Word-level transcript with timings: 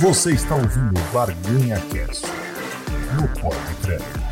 Você 0.00 0.30
está 0.30 0.54
ouvindo 0.54 1.00
Barganha 1.12 1.80
Cast 1.90 2.24
no 3.16 3.26
Podcred. 3.40 4.27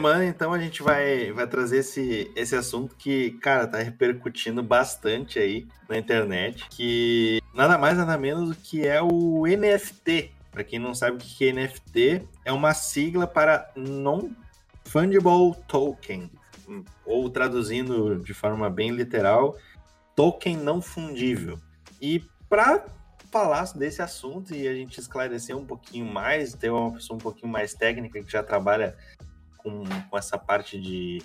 Semana, 0.00 0.24
então, 0.24 0.54
a 0.54 0.58
gente 0.58 0.82
vai, 0.82 1.30
vai 1.30 1.46
trazer 1.46 1.78
esse, 1.78 2.32
esse 2.34 2.56
assunto 2.56 2.96
que, 2.96 3.32
cara, 3.32 3.66
tá 3.66 3.78
repercutindo 3.78 4.62
bastante 4.62 5.38
aí 5.38 5.68
na 5.86 5.98
internet, 5.98 6.66
que 6.70 7.42
nada 7.54 7.76
mais, 7.76 7.98
nada 7.98 8.16
menos 8.16 8.48
do 8.48 8.54
que 8.54 8.86
é 8.86 9.02
o 9.02 9.44
NFT. 9.46 10.32
Para 10.50 10.64
quem 10.64 10.78
não 10.78 10.94
sabe 10.94 11.16
o 11.16 11.20
que 11.20 11.46
é 11.46 11.52
NFT, 11.52 12.26
é 12.46 12.50
uma 12.50 12.72
sigla 12.72 13.26
para 13.26 13.70
Non-Fungible 13.76 15.54
Token, 15.68 16.30
ou 17.04 17.28
traduzindo 17.28 18.16
de 18.20 18.32
forma 18.32 18.70
bem 18.70 18.92
literal, 18.92 19.54
token 20.16 20.56
não 20.56 20.80
fundível. 20.80 21.58
E 22.00 22.24
para 22.48 22.86
falar 23.30 23.64
desse 23.74 24.02
assunto 24.02 24.54
e 24.54 24.66
a 24.66 24.74
gente 24.74 24.98
esclarecer 24.98 25.56
um 25.56 25.64
pouquinho 25.64 26.06
mais, 26.06 26.54
ter 26.54 26.70
uma 26.70 26.92
pessoa 26.92 27.16
um 27.16 27.20
pouquinho 27.20 27.52
mais 27.52 27.74
técnica 27.74 28.22
que 28.22 28.32
já 28.32 28.42
trabalha 28.42 28.96
com, 29.62 29.84
com 30.08 30.18
essa 30.18 30.38
parte 30.38 30.80
de 30.80 31.22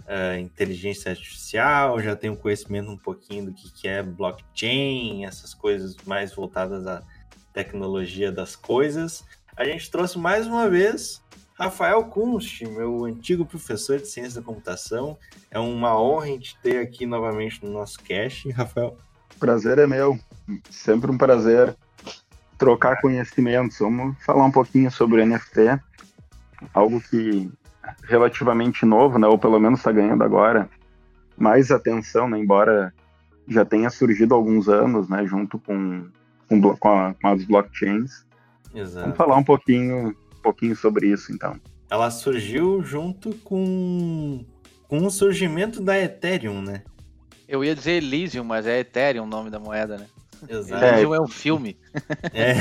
uh, 0.00 0.38
inteligência 0.38 1.10
artificial, 1.10 2.00
já 2.00 2.14
tenho 2.16 2.36
conhecimento 2.36 2.90
um 2.90 2.96
pouquinho 2.96 3.46
do 3.46 3.52
que, 3.52 3.70
que 3.72 3.88
é 3.88 4.02
blockchain, 4.02 5.24
essas 5.24 5.54
coisas 5.54 5.96
mais 6.06 6.34
voltadas 6.34 6.86
à 6.86 7.02
tecnologia 7.52 8.30
das 8.32 8.56
coisas. 8.56 9.24
A 9.56 9.64
gente 9.64 9.90
trouxe 9.90 10.18
mais 10.18 10.46
uma 10.46 10.68
vez 10.68 11.22
Rafael 11.54 12.04
Kunst, 12.04 12.62
meu 12.62 13.04
antigo 13.04 13.44
professor 13.44 13.98
de 13.98 14.08
ciência 14.08 14.40
da 14.40 14.46
computação. 14.46 15.18
É 15.50 15.58
uma 15.58 16.00
honra 16.00 16.24
a 16.24 16.28
gente 16.28 16.58
ter 16.62 16.78
aqui 16.78 17.06
novamente 17.06 17.64
no 17.64 17.70
nosso 17.70 17.98
cast, 18.00 18.50
Rafael. 18.50 18.96
Prazer 19.38 19.78
é 19.78 19.86
meu, 19.86 20.18
sempre 20.70 21.10
um 21.10 21.18
prazer 21.18 21.76
trocar 22.56 23.00
conhecimentos. 23.00 23.78
Vamos 23.78 24.16
falar 24.24 24.44
um 24.44 24.50
pouquinho 24.50 24.90
sobre 24.90 25.24
NFT, 25.24 25.80
algo 26.72 27.00
que 27.00 27.50
relativamente 28.04 28.84
novo, 28.84 29.18
né? 29.18 29.26
Ou 29.26 29.38
pelo 29.38 29.58
menos 29.58 29.80
está 29.80 29.92
ganhando 29.92 30.22
agora 30.22 30.68
mais 31.36 31.70
atenção, 31.70 32.28
né? 32.28 32.38
Embora 32.38 32.92
já 33.48 33.64
tenha 33.64 33.90
surgido 33.90 34.34
há 34.34 34.36
alguns 34.36 34.68
anos, 34.68 35.08
né? 35.08 35.26
Junto 35.26 35.58
com, 35.58 36.06
com, 36.48 36.76
com, 36.76 36.88
a, 36.88 37.14
com 37.14 37.28
as 37.28 37.44
blockchains. 37.44 38.24
Exato. 38.74 39.04
Vamos 39.04 39.16
falar 39.16 39.36
um 39.36 39.44
pouquinho, 39.44 40.08
um 40.08 40.42
pouquinho 40.42 40.76
sobre 40.76 41.08
isso, 41.08 41.32
então. 41.32 41.56
Ela 41.90 42.10
surgiu 42.10 42.82
junto 42.82 43.34
com, 43.38 44.44
com 44.88 45.04
o 45.04 45.10
surgimento 45.10 45.82
da 45.82 45.98
Ethereum, 45.98 46.62
né? 46.62 46.82
Eu 47.46 47.62
ia 47.62 47.74
dizer 47.74 48.02
Elysium, 48.02 48.44
mas 48.44 48.66
é 48.66 48.80
Ethereum 48.80 49.24
o 49.24 49.26
nome 49.26 49.50
da 49.50 49.58
moeda, 49.58 49.98
né? 49.98 50.06
Exato. 50.48 50.84
Elysium 50.84 51.14
é, 51.14 51.16
é 51.18 51.20
um 51.20 51.28
filme. 51.28 51.76
É. 52.32 52.54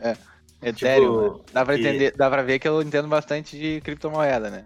é. 0.10 0.16
Ethereum, 0.62 1.38
tipo, 1.38 1.44
dá, 1.52 1.64
pra 1.64 1.78
entender, 1.78 2.12
dá 2.16 2.28
pra 2.28 2.42
ver 2.42 2.58
que 2.58 2.66
eu 2.66 2.82
entendo 2.82 3.08
bastante 3.08 3.56
de 3.56 3.80
criptomoeda, 3.80 4.50
né? 4.50 4.64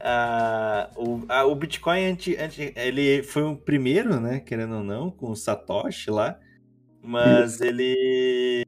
uh, 0.00 0.88
o, 0.96 1.16
uh, 1.16 1.50
o 1.50 1.54
Bitcoin, 1.54 2.06
anti, 2.06 2.36
anti, 2.36 2.72
ele 2.76 3.22
foi 3.22 3.42
o 3.42 3.56
primeiro, 3.56 4.18
né, 4.18 4.40
querendo 4.40 4.76
ou 4.76 4.82
não, 4.82 5.10
com 5.10 5.30
o 5.30 5.36
Satoshi 5.36 6.10
lá, 6.10 6.38
mas 7.02 7.60
ele, 7.60 8.64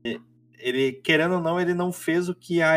ele, 0.58 0.92
querendo 0.92 1.37
ou 1.37 1.41
não, 1.41 1.58
ele 1.60 1.72
não 1.72 1.91
fez 1.91 2.28
o 2.28 2.34
que 2.34 2.60
a 2.62 2.76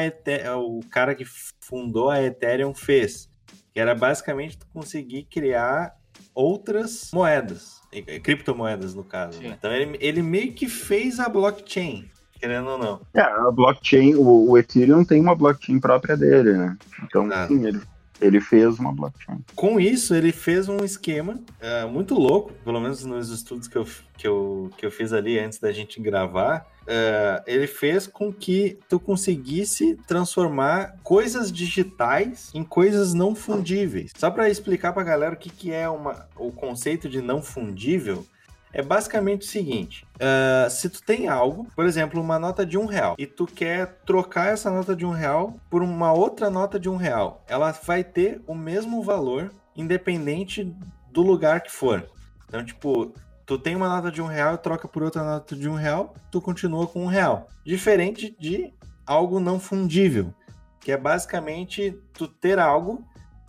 o 0.57 0.79
cara 0.89 1.13
que 1.13 1.25
fundou 1.59 2.09
a 2.09 2.21
Ethereum 2.21 2.73
fez, 2.73 3.29
que 3.73 3.79
era 3.79 3.93
basicamente 3.93 4.57
conseguir 4.73 5.23
criar 5.25 5.93
outras 6.33 7.11
moedas, 7.13 7.81
criptomoedas 8.23 8.95
no 8.95 9.03
caso. 9.03 9.41
Né? 9.41 9.49
Então 9.49 9.71
ele, 9.73 9.97
ele 9.99 10.21
meio 10.21 10.53
que 10.53 10.67
fez 10.67 11.19
a 11.19 11.27
blockchain, 11.27 12.09
querendo 12.41 12.69
ou 12.69 12.77
não. 12.77 12.99
É, 13.13 13.21
a 13.21 13.51
blockchain, 13.51 14.15
o, 14.15 14.49
o 14.49 14.57
Ethereum 14.57 15.05
tem 15.05 15.21
uma 15.21 15.35
blockchain 15.35 15.79
própria 15.79 16.17
dele, 16.17 16.53
né? 16.53 16.75
Então, 17.03 17.29
sim, 17.47 17.67
ele, 17.67 17.79
ele 18.19 18.41
fez 18.41 18.79
uma 18.79 18.91
blockchain. 18.91 19.39
Com 19.55 19.79
isso, 19.79 20.15
ele 20.15 20.31
fez 20.31 20.67
um 20.67 20.83
esquema 20.83 21.39
uh, 21.61 21.87
muito 21.87 22.15
louco, 22.15 22.51
pelo 22.65 22.81
menos 22.81 23.05
nos 23.05 23.29
estudos 23.29 23.67
que 23.67 23.77
eu, 23.77 23.85
que, 24.17 24.27
eu, 24.27 24.71
que 24.75 24.85
eu 24.85 24.91
fiz 24.91 25.13
ali 25.13 25.37
antes 25.37 25.59
da 25.59 25.71
gente 25.71 26.01
gravar. 26.01 26.65
Uh, 26.81 27.43
ele 27.45 27.67
fez 27.67 28.07
com 28.07 28.33
que 28.33 28.79
tu 28.89 28.99
conseguisse 28.99 29.95
transformar 30.07 30.95
coisas 31.03 31.51
digitais 31.51 32.49
em 32.55 32.63
coisas 32.63 33.13
não 33.13 33.35
fundíveis. 33.35 34.11
Só 34.17 34.31
para 34.31 34.49
explicar 34.49 34.91
para 34.91 35.03
a 35.03 35.05
galera 35.05 35.35
o 35.35 35.37
que, 35.37 35.49
que 35.49 35.71
é 35.71 35.87
uma, 35.87 36.27
o 36.35 36.51
conceito 36.51 37.07
de 37.07 37.21
não 37.21 37.39
fundível, 37.41 38.25
é 38.73 38.81
basicamente 38.81 39.41
o 39.41 39.49
seguinte: 39.49 40.05
uh, 40.15 40.69
se 40.69 40.89
tu 40.89 41.01
tem 41.03 41.27
algo, 41.27 41.67
por 41.75 41.85
exemplo, 41.85 42.21
uma 42.21 42.39
nota 42.39 42.65
de 42.65 42.77
um 42.77 42.85
real, 42.85 43.15
e 43.17 43.25
tu 43.25 43.45
quer 43.45 44.01
trocar 44.05 44.53
essa 44.53 44.69
nota 44.69 44.95
de 44.95 45.05
um 45.05 45.11
real 45.11 45.55
por 45.69 45.81
uma 45.81 46.11
outra 46.11 46.49
nota 46.49 46.79
de 46.79 46.89
um 46.89 46.95
real, 46.95 47.43
ela 47.47 47.71
vai 47.71 48.03
ter 48.03 48.41
o 48.47 48.55
mesmo 48.55 49.01
valor, 49.03 49.51
independente 49.75 50.75
do 51.11 51.21
lugar 51.21 51.61
que 51.61 51.71
for. 51.71 52.05
Então, 52.47 52.63
tipo, 52.63 53.13
tu 53.45 53.57
tem 53.57 53.75
uma 53.75 53.87
nota 53.87 54.11
de 54.11 54.21
um 54.21 54.27
real 54.27 54.57
troca 54.57 54.87
por 54.87 55.03
outra 55.03 55.23
nota 55.23 55.55
de 55.55 55.69
um 55.69 55.75
real, 55.75 56.15
tu 56.31 56.41
continua 56.41 56.87
com 56.87 57.03
um 57.03 57.07
real. 57.07 57.47
Diferente 57.65 58.35
de 58.39 58.73
algo 59.05 59.39
não 59.39 59.59
fundível, 59.59 60.33
que 60.79 60.91
é 60.91 60.97
basicamente 60.97 61.97
tu 62.13 62.27
ter 62.27 62.59
algo 62.59 63.05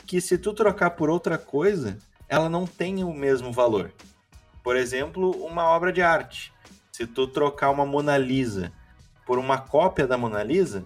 que 0.06 0.20
se 0.20 0.36
tu 0.36 0.52
trocar 0.52 0.90
por 0.90 1.08
outra 1.08 1.38
coisa, 1.38 1.96
ela 2.28 2.48
não 2.48 2.66
tem 2.66 3.04
o 3.04 3.12
mesmo 3.12 3.52
valor. 3.52 3.92
Por 4.62 4.76
exemplo, 4.76 5.30
uma 5.44 5.64
obra 5.64 5.92
de 5.92 6.02
arte. 6.02 6.52
Se 6.92 7.06
tu 7.06 7.26
trocar 7.26 7.70
uma 7.70 7.86
Mona 7.86 8.16
Lisa 8.16 8.72
por 9.26 9.38
uma 9.38 9.58
cópia 9.58 10.06
da 10.06 10.18
Mona 10.18 10.42
Lisa, 10.42 10.84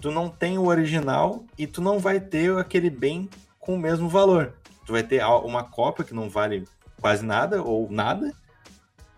tu 0.00 0.10
não 0.10 0.28
tem 0.28 0.58
o 0.58 0.66
original 0.66 1.44
e 1.56 1.66
tu 1.66 1.80
não 1.80 1.98
vai 1.98 2.20
ter 2.20 2.56
aquele 2.56 2.90
bem 2.90 3.28
com 3.58 3.74
o 3.74 3.78
mesmo 3.78 4.08
valor. 4.08 4.54
Tu 4.86 4.92
vai 4.92 5.02
ter 5.02 5.22
uma 5.24 5.64
cópia 5.64 6.04
que 6.04 6.14
não 6.14 6.30
vale 6.30 6.66
quase 7.00 7.24
nada 7.24 7.62
ou 7.62 7.90
nada 7.90 8.32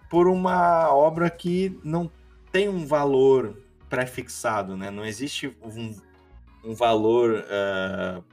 por 0.08 0.26
uma 0.26 0.92
obra 0.92 1.30
que 1.30 1.78
não 1.84 2.10
tem 2.50 2.68
um 2.68 2.84
valor 2.84 3.56
pré-fixado, 3.88 4.76
né? 4.76 4.90
Não 4.90 5.04
existe 5.04 5.56
um, 5.62 5.94
um 6.64 6.74
valor 6.74 7.44
uh, 7.44 8.24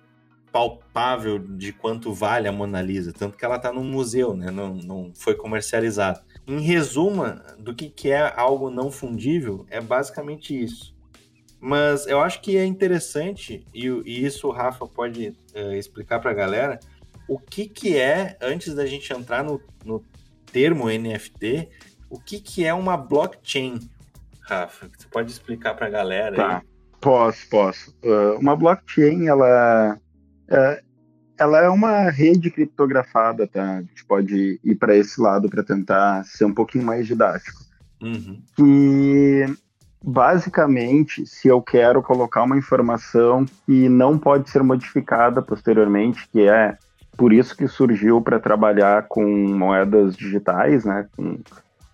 palpável 0.51 1.39
de 1.39 1.71
quanto 1.71 2.13
vale 2.13 2.47
a 2.47 2.51
Mona 2.51 2.81
Lisa, 2.81 3.13
tanto 3.13 3.37
que 3.37 3.45
ela 3.45 3.57
está 3.57 3.71
no 3.71 3.83
museu, 3.83 4.35
né? 4.35 4.49
Não, 4.49 4.73
não 4.75 5.11
foi 5.13 5.35
comercializada. 5.35 6.23
Em 6.47 6.59
resumo, 6.61 7.23
do 7.59 7.75
que, 7.75 7.89
que 7.89 8.09
é 8.09 8.33
algo 8.35 8.69
não 8.69 8.89
fundível, 8.91 9.65
é 9.69 9.81
basicamente 9.81 10.57
isso. 10.57 10.95
Mas 11.59 12.07
eu 12.07 12.21
acho 12.21 12.41
que 12.41 12.55
é 12.57 12.65
interessante, 12.65 13.65
e, 13.73 13.87
e 14.05 14.25
isso 14.25 14.47
o 14.47 14.51
Rafa 14.51 14.87
pode 14.87 15.35
uh, 15.55 15.73
explicar 15.73 16.19
para 16.19 16.31
a 16.31 16.35
galera, 16.35 16.79
o 17.27 17.37
que, 17.37 17.67
que 17.67 17.97
é, 17.97 18.37
antes 18.41 18.73
da 18.73 18.85
gente 18.85 19.11
entrar 19.11 19.43
no, 19.43 19.59
no 19.83 20.03
termo 20.51 20.89
NFT, 20.89 21.67
o 22.09 22.19
que, 22.19 22.39
que 22.39 22.65
é 22.65 22.73
uma 22.73 22.95
blockchain, 22.95 23.79
Rafa? 24.41 24.89
Você 24.97 25.07
pode 25.07 25.31
explicar 25.31 25.75
para 25.75 25.87
a 25.87 25.89
galera? 25.89 26.35
Tá. 26.35 26.57
Aí? 26.57 26.67
Posso, 27.01 27.49
posso. 27.49 27.95
Uh, 28.03 28.39
uma 28.39 28.55
blockchain, 28.55 29.27
ela 29.27 29.99
é, 30.49 30.81
ela 31.39 31.59
é 31.59 31.69
uma 31.69 32.09
rede 32.09 32.49
criptografada, 32.49 33.47
tá? 33.47 33.77
A 33.77 33.81
gente 33.81 34.03
pode 34.05 34.59
ir 34.63 34.75
para 34.75 34.95
esse 34.95 35.21
lado 35.21 35.49
para 35.49 35.63
tentar 35.63 36.23
ser 36.25 36.45
um 36.45 36.53
pouquinho 36.53 36.85
mais 36.85 37.05
didático. 37.05 37.61
Uhum. 38.01 38.41
E 38.59 39.45
basicamente, 40.03 41.25
se 41.25 41.47
eu 41.47 41.61
quero 41.61 42.01
colocar 42.01 42.43
uma 42.43 42.57
informação 42.57 43.45
que 43.65 43.87
não 43.89 44.17
pode 44.17 44.49
ser 44.49 44.63
modificada 44.63 45.41
posteriormente, 45.41 46.27
que 46.29 46.47
é 46.47 46.77
por 47.15 47.33
isso 47.33 47.55
que 47.55 47.67
surgiu 47.67 48.21
para 48.21 48.39
trabalhar 48.39 49.07
com 49.07 49.23
moedas 49.25 50.15
digitais, 50.15 50.85
né? 50.85 51.07
Com 51.15 51.39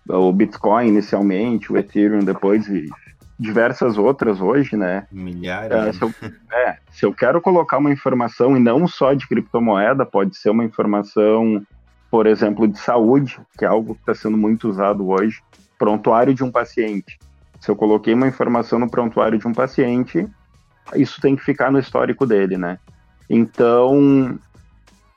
o 0.08 0.32
Bitcoin 0.32 0.88
inicialmente, 0.88 1.72
o 1.72 1.78
Ethereum 1.78 2.20
depois 2.20 2.68
e 2.68 2.88
diversas 3.38 3.98
outras 3.98 4.40
hoje, 4.40 4.76
né? 4.76 5.06
Milhares. 5.10 5.72
É, 5.72 5.92
se, 5.92 6.02
eu, 6.02 6.14
é, 6.52 6.78
se 6.90 7.06
eu 7.06 7.12
quero 7.12 7.40
colocar 7.40 7.78
uma 7.78 7.92
informação, 7.92 8.56
e 8.56 8.60
não 8.60 8.86
só 8.86 9.12
de 9.12 9.26
criptomoeda, 9.26 10.06
pode 10.06 10.36
ser 10.36 10.50
uma 10.50 10.64
informação, 10.64 11.64
por 12.10 12.26
exemplo, 12.26 12.68
de 12.68 12.78
saúde, 12.78 13.40
que 13.58 13.64
é 13.64 13.68
algo 13.68 13.94
que 13.94 14.00
está 14.00 14.14
sendo 14.14 14.36
muito 14.36 14.68
usado 14.68 15.08
hoje, 15.08 15.42
prontuário 15.78 16.34
de 16.34 16.44
um 16.44 16.50
paciente. 16.50 17.18
Se 17.60 17.70
eu 17.70 17.76
coloquei 17.76 18.14
uma 18.14 18.28
informação 18.28 18.78
no 18.78 18.90
prontuário 18.90 19.38
de 19.38 19.48
um 19.48 19.52
paciente, 19.52 20.28
isso 20.94 21.20
tem 21.20 21.34
que 21.34 21.42
ficar 21.42 21.72
no 21.72 21.78
histórico 21.78 22.26
dele, 22.26 22.56
né? 22.56 22.78
Então, 23.28 24.38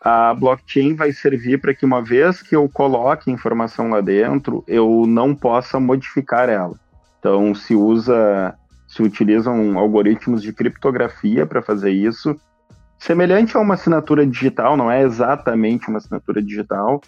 a 0.01 0.33
blockchain 0.33 0.95
vai 0.95 1.11
servir 1.11 1.59
para 1.59 1.73
que 1.73 1.85
uma 1.85 2.01
vez 2.01 2.41
que 2.41 2.55
eu 2.55 2.67
coloque 2.69 3.29
informação 3.29 3.89
lá 3.89 4.01
dentro, 4.01 4.63
eu 4.67 5.03
não 5.05 5.35
possa 5.35 5.79
modificar 5.79 6.49
ela. 6.49 6.79
Então, 7.19 7.53
se 7.53 7.75
usa, 7.75 8.55
se 8.87 9.01
utilizam 9.01 9.77
algoritmos 9.77 10.41
de 10.41 10.53
criptografia 10.53 11.45
para 11.45 11.61
fazer 11.61 11.91
isso, 11.91 12.35
semelhante 12.99 13.55
a 13.57 13.59
uma 13.59 13.73
assinatura 13.73 14.25
digital, 14.25 14.77
não 14.77 14.91
é 14.91 15.01
exatamente 15.01 15.87
uma 15.87 15.97
assinatura 15.97 16.41
digital, 16.41 17.01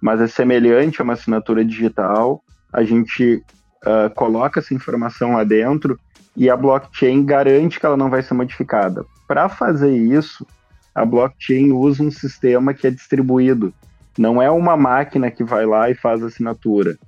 mas 0.00 0.20
é 0.20 0.26
semelhante 0.26 1.00
a 1.00 1.04
uma 1.04 1.12
assinatura 1.12 1.64
digital. 1.64 2.42
A 2.72 2.82
gente 2.82 3.42
uh, 3.84 4.12
coloca 4.14 4.60
essa 4.60 4.74
informação 4.74 5.34
lá 5.34 5.44
dentro 5.44 5.98
e 6.36 6.48
a 6.48 6.56
blockchain 6.56 7.24
garante 7.24 7.78
que 7.78 7.86
ela 7.86 7.96
não 7.96 8.10
vai 8.10 8.22
ser 8.22 8.34
modificada. 8.34 9.04
Para 9.28 9.48
fazer 9.48 9.94
isso, 9.94 10.46
a 10.94 11.04
blockchain 11.04 11.72
usa 11.72 12.02
um 12.02 12.10
sistema 12.10 12.74
que 12.74 12.86
é 12.86 12.90
distribuído. 12.90 13.72
Não 14.18 14.42
é 14.42 14.50
uma 14.50 14.76
máquina 14.76 15.30
que 15.30 15.44
vai 15.44 15.64
lá 15.64 15.90
e 15.90 15.94
faz 15.94 16.22
a 16.22 16.26
assinatura. 16.26 16.98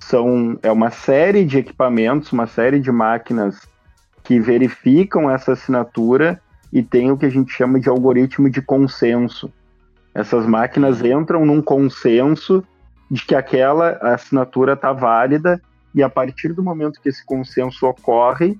São, 0.00 0.58
é 0.62 0.72
uma 0.72 0.90
série 0.90 1.44
de 1.44 1.58
equipamentos, 1.58 2.32
uma 2.32 2.46
série 2.46 2.80
de 2.80 2.90
máquinas 2.90 3.60
que 4.24 4.40
verificam 4.40 5.30
essa 5.30 5.52
assinatura 5.52 6.40
e 6.72 6.82
tem 6.82 7.10
o 7.10 7.16
que 7.16 7.26
a 7.26 7.30
gente 7.30 7.52
chama 7.52 7.78
de 7.78 7.88
algoritmo 7.88 8.48
de 8.48 8.62
consenso. 8.62 9.52
Essas 10.14 10.46
máquinas 10.46 11.04
entram 11.04 11.44
num 11.44 11.62
consenso 11.62 12.64
de 13.10 13.24
que 13.24 13.34
aquela 13.34 13.90
assinatura 14.14 14.74
está 14.74 14.92
válida 14.92 15.60
e 15.94 16.02
a 16.02 16.08
partir 16.08 16.52
do 16.52 16.62
momento 16.62 17.00
que 17.00 17.08
esse 17.08 17.24
consenso 17.24 17.86
ocorre, 17.86 18.50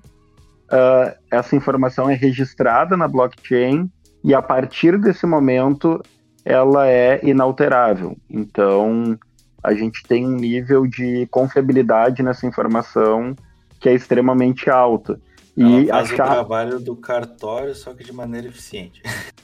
uh, 0.71 1.15
essa 1.29 1.55
informação 1.55 2.09
é 2.09 2.13
registrada 2.13 2.97
na 2.97 3.07
blockchain 3.07 3.89
e 4.23 4.33
a 4.33 4.41
partir 4.41 4.97
desse 4.97 5.25
momento 5.25 6.01
ela 6.43 6.87
é 6.87 7.19
inalterável. 7.23 8.17
Então 8.29 9.17
a 9.63 9.73
gente 9.73 10.03
tem 10.03 10.25
um 10.25 10.35
nível 10.35 10.87
de 10.87 11.27
confiabilidade 11.27 12.23
nessa 12.23 12.45
informação 12.45 13.35
que 13.79 13.89
é 13.89 13.93
extremamente 13.93 14.69
alta. 14.69 15.19
E 15.55 15.89
ela 15.89 16.05
faz 16.05 16.11
o 16.11 16.15
trabalho 16.15 16.79
do 16.79 16.95
cartório, 16.95 17.75
só 17.75 17.93
que 17.93 18.03
de 18.03 18.13
maneira 18.13 18.47
eficiente. 18.47 19.01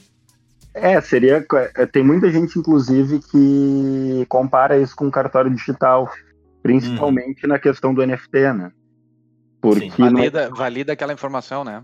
É, 0.80 1.00
seria. 1.00 1.44
É, 1.74 1.86
tem 1.86 2.04
muita 2.04 2.30
gente, 2.30 2.56
inclusive, 2.56 3.18
que 3.18 4.24
compara 4.28 4.78
isso 4.78 4.94
com 4.94 5.08
o 5.08 5.10
cartório 5.10 5.50
digital, 5.50 6.08
principalmente 6.62 7.44
hum. 7.44 7.48
na 7.48 7.58
questão 7.58 7.92
do 7.92 8.06
NFT, 8.06 8.52
né? 8.52 8.70
Porque 9.60 9.90
Sim, 9.90 10.02
valida, 10.04 10.50
valida 10.50 10.92
aquela 10.92 11.12
informação, 11.12 11.64
né? 11.64 11.82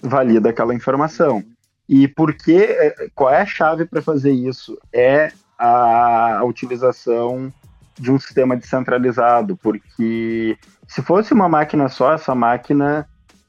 Valida 0.00 0.50
aquela 0.50 0.72
informação. 0.72 1.42
E 1.88 2.06
por 2.06 2.32
que, 2.32 2.56
é, 2.56 3.08
qual 3.14 3.32
é 3.32 3.40
a 3.40 3.46
chave 3.46 3.86
para 3.86 4.00
fazer 4.00 4.30
isso? 4.30 4.78
É 4.92 5.32
a 5.58 6.42
utilização 6.44 7.52
de 7.98 8.10
um 8.10 8.18
sistema 8.18 8.56
descentralizado, 8.56 9.56
porque 9.56 10.56
se 10.86 11.02
fosse 11.02 11.32
uma 11.34 11.48
máquina 11.48 11.88
só, 11.88 12.12
essa 12.12 12.34
máquina 12.34 13.06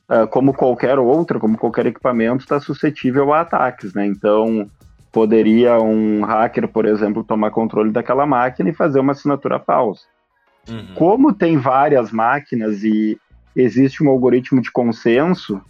uh, 0.09 0.27
como 0.27 0.53
qualquer 0.53 0.97
outra, 0.99 1.39
como 1.39 1.57
qualquer 1.57 1.85
equipamento, 1.85 2.43
está 2.43 2.59
suscetível 2.59 3.33
a 3.33 3.41
ataques, 3.41 3.93
né? 3.93 4.05
Então, 4.05 4.69
poderia 5.11 5.79
um 5.79 6.23
hacker, 6.23 6.67
por 6.67 6.85
exemplo, 6.85 7.23
tomar 7.23 7.51
controle 7.51 7.91
daquela 7.91 8.25
máquina 8.25 8.69
e 8.69 8.73
fazer 8.73 8.99
uma 8.99 9.13
assinatura 9.13 9.59
falsa. 9.59 10.03
Uhum. 10.67 10.93
Como 10.95 11.33
tem 11.33 11.57
várias 11.57 12.11
máquinas 12.11 12.83
e 12.83 13.17
existe 13.55 14.03
um 14.03 14.09
algoritmo 14.09 14.61
de 14.61 14.71
consenso, 14.71 15.61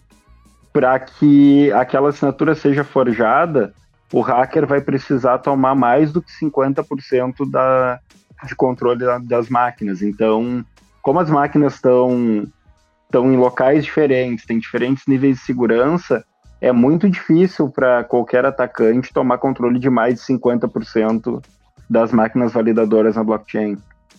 para 0.72 1.00
que 1.00 1.72
aquela 1.74 2.10
assinatura 2.10 2.54
seja 2.54 2.84
forjada, 2.84 3.74
o 4.14 4.22
hacker 4.22 4.66
vai 4.66 4.82
precisar 4.82 5.40
tomar 5.40 5.76
mais 5.76 6.12
do 6.12 6.22
que 6.22 6.32
50% 6.32 7.50
da, 7.50 8.00
de 8.46 8.56
controle 8.56 9.04
das 9.24 9.50
máquinas. 9.50 10.02
Então, 10.02 10.66
como 11.02 11.20
as 11.20 11.30
máquinas 11.30 11.76
estão 11.76 12.48
estão 13.06 13.34
em 13.34 13.38
locais 13.38 13.84
diferentes, 13.84 14.46
têm 14.46 14.60
diferentes 14.60 15.08
níveis 15.08 15.38
de 15.38 15.44
segurança, 15.44 16.24
é 16.62 16.72
muito 16.72 17.10
difícil 17.10 17.68
para 17.70 18.04
qualquer 18.04 18.46
atacante 18.46 19.12
tomar 19.12 19.40
controle 19.40 19.80
de 19.80 19.90
mais 19.90 20.16
de 20.16 20.22
50% 20.22 21.44
das 21.90 22.12
máquinas 22.12 22.54
validadoras 22.54 23.16
na 23.16 23.24
blockchain. 23.24 23.78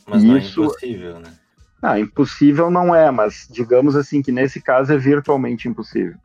Mas 0.09 0.25
Isso... 0.25 0.27
não 0.27 0.37
é 0.37 0.69
impossível, 0.69 1.21
né? 1.21 1.33
Ah, 1.83 1.99
impossível 1.99 2.71
não 2.71 2.95
é, 2.95 3.11
mas 3.11 3.49
digamos 3.51 3.97
assim 3.97 4.21
que 4.21 4.33
nesse 4.33 4.61
caso 4.61 4.93
é 4.93 4.99
virtualmente 4.99 5.69
impossível. 5.69 6.17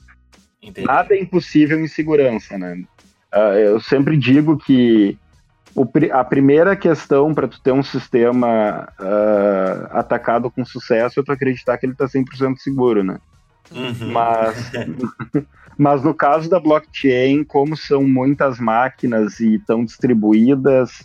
Entendi. 0.62 0.88
Nada 0.88 1.14
é 1.14 1.22
impossível 1.22 1.80
em 1.80 1.88
segurança, 1.88 2.58
né? 2.58 2.84
Uh, 3.34 3.58
eu 3.58 3.80
sempre 3.80 4.18
digo 4.18 4.58
que 4.58 5.18
o, 5.76 5.86
a 6.14 6.24
primeira 6.24 6.76
questão 6.76 7.34
para 7.34 7.48
tu 7.48 7.60
ter 7.62 7.74
um 7.74 7.84
sistema 7.84 8.88
uh, 9.00 9.88
atacado 9.98 10.50
com 10.50 10.64
sucesso 10.64 11.20
é 11.20 11.24
tu 11.24 11.32
acreditar 11.32 11.78
que 11.78 11.86
ele 11.86 11.94
está 11.94 12.06
100% 12.06 12.58
seguro, 12.58 13.04
né? 13.04 13.20
Uhum. 13.72 14.12
Mas, 14.12 14.72
mas 15.78 16.04
no 16.04 16.14
caso 16.14 16.50
da 16.50 16.60
blockchain, 16.60 17.44
como 17.44 17.76
são 17.76 18.04
muitas 18.04 18.58
máquinas 18.58 19.40
e 19.42 19.56
estão 19.56 19.84
distribuídas, 19.84 21.02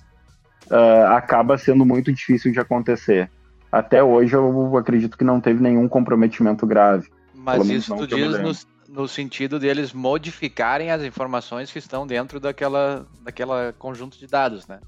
uh, 0.71 1.07
acaba 1.17 1.59
sendo 1.59 1.85
muito 1.85 2.13
difícil 2.13 2.53
de 2.53 2.61
acontecer. 2.61 3.29
Até 3.73 4.03
hoje 4.03 4.35
eu 4.35 4.77
acredito 4.77 5.19
que 5.19 5.25
não 5.25 5.41
teve 5.41 5.61
nenhum 5.61 5.89
comprometimento 5.89 6.65
grave. 6.65 7.09
Mas 7.35 7.69
isso 7.69 7.97
tu 7.97 8.07
diz 8.07 8.39
no, 8.39 8.53
no 8.91 9.07
sentido 9.07 9.59
deles 9.59 9.93
modificarem 9.93 10.91
as 10.91 11.03
informações 11.03 11.71
que 11.71 11.79
estão 11.79 12.07
dentro 12.07 12.41
daquela, 12.41 13.07
daquela 13.23 13.73
conjunto 13.79 14.19
de 14.19 14.27
dados, 14.27 14.67
né? 14.67 14.81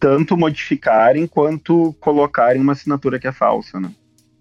Tanto 0.00 0.36
modificarem 0.36 1.26
quanto 1.26 1.94
colocarem 2.00 2.60
uma 2.60 2.72
assinatura 2.72 3.18
que 3.18 3.28
é 3.28 3.32
falsa, 3.32 3.80
né? 3.80 3.90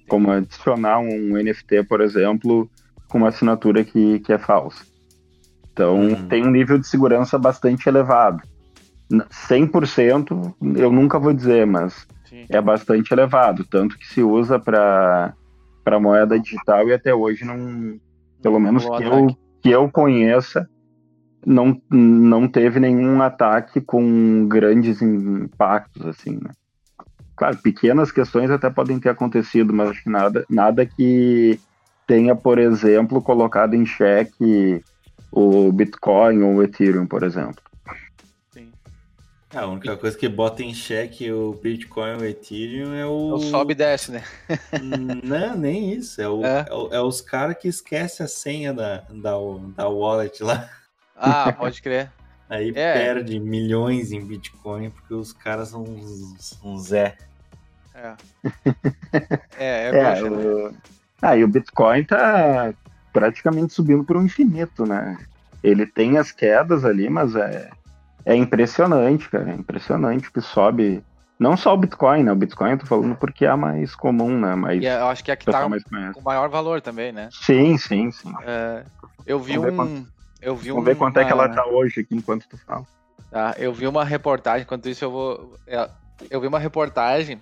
Como 0.08 0.32
adicionar 0.32 1.00
um 1.00 1.38
NFT, 1.38 1.84
por 1.84 2.02
exemplo, 2.02 2.70
com 3.08 3.20
uma 3.20 3.30
assinatura 3.30 3.84
que, 3.84 4.20
que 4.20 4.34
é 4.34 4.38
falsa. 4.38 4.84
Então, 5.72 6.00
uhum. 6.00 6.28
tem 6.28 6.46
um 6.46 6.52
nível 6.52 6.78
de 6.78 6.88
segurança 6.88 7.38
bastante 7.38 7.88
elevado. 7.88 8.42
100% 9.12 10.56
eu 10.78 10.92
nunca 10.92 11.20
vou 11.20 11.34
dizer, 11.34 11.66
mas 11.66 12.08
Sim. 12.26 12.46
é 12.50 12.60
bastante 12.60 13.12
elevado. 13.12 13.64
Tanto 13.66 13.98
que 13.98 14.08
se 14.08 14.22
usa 14.22 14.60
para 14.60 15.34
moeda 16.00 16.40
digital 16.40 16.88
e 16.88 16.94
até 16.94 17.14
hoje 17.14 17.46
não, 17.46 18.00
pelo 18.46 18.60
menos 18.60 18.86
que 18.86 19.04
eu, 19.04 19.28
que 19.60 19.70
eu 19.72 19.92
conheça, 19.92 20.70
não, 21.44 21.82
não 21.90 22.48
teve 22.48 22.80
nenhum 22.80 23.20
ataque 23.20 23.82
com 23.82 24.48
grandes 24.48 25.02
impactos, 25.02 26.06
assim, 26.06 26.36
né? 26.36 26.52
Claro, 27.36 27.58
pequenas 27.58 28.12
questões 28.12 28.52
até 28.52 28.70
podem 28.70 29.00
ter 29.00 29.10
acontecido, 29.10 29.74
mas 29.74 29.90
acho 29.90 30.04
que 30.04 30.12
nada, 30.12 30.46
nada 30.48 30.86
que 30.86 31.60
tenha, 32.06 32.36
por 32.36 32.60
exemplo, 32.60 33.20
colocado 33.20 33.74
em 33.74 33.84
xeque 33.84 34.80
o 35.32 35.72
Bitcoin 35.72 36.44
ou 36.44 36.58
o 36.58 36.64
Ethereum, 36.64 37.08
por 37.08 37.24
exemplo. 37.24 37.64
É, 39.56 39.60
a 39.60 39.68
única 39.68 39.96
coisa 39.96 40.18
que 40.18 40.28
bota 40.28 40.62
em 40.62 40.74
xeque 40.74 41.32
o 41.32 41.54
Bitcoin 41.54 42.18
e 42.18 42.22
o 42.22 42.26
Ethereum 42.26 42.94
é 42.94 43.06
o. 43.06 43.32
É 43.32 43.34
o 43.36 43.40
sobe 43.40 43.72
e 43.72 43.76
desce, 43.76 44.12
né? 44.12 44.22
Não, 45.24 45.56
nem 45.56 45.94
isso. 45.94 46.22
É, 46.22 46.28
o, 46.28 46.46
é. 46.46 46.66
é, 46.70 46.96
é 46.98 47.02
os 47.02 47.22
caras 47.22 47.56
que 47.58 47.70
esquecem 47.70 48.26
a 48.26 48.28
senha 48.28 48.74
da, 48.74 49.06
da, 49.10 49.32
da 49.78 49.88
wallet 49.88 50.44
lá. 50.44 50.70
Ah, 51.16 51.54
pode 51.54 51.82
crer. 51.82 52.12
Aí 52.50 52.70
é. 52.76 52.94
perde 52.94 53.40
milhões 53.40 54.12
em 54.12 54.24
Bitcoin 54.24 54.90
porque 54.90 55.14
os 55.14 55.32
caras 55.32 55.70
são 55.70 55.86
um 56.64 56.78
Zé. 56.78 57.16
É. 57.98 58.14
É, 59.58 59.90
é, 59.90 60.20
é 60.20 60.24
o... 60.26 60.74
Ah, 61.22 61.38
e 61.38 61.46
o 61.46 61.48
Bitcoin 61.48 62.04
tá 62.04 62.74
praticamente 63.14 63.74
subindo 63.74 64.04
para 64.04 64.18
o 64.18 64.22
infinito, 64.22 64.86
né? 64.86 65.18
Ele 65.64 65.86
tem 65.86 66.18
as 66.18 66.30
quedas 66.30 66.84
ali, 66.84 67.10
mas 67.10 67.38
é 67.38 67.72
é 68.26 68.36
impressionante, 68.36 69.30
cara. 69.30 69.52
É 69.52 69.54
impressionante 69.54 70.32
que 70.32 70.42
sobe. 70.42 71.04
Não 71.38 71.56
só 71.56 71.74
o 71.74 71.78
Bitcoin, 71.78 72.24
né? 72.24 72.32
O 72.32 72.36
Bitcoin 72.36 72.72
eu 72.72 72.80
tô 72.80 72.86
falando 72.86 73.16
porque 73.16 73.46
é 73.46 73.50
a 73.50 73.58
mais 73.58 73.94
comum, 73.94 74.40
né? 74.40 74.56
Mas 74.56 74.82
e 74.82 74.86
eu 74.86 75.08
acho 75.08 75.24
que 75.24 75.32
é 75.32 75.36
que 75.36 75.46
tá 75.46 75.68
com 76.14 76.22
maior 76.22 76.50
valor 76.50 76.82
também, 76.82 77.12
né? 77.12 77.30
Sim, 77.32 77.78
sim, 77.78 78.12
sim. 78.12 78.34
É, 78.44 78.84
eu 79.28 79.40
vi 79.40 79.58
Vamos 79.58 79.88
um. 79.88 80.06
Eu 80.42 80.56
vi 80.56 80.70
Vamos 80.70 80.84
um, 80.84 80.86
ver 80.86 80.96
quanto 80.96 81.18
uma... 81.18 81.24
é 81.24 81.26
que 81.26 81.32
ela 81.32 81.50
tá 81.50 81.66
hoje 81.66 82.02
aqui 82.02 82.16
enquanto 82.16 82.48
tu 82.48 82.58
fala. 82.58 82.86
Tá, 83.30 83.54
eu 83.58 83.74
vi 83.74 83.86
uma 83.86 84.06
reportagem, 84.06 84.62
enquanto 84.62 84.88
isso 84.88 85.04
eu 85.04 85.12
vou. 85.12 85.54
É, 85.68 85.90
eu 86.30 86.40
vi 86.40 86.48
uma 86.48 86.60
reportagem 86.60 87.42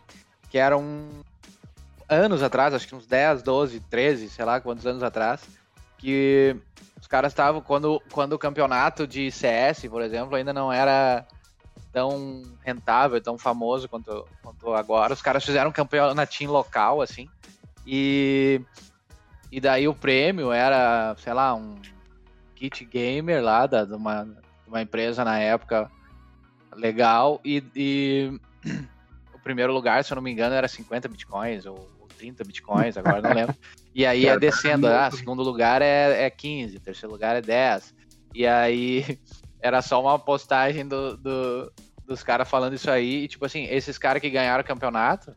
que 0.49 0.57
era 0.57 0.77
um. 0.77 1.07
Anos 2.09 2.43
atrás, 2.43 2.73
acho 2.73 2.87
que 2.87 2.95
uns 2.95 3.07
10, 3.07 3.41
12, 3.41 3.79
13, 3.79 4.29
sei 4.29 4.43
lá 4.43 4.59
quantos 4.59 4.85
anos 4.85 5.01
atrás, 5.01 5.41
que 6.03 6.53
os 6.99 7.07
caras 7.07 7.31
estavam, 7.31 7.61
quando, 7.61 8.01
quando 8.11 8.33
o 8.33 8.37
campeonato 8.37 9.07
de 9.07 9.31
CS, 9.31 9.87
por 9.87 10.01
exemplo, 10.01 10.35
ainda 10.35 10.51
não 10.51 10.71
era 10.71 11.25
tão 11.93 12.43
rentável, 12.61 13.21
tão 13.21 13.37
famoso 13.37 13.87
quanto, 13.87 14.27
quanto 14.41 14.73
agora, 14.73 15.13
os 15.13 15.21
caras 15.21 15.45
fizeram 15.45 15.69
um 15.69 15.73
campeonatinho 15.73 16.51
local, 16.51 17.01
assim, 17.01 17.29
e, 17.87 18.59
e 19.49 19.61
daí 19.61 19.87
o 19.87 19.93
prêmio 19.93 20.51
era, 20.51 21.15
sei 21.19 21.31
lá, 21.31 21.55
um 21.55 21.79
kit 22.53 22.83
gamer 22.83 23.41
lá, 23.41 23.65
da, 23.65 23.85
de, 23.85 23.93
uma, 23.93 24.25
de 24.25 24.67
uma 24.67 24.81
empresa 24.81 25.23
na 25.23 25.39
época 25.39 25.89
legal, 26.75 27.39
e, 27.45 27.63
e 27.73 28.39
o 29.33 29.39
primeiro 29.39 29.71
lugar, 29.71 30.03
se 30.03 30.11
eu 30.11 30.15
não 30.15 30.21
me 30.21 30.31
engano, 30.31 30.53
era 30.53 30.67
50 30.67 31.07
bitcoins, 31.07 31.65
ou, 31.65 31.87
30 32.23 32.43
bitcoins, 32.45 32.95
agora 32.95 33.21
não 33.21 33.33
lembro. 33.33 33.55
E 33.95 34.07
aí 34.07 34.23
ia 34.23 34.39
descendo, 34.39 34.87
ah, 34.87 35.11
segundo 35.11 35.43
lugar 35.43 35.79
é, 35.79 36.25
é 36.25 36.29
15, 36.31 36.79
terceiro 36.79 37.13
lugar 37.13 37.35
é 37.35 37.41
10. 37.41 37.93
E 38.33 38.47
aí 38.47 39.19
era 39.61 39.83
só 39.83 40.01
uma 40.01 40.17
postagem 40.17 40.87
do, 40.87 41.15
do 41.15 41.71
dos 42.03 42.23
caras 42.23 42.49
falando 42.49 42.73
isso 42.73 42.89
aí, 42.89 43.23
e 43.23 43.27
tipo 43.27 43.45
assim, 43.45 43.65
esses 43.65 43.99
caras 43.99 44.19
que 44.19 44.31
ganharam 44.31 44.63
o 44.63 44.65
campeonato, 44.65 45.35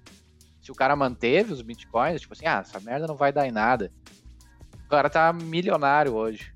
se 0.59 0.73
o 0.73 0.75
cara 0.75 0.97
manteve 0.97 1.53
os 1.53 1.61
bitcoins, 1.61 2.23
tipo 2.23 2.33
assim, 2.33 2.47
ah, 2.47 2.65
essa 2.67 2.81
merda 2.81 3.07
não 3.07 3.15
vai 3.15 3.31
dar 3.31 3.47
em 3.47 3.53
nada. 3.53 3.93
O 4.87 4.89
cara 4.89 5.11
tá 5.11 5.35
milionário 5.35 6.15
hoje. 6.15 6.51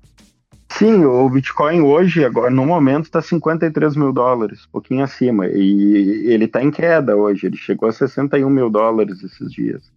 Sim, 0.69 1.05
o 1.05 1.29
Bitcoin 1.29 1.81
hoje, 1.81 2.25
agora 2.25 2.49
no 2.49 2.65
momento, 2.65 3.05
está 3.05 3.21
53 3.21 3.95
mil 3.95 4.11
dólares, 4.11 4.65
um 4.65 4.71
pouquinho 4.71 5.03
acima. 5.03 5.45
E 5.47 6.25
ele 6.27 6.45
está 6.45 6.63
em 6.63 6.71
queda 6.71 7.15
hoje, 7.15 7.45
ele 7.45 7.57
chegou 7.57 7.87
a 7.87 7.91
61 7.91 8.49
mil 8.49 8.69
dólares 8.69 9.21
esses 9.21 9.51
dias. 9.51 9.91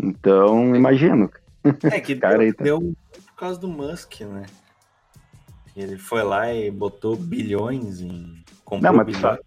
Então, 0.00 0.74
imagino. 0.74 1.30
É 1.84 2.00
que 2.00 2.14
cara 2.16 2.38
deu, 2.38 2.54
tá... 2.54 2.64
deu 2.64 2.94
por 3.26 3.34
causa 3.36 3.60
do 3.60 3.68
Musk, 3.68 4.20
né? 4.20 4.44
Ele 5.76 5.98
foi 5.98 6.22
lá 6.22 6.52
e 6.52 6.70
botou 6.70 7.16
bilhões 7.16 8.00
em. 8.00 8.42
Comprou 8.64 8.92
Não, 8.92 8.96
mas 8.96 9.06
bilhões, 9.06 9.38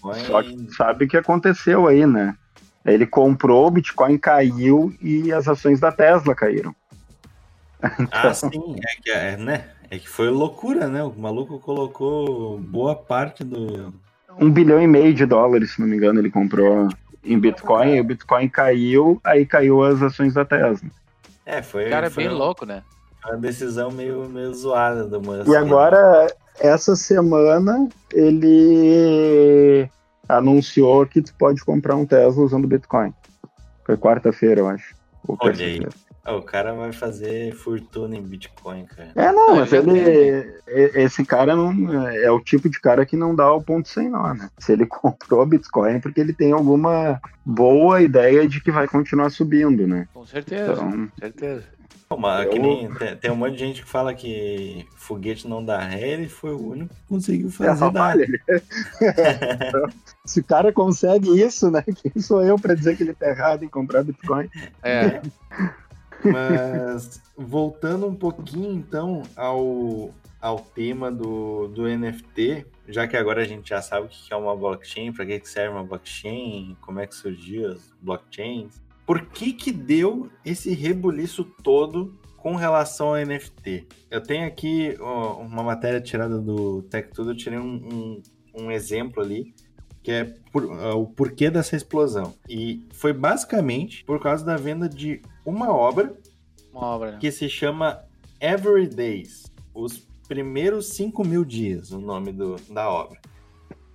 só, 0.00 0.12
só 0.14 0.42
que 0.42 0.74
sabe 0.74 1.04
o 1.04 1.08
que 1.08 1.16
aconteceu 1.16 1.86
aí, 1.86 2.06
né? 2.06 2.36
Ele 2.84 3.06
comprou, 3.06 3.66
o 3.66 3.70
Bitcoin 3.70 4.18
caiu 4.18 4.94
e 5.00 5.32
as 5.32 5.48
ações 5.48 5.80
da 5.80 5.90
Tesla 5.90 6.34
caíram. 6.34 6.74
Então... 8.00 8.08
Ah, 8.10 8.32
sim, 8.32 8.76
é 8.78 9.02
que, 9.02 9.10
é, 9.10 9.36
né? 9.36 9.68
é 9.90 9.98
que 9.98 10.08
foi 10.08 10.28
loucura, 10.28 10.88
né? 10.88 11.02
O 11.02 11.12
maluco 11.12 11.58
colocou 11.60 12.58
boa 12.58 12.94
parte 12.94 13.44
do. 13.44 13.92
Um 14.40 14.50
bilhão 14.50 14.80
e 14.82 14.86
meio 14.86 15.14
de 15.14 15.24
dólares, 15.24 15.72
se 15.72 15.80
não 15.80 15.86
me 15.86 15.96
engano, 15.96 16.18
ele 16.18 16.30
comprou 16.30 16.88
em 17.24 17.38
Bitcoin, 17.38 17.96
e 17.96 18.00
o 18.00 18.04
Bitcoin 18.04 18.48
caiu, 18.48 19.20
aí 19.24 19.46
caiu 19.46 19.82
as 19.82 20.02
ações 20.02 20.34
da 20.34 20.44
Tesla. 20.44 20.88
É, 21.46 21.62
foi. 21.62 21.86
O 21.86 21.90
cara 21.90 22.06
é 22.06 22.10
foi 22.10 22.24
bem 22.24 22.32
um, 22.32 22.36
louco, 22.36 22.64
né? 22.64 22.82
Uma 23.24 23.36
decisão 23.36 23.90
meio, 23.90 24.28
meio 24.28 24.52
zoada 24.54 25.04
do 25.04 25.20
Musk. 25.20 25.46
E 25.46 25.50
né? 25.50 25.56
agora, 25.56 26.26
essa 26.60 26.94
semana, 26.94 27.88
ele 28.12 29.88
anunciou 30.28 31.06
que 31.06 31.22
tu 31.22 31.34
pode 31.34 31.64
comprar 31.64 31.96
um 31.96 32.06
Tesla 32.06 32.44
usando 32.44 32.68
Bitcoin. 32.68 33.12
Foi 33.84 33.96
quarta-feira, 33.96 34.60
eu 34.60 34.68
acho. 34.68 34.94
Olha 35.28 35.64
aí. 35.64 35.80
O 36.32 36.42
cara 36.42 36.72
vai 36.72 36.92
fazer 36.92 37.54
fortuna 37.54 38.16
em 38.16 38.22
Bitcoin, 38.22 38.86
cara. 38.86 39.12
É, 39.14 39.30
não, 39.30 39.56
mas 39.56 39.72
ele. 39.72 40.54
Esse 40.66 41.24
cara 41.24 41.54
não. 41.54 42.02
É 42.10 42.30
o 42.30 42.40
tipo 42.40 42.68
de 42.68 42.80
cara 42.80 43.04
que 43.04 43.16
não 43.16 43.34
dá 43.34 43.52
o 43.52 43.62
ponto 43.62 43.88
sem 43.88 44.08
nó, 44.08 44.32
né? 44.32 44.48
Se 44.58 44.72
ele 44.72 44.86
comprou 44.86 45.44
Bitcoin 45.44 45.96
é 45.96 46.00
porque 46.00 46.20
ele 46.20 46.32
tem 46.32 46.52
alguma 46.52 47.20
boa 47.44 48.00
ideia 48.00 48.48
de 48.48 48.60
que 48.60 48.70
vai 48.70 48.88
continuar 48.88 49.30
subindo, 49.30 49.86
né? 49.86 50.08
Com 50.14 50.24
certeza. 50.24 50.72
Então, 50.72 50.90
com 50.90 51.08
certeza. 51.18 51.74
Mas, 52.16 52.46
eu... 52.46 52.62
nem, 52.62 52.94
tem, 52.94 53.16
tem, 53.16 53.30
um 53.30 53.36
monte 53.36 53.54
de 53.54 53.58
gente 53.58 53.82
que 53.82 53.88
fala 53.88 54.14
que 54.14 54.86
foguete 54.94 55.48
não 55.48 55.64
dá 55.64 55.80
ré, 55.80 56.10
ele 56.10 56.28
foi 56.28 56.52
o 56.52 56.70
único 56.70 56.94
que 56.94 57.00
conseguiu 57.08 57.50
fazer. 57.50 57.84
É, 57.84 57.90
dar. 57.90 58.14
Se 60.24 60.40
o 60.40 60.44
cara 60.44 60.72
consegue 60.72 61.40
isso, 61.40 61.70
né? 61.70 61.82
Quem 61.82 62.22
sou 62.22 62.44
eu 62.44 62.58
para 62.58 62.74
dizer 62.74 62.96
que 62.96 63.02
ele 63.02 63.14
tá 63.14 63.28
errado 63.28 63.64
em 63.64 63.68
comprar 63.68 64.04
Bitcoin? 64.04 64.48
É. 64.82 65.20
Mas 66.24 67.22
voltando 67.36 68.06
um 68.06 68.14
pouquinho 68.14 68.72
então 68.72 69.22
ao, 69.36 70.14
ao 70.40 70.58
tema 70.58 71.10
do, 71.10 71.68
do 71.68 71.82
NFT, 71.86 72.66
já 72.88 73.06
que 73.06 73.16
agora 73.16 73.42
a 73.42 73.44
gente 73.44 73.68
já 73.68 73.82
sabe 73.82 74.06
o 74.06 74.08
que 74.08 74.32
é 74.32 74.36
uma 74.36 74.56
blockchain, 74.56 75.12
para 75.12 75.24
que 75.26 75.48
serve 75.48 75.74
uma 75.74 75.84
blockchain, 75.84 76.76
como 76.80 77.00
é 77.00 77.06
que 77.06 77.14
surgiu 77.14 77.72
as 77.72 77.94
blockchains, 78.00 78.82
por 79.06 79.26
que 79.26 79.52
que 79.52 79.70
deu 79.70 80.30
esse 80.44 80.74
rebuliço 80.74 81.44
todo 81.62 82.18
com 82.38 82.56
relação 82.56 83.08
ao 83.08 83.16
NFT? 83.16 83.86
Eu 84.10 84.22
tenho 84.22 84.46
aqui 84.46 84.96
ó, 84.98 85.40
uma 85.40 85.62
matéria 85.62 86.00
tirada 86.00 86.40
do 86.40 86.82
Tech 86.82 87.10
Tudo, 87.12 87.32
eu 87.32 87.36
tirei 87.36 87.58
um, 87.58 88.22
um, 88.54 88.62
um 88.64 88.70
exemplo 88.70 89.22
ali, 89.22 89.54
que 90.02 90.10
é 90.10 90.24
por, 90.52 90.64
uh, 90.64 90.98
o 90.98 91.06
porquê 91.06 91.50
dessa 91.50 91.76
explosão. 91.76 92.34
E 92.48 92.86
foi 92.92 93.12
basicamente 93.12 94.04
por 94.04 94.20
causa 94.20 94.44
da 94.44 94.56
venda 94.56 94.88
de 94.88 95.20
uma 95.44 95.72
obra, 95.72 96.16
uma 96.72 96.86
obra. 96.86 97.18
que 97.18 97.30
se 97.30 97.48
chama 97.48 98.04
Every 98.40 98.86
Days, 98.86 99.52
os 99.74 99.98
primeiros 100.28 100.88
5 100.88 101.24
mil 101.24 101.44
dias, 101.44 101.90
o 101.90 101.98
nome 101.98 102.32
do, 102.32 102.56
da 102.70 102.90
obra. 102.90 103.20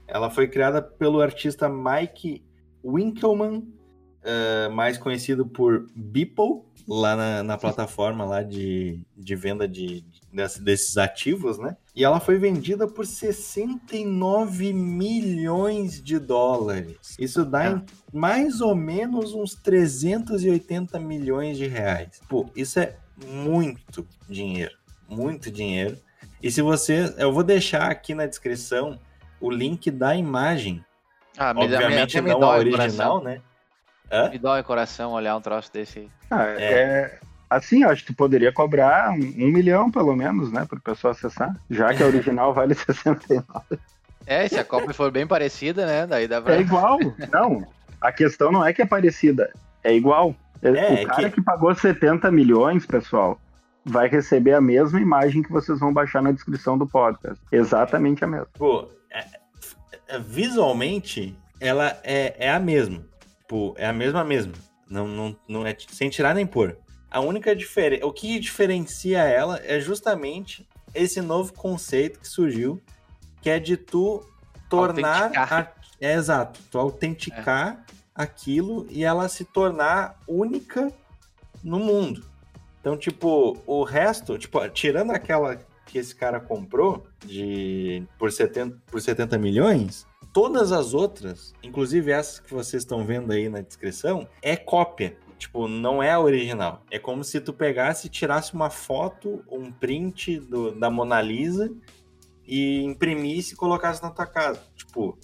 Ela 0.08 0.30
foi 0.30 0.48
criada 0.48 0.82
pelo 0.82 1.22
artista 1.22 1.70
Mike 1.70 2.44
Winkelmann 2.84 3.60
uh, 3.60 4.72
mais 4.72 4.98
conhecido 4.98 5.46
por 5.46 5.88
Beeple, 5.96 6.62
lá 6.88 7.16
na, 7.16 7.44
na 7.44 7.58
plataforma 7.58 8.26
lá 8.26 8.42
de, 8.42 9.02
de 9.16 9.36
venda 9.36 9.68
de, 9.68 10.02
de, 10.02 10.62
desses 10.62 10.98
ativos, 10.98 11.58
né? 11.60 11.78
E 12.00 12.04
ela 12.06 12.22
foi 12.22 12.38
vendida 12.38 12.88
por 12.88 13.06
69 13.06 14.72
milhões 14.72 16.02
de 16.02 16.18
dólares. 16.18 17.18
Isso 17.20 17.44
dá 17.44 17.66
é. 17.66 17.82
mais 18.14 18.62
ou 18.62 18.74
menos 18.74 19.34
uns 19.34 19.54
380 19.54 20.98
milhões 20.98 21.58
de 21.58 21.68
reais. 21.68 22.22
Pô, 22.30 22.50
isso 22.56 22.80
é 22.80 22.96
muito 23.28 24.08
dinheiro. 24.30 24.74
Muito 25.10 25.52
dinheiro. 25.52 25.98
E 26.42 26.50
se 26.50 26.62
você. 26.62 27.14
Eu 27.18 27.34
vou 27.34 27.44
deixar 27.44 27.92
aqui 27.92 28.16
na 28.16 28.26
descrição 28.26 28.98
o 29.42 29.52
link 29.52 29.92
da 29.92 30.16
imagem. 30.16 30.82
Ah, 31.38 31.54
Obviamente 31.54 32.22
não 32.22 32.42
a 32.44 32.56
original, 32.60 33.22
né? 33.22 33.42
Hã? 34.10 34.30
Me 34.30 34.40
dói 34.40 34.62
o 34.62 34.64
coração 34.64 35.12
olhar 35.12 35.36
um 35.36 35.42
troço 35.42 35.70
desse 35.74 36.00
aí. 36.00 36.12
Ah, 36.32 36.46
é. 36.46 36.64
é. 36.64 37.20
Assim, 37.50 37.84
acho 37.84 38.04
que 38.04 38.14
tu 38.14 38.16
poderia 38.16 38.52
cobrar 38.52 39.12
um, 39.12 39.16
um 39.16 39.52
milhão, 39.52 39.90
pelo 39.90 40.16
menos, 40.16 40.52
né, 40.52 40.66
para 40.66 40.78
o 40.78 40.82
pessoal 40.82 41.12
acessar, 41.12 41.56
já 41.70 41.94
que 41.94 42.04
a 42.04 42.06
original 42.06 42.54
vale 42.54 42.76
69. 42.76 43.46
É, 44.26 44.48
se 44.48 44.60
a 44.60 44.64
cópia 44.64 44.94
for 44.94 45.10
bem 45.12 45.26
parecida, 45.26 45.86
né, 45.86 46.06
daí 46.06 46.28
dá 46.28 46.42
pra... 46.42 46.56
É 46.56 46.62
igual, 46.62 47.00
não, 47.32 47.66
a 48.00 48.12
questão 48.12 48.52
não 48.52 48.64
é 48.64 48.72
que 48.72 48.82
é 48.84 48.86
parecida, 48.86 49.52
é 49.84 49.94
igual. 49.94 50.36
É, 50.62 50.70
o 50.70 50.76
é 50.76 51.06
cara 51.06 51.30
que... 51.30 51.36
que 51.36 51.42
pagou 51.42 51.74
70 51.74 52.32
milhões, 52.32 52.86
pessoal, 52.86 53.40
vai 53.84 54.08
receber 54.08 54.54
a 54.54 54.62
mesma 54.62 55.00
imagem 55.02 55.42
que 55.42 55.52
vocês 55.52 55.80
vão 55.80 55.92
baixar 55.92 56.22
na 56.22 56.32
descrição 56.32 56.78
do 56.78 56.86
podcast. 56.86 57.44
Exatamente 57.52 58.24
a 58.24 58.28
mesma. 58.28 58.48
Pô, 58.54 58.88
é, 59.12 59.26
é, 60.08 60.20
visualmente, 60.20 61.36
ela 61.60 61.98
é, 62.04 62.36
é 62.38 62.52
a 62.52 62.60
mesma. 62.60 63.04
Tipo, 63.40 63.74
é 63.78 63.88
a 63.88 63.94
mesma 63.94 64.24
mesma. 64.24 64.54
Não, 64.88 65.08
não, 65.08 65.36
não 65.48 65.66
é 65.66 65.76
sem 65.90 66.10
tirar 66.10 66.36
nem 66.36 66.46
pôr. 66.46 66.78
A 67.10 67.20
única 67.20 67.56
diferença. 67.56 68.06
O 68.06 68.14
que 68.14 68.40
diferencia 68.40 69.20
ela 69.20 69.60
é 69.64 69.80
justamente 69.80 70.68
esse 70.94 71.22
novo 71.22 71.54
conceito 71.54 72.20
que 72.20 72.28
surgiu, 72.28 72.82
que 73.42 73.50
é 73.50 73.60
de 73.60 73.78
tu 73.78 74.24
tornar. 74.70 75.32
A... 75.36 75.74
É 76.02 76.14
exato, 76.14 76.62
tu 76.72 76.80
autenticar 76.80 77.86
é. 77.90 77.94
aquilo 78.16 78.88
e 78.90 79.04
ela 79.04 79.28
se 79.28 79.44
tornar 79.44 80.18
única 80.26 80.94
no 81.62 81.78
mundo. 81.78 82.24
Então, 82.80 82.96
tipo, 82.96 83.58
o 83.66 83.84
resto, 83.84 84.38
tipo, 84.38 84.66
tirando 84.70 85.12
aquela 85.12 85.58
que 85.86 85.98
esse 85.98 86.16
cara 86.16 86.40
comprou 86.40 87.06
de 87.26 88.04
por 88.18 88.32
70, 88.32 88.78
por 88.90 89.02
70 89.02 89.38
milhões, 89.38 90.08
Todas 90.32 90.72
as 90.72 90.94
outras, 90.94 91.56
inclusive 91.64 92.12
essas 92.12 92.40
que 92.40 92.54
vocês 92.54 92.84
estão 92.84 93.04
vendo 93.04 93.32
aí 93.32 93.50
na 93.50 93.62
descrição, 93.62 94.28
é 94.42 94.56
cópia. 94.56 95.18
Tipo, 95.40 95.68
não 95.70 96.04
é 96.04 96.12
a 96.12 96.20
original. 96.20 96.84
É 96.92 97.00
como 97.00 97.24
se 97.24 97.40
tu 97.40 97.54
pegasse 97.54 98.08
e 98.08 98.10
tirasse 98.10 98.54
uma 98.54 98.70
foto, 98.70 99.42
um 99.50 99.72
print 99.72 100.38
do, 100.42 100.78
da 100.78 100.90
Mona 100.90 101.22
Lisa 101.22 101.74
e 102.46 102.84
imprimisse 102.84 103.54
e 103.54 103.58
colocasse 103.58 104.04
na 104.04 104.12
tua 104.12 104.26
casa. 104.26 104.62
Tipo, 104.76 105.18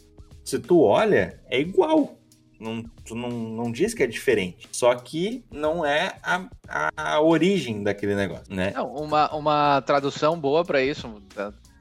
se 0.44 0.58
tu 0.58 0.82
olha, 0.82 1.42
é 1.48 1.60
igual. 1.60 2.18
Não, 2.58 2.82
tu 3.04 3.14
não, 3.14 3.30
não 3.30 3.72
diz 3.72 3.94
que 3.94 4.04
é 4.04 4.08
diferente. 4.08 4.70
Só 4.72 4.96
que 4.96 5.44
não 5.52 5.86
é 5.86 6.16
a, 6.24 6.48
a, 6.96 7.20
origem 7.20 7.84
daquele 7.84 8.16
negócio, 8.16 8.56
né? 8.56 8.72
Não, 8.74 8.94
uma, 8.96 9.36
uma 9.36 9.82
tradução 9.82 10.40
boa 10.40 10.64
para 10.64 10.82
isso, 10.82 11.22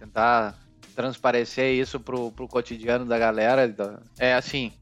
tentar 0.00 0.58
transparecer 0.96 1.74
isso 1.74 2.00
pro, 2.00 2.32
pro 2.32 2.48
cotidiano 2.48 3.04
da 3.04 3.16
galera. 3.16 3.72
É 4.18 4.34
assim, 4.34 4.72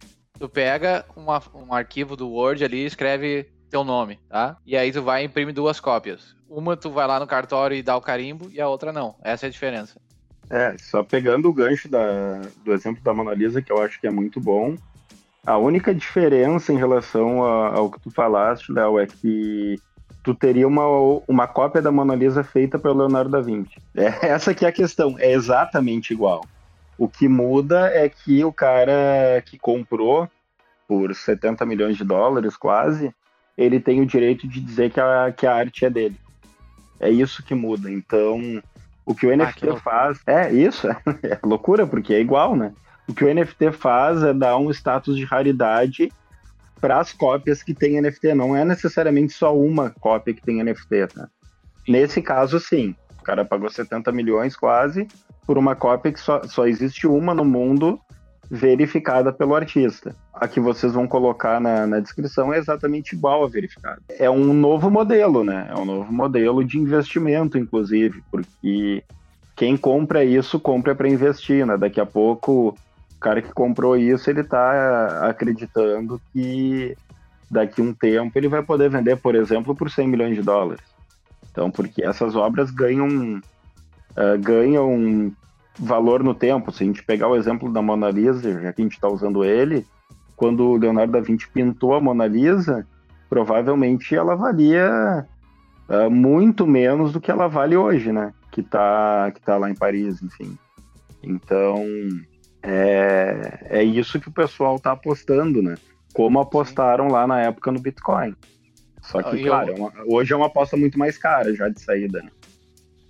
tu 0.42 0.48
pega 0.48 1.04
uma, 1.14 1.40
um 1.54 1.72
arquivo 1.72 2.16
do 2.16 2.28
Word 2.28 2.64
ali 2.64 2.78
e 2.78 2.86
escreve 2.86 3.46
teu 3.70 3.84
nome, 3.84 4.18
tá? 4.28 4.56
E 4.66 4.76
aí 4.76 4.90
tu 4.90 5.00
vai 5.00 5.22
e 5.22 5.26
imprime 5.26 5.52
duas 5.52 5.78
cópias. 5.78 6.34
Uma 6.50 6.76
tu 6.76 6.90
vai 6.90 7.06
lá 7.06 7.20
no 7.20 7.28
cartório 7.28 7.76
e 7.76 7.82
dá 7.82 7.96
o 7.96 8.00
carimbo 8.00 8.50
e 8.50 8.60
a 8.60 8.68
outra 8.68 8.92
não. 8.92 9.14
Essa 9.22 9.46
é 9.46 9.48
a 9.48 9.52
diferença. 9.52 10.00
É, 10.50 10.74
só 10.78 11.04
pegando 11.04 11.48
o 11.48 11.52
gancho 11.52 11.88
da, 11.88 12.40
do 12.64 12.72
exemplo 12.72 13.00
da 13.04 13.14
Mona 13.14 13.32
Lisa, 13.34 13.62
que 13.62 13.70
eu 13.70 13.80
acho 13.80 14.00
que 14.00 14.06
é 14.08 14.10
muito 14.10 14.40
bom. 14.40 14.74
A 15.46 15.56
única 15.58 15.94
diferença 15.94 16.72
em 16.72 16.76
relação 16.76 17.44
a, 17.44 17.76
ao 17.76 17.88
que 17.88 18.00
tu 18.00 18.10
falaste, 18.10 18.72
Léo, 18.72 18.98
é 18.98 19.06
que 19.06 19.76
tu 20.24 20.34
teria 20.34 20.66
uma, 20.66 20.84
uma 21.28 21.46
cópia 21.46 21.80
da 21.80 21.92
Mona 21.92 22.16
Lisa 22.16 22.42
feita 22.42 22.80
pelo 22.80 22.98
Leonardo 22.98 23.30
da 23.30 23.40
Vinci. 23.40 23.76
É, 23.94 24.26
essa 24.26 24.52
que 24.52 24.64
é 24.64 24.68
a 24.68 24.72
questão, 24.72 25.14
é 25.20 25.30
exatamente 25.30 26.12
igual. 26.12 26.44
O 27.02 27.08
que 27.08 27.26
muda 27.26 27.88
é 27.88 28.08
que 28.08 28.44
o 28.44 28.52
cara 28.52 29.42
que 29.44 29.58
comprou 29.58 30.30
por 30.86 31.12
70 31.12 31.66
milhões 31.66 31.96
de 31.96 32.04
dólares, 32.04 32.56
quase, 32.56 33.12
ele 33.58 33.80
tem 33.80 34.00
o 34.00 34.06
direito 34.06 34.46
de 34.46 34.60
dizer 34.60 34.92
que 34.92 35.00
a, 35.00 35.34
que 35.36 35.44
a 35.44 35.52
arte 35.52 35.84
é 35.84 35.90
dele. 35.90 36.16
É 37.00 37.10
isso 37.10 37.42
que 37.42 37.56
muda. 37.56 37.90
Então, 37.90 38.62
o 39.04 39.16
que 39.16 39.26
o 39.26 39.36
NFT 39.36 39.68
ah, 39.68 39.74
que 39.74 39.80
faz. 39.80 40.20
É 40.24 40.52
isso, 40.52 40.88
é, 40.88 40.96
é 41.26 41.38
loucura, 41.42 41.88
porque 41.88 42.14
é 42.14 42.20
igual, 42.20 42.54
né? 42.54 42.72
O 43.08 43.12
que 43.12 43.24
o 43.24 43.34
NFT 43.34 43.72
faz 43.72 44.22
é 44.22 44.32
dar 44.32 44.56
um 44.56 44.70
status 44.70 45.16
de 45.16 45.24
raridade 45.24 46.08
para 46.80 47.00
as 47.00 47.12
cópias 47.12 47.64
que 47.64 47.74
tem 47.74 48.00
NFT. 48.00 48.32
Não 48.32 48.54
é 48.54 48.64
necessariamente 48.64 49.32
só 49.32 49.58
uma 49.58 49.90
cópia 49.90 50.34
que 50.34 50.42
tem 50.42 50.62
NFT, 50.62 51.08
tá? 51.12 51.28
Nesse 51.88 52.22
caso, 52.22 52.60
sim. 52.60 52.94
O 53.18 53.24
cara 53.24 53.44
pagou 53.44 53.68
70 53.68 54.12
milhões 54.12 54.54
quase 54.54 55.08
por 55.46 55.58
uma 55.58 55.74
cópia 55.74 56.12
que 56.12 56.20
só, 56.20 56.42
só 56.44 56.66
existe 56.66 57.06
uma 57.06 57.34
no 57.34 57.44
mundo 57.44 58.00
verificada 58.50 59.32
pelo 59.32 59.54
artista. 59.54 60.14
A 60.34 60.46
que 60.46 60.60
vocês 60.60 60.92
vão 60.92 61.06
colocar 61.06 61.60
na, 61.60 61.86
na 61.86 62.00
descrição 62.00 62.52
é 62.52 62.58
exatamente 62.58 63.14
igual 63.14 63.44
a 63.44 63.48
verificada. 63.48 64.02
É 64.10 64.28
um 64.28 64.52
novo 64.52 64.90
modelo, 64.90 65.42
né? 65.42 65.68
É 65.70 65.74
um 65.74 65.84
novo 65.84 66.12
modelo 66.12 66.62
de 66.62 66.78
investimento, 66.78 67.56
inclusive, 67.56 68.22
porque 68.30 69.02
quem 69.56 69.76
compra 69.76 70.24
isso, 70.24 70.60
compra 70.60 70.94
para 70.94 71.08
investir, 71.08 71.66
né? 71.66 71.78
Daqui 71.78 72.00
a 72.00 72.06
pouco, 72.06 72.76
o 73.16 73.20
cara 73.20 73.40
que 73.40 73.52
comprou 73.52 73.96
isso, 73.96 74.28
ele 74.28 74.40
está 74.40 75.28
acreditando 75.28 76.20
que 76.32 76.96
daqui 77.50 77.80
a 77.80 77.84
um 77.84 77.94
tempo 77.94 78.38
ele 78.38 78.48
vai 78.48 78.62
poder 78.62 78.90
vender, 78.90 79.16
por 79.16 79.34
exemplo, 79.34 79.74
por 79.74 79.90
100 79.90 80.08
milhões 80.08 80.34
de 80.34 80.42
dólares. 80.42 80.82
Então, 81.50 81.70
porque 81.70 82.02
essas 82.02 82.34
obras 82.34 82.70
ganham, 82.70 83.40
uh, 84.16 84.40
ganham 84.40 85.32
valor 85.78 86.22
no 86.22 86.34
tempo. 86.34 86.72
Se 86.72 86.82
a 86.82 86.86
gente 86.86 87.02
pegar 87.02 87.28
o 87.28 87.36
exemplo 87.36 87.72
da 87.72 87.82
Mona 87.82 88.10
Lisa, 88.10 88.60
já 88.60 88.72
que 88.72 88.82
a 88.82 88.84
gente 88.84 88.94
está 88.94 89.08
usando 89.08 89.44
ele, 89.44 89.86
quando 90.36 90.64
o 90.70 90.76
Leonardo 90.76 91.12
da 91.12 91.20
Vinci 91.20 91.48
pintou 91.48 91.94
a 91.94 92.00
Mona 92.00 92.26
Lisa, 92.26 92.86
provavelmente 93.28 94.14
ela 94.14 94.34
valia 94.34 95.26
uh, 95.88 96.10
muito 96.10 96.66
menos 96.66 97.12
do 97.12 97.20
que 97.20 97.30
ela 97.30 97.48
vale 97.48 97.76
hoje, 97.76 98.12
né? 98.12 98.32
Que 98.50 98.60
está 98.60 99.30
que 99.34 99.40
tá 99.40 99.56
lá 99.56 99.70
em 99.70 99.74
Paris, 99.74 100.22
enfim. 100.22 100.58
Então, 101.22 101.84
é, 102.62 103.58
é 103.70 103.82
isso 103.82 104.20
que 104.20 104.28
o 104.28 104.32
pessoal 104.32 104.76
está 104.76 104.92
apostando, 104.92 105.62
né? 105.62 105.76
Como 106.12 106.40
apostaram 106.40 107.08
lá 107.08 107.26
na 107.26 107.40
época 107.40 107.72
no 107.72 107.80
Bitcoin. 107.80 108.34
Só 109.00 109.22
que, 109.22 109.42
claro, 109.44 109.70
eu... 109.70 109.76
é 109.76 109.78
uma, 109.78 109.92
hoje 110.06 110.32
é 110.32 110.36
uma 110.36 110.46
aposta 110.46 110.76
muito 110.76 110.98
mais 110.98 111.16
cara 111.18 111.54
já 111.54 111.68
de 111.68 111.80
saída, 111.80 112.22
né? 112.22 112.30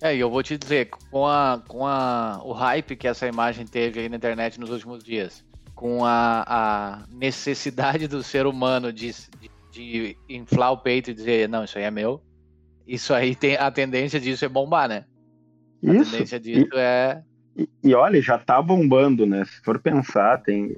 É, 0.03 0.17
e 0.17 0.19
eu 0.19 0.29
vou 0.29 0.43
te 0.43 0.59
dizer, 0.59 0.91
com, 1.13 1.25
a, 1.29 1.63
com 1.69 1.87
a, 1.87 2.41
o 2.45 2.51
hype 2.51 2.97
que 2.97 3.07
essa 3.07 3.29
imagem 3.29 3.65
teve 3.65 4.01
aí 4.01 4.09
na 4.09 4.17
internet 4.17 4.59
nos 4.59 4.71
últimos 4.71 5.05
dias, 5.05 5.45
com 5.77 6.05
a, 6.05 6.43
a 6.45 7.03
necessidade 7.09 8.09
do 8.09 8.21
ser 8.21 8.45
humano 8.45 8.93
de, 8.93 9.13
de, 9.39 9.49
de, 9.71 10.17
inflar 10.29 10.73
o 10.73 10.79
peito 10.79 11.13
e 11.13 11.15
dizer, 11.15 11.49
não, 11.49 11.63
isso 11.63 11.79
aí 11.79 11.85
é 11.85 11.91
meu, 11.91 12.21
isso 12.85 13.15
aí 13.15 13.37
tem 13.37 13.57
a 13.57 13.71
tendência 13.71 14.19
disso 14.19 14.45
é 14.45 14.49
bombar, 14.49 14.89
né? 14.89 15.05
A 15.87 15.95
isso. 15.95 16.11
tendência 16.11 16.41
disso 16.41 16.75
e, 16.75 16.79
é. 16.79 17.23
E, 17.57 17.69
e, 17.85 17.95
olha, 17.95 18.21
já 18.21 18.37
tá 18.37 18.61
bombando, 18.61 19.25
né? 19.25 19.45
Se 19.45 19.63
for 19.63 19.79
pensar, 19.79 20.43
tem. 20.43 20.77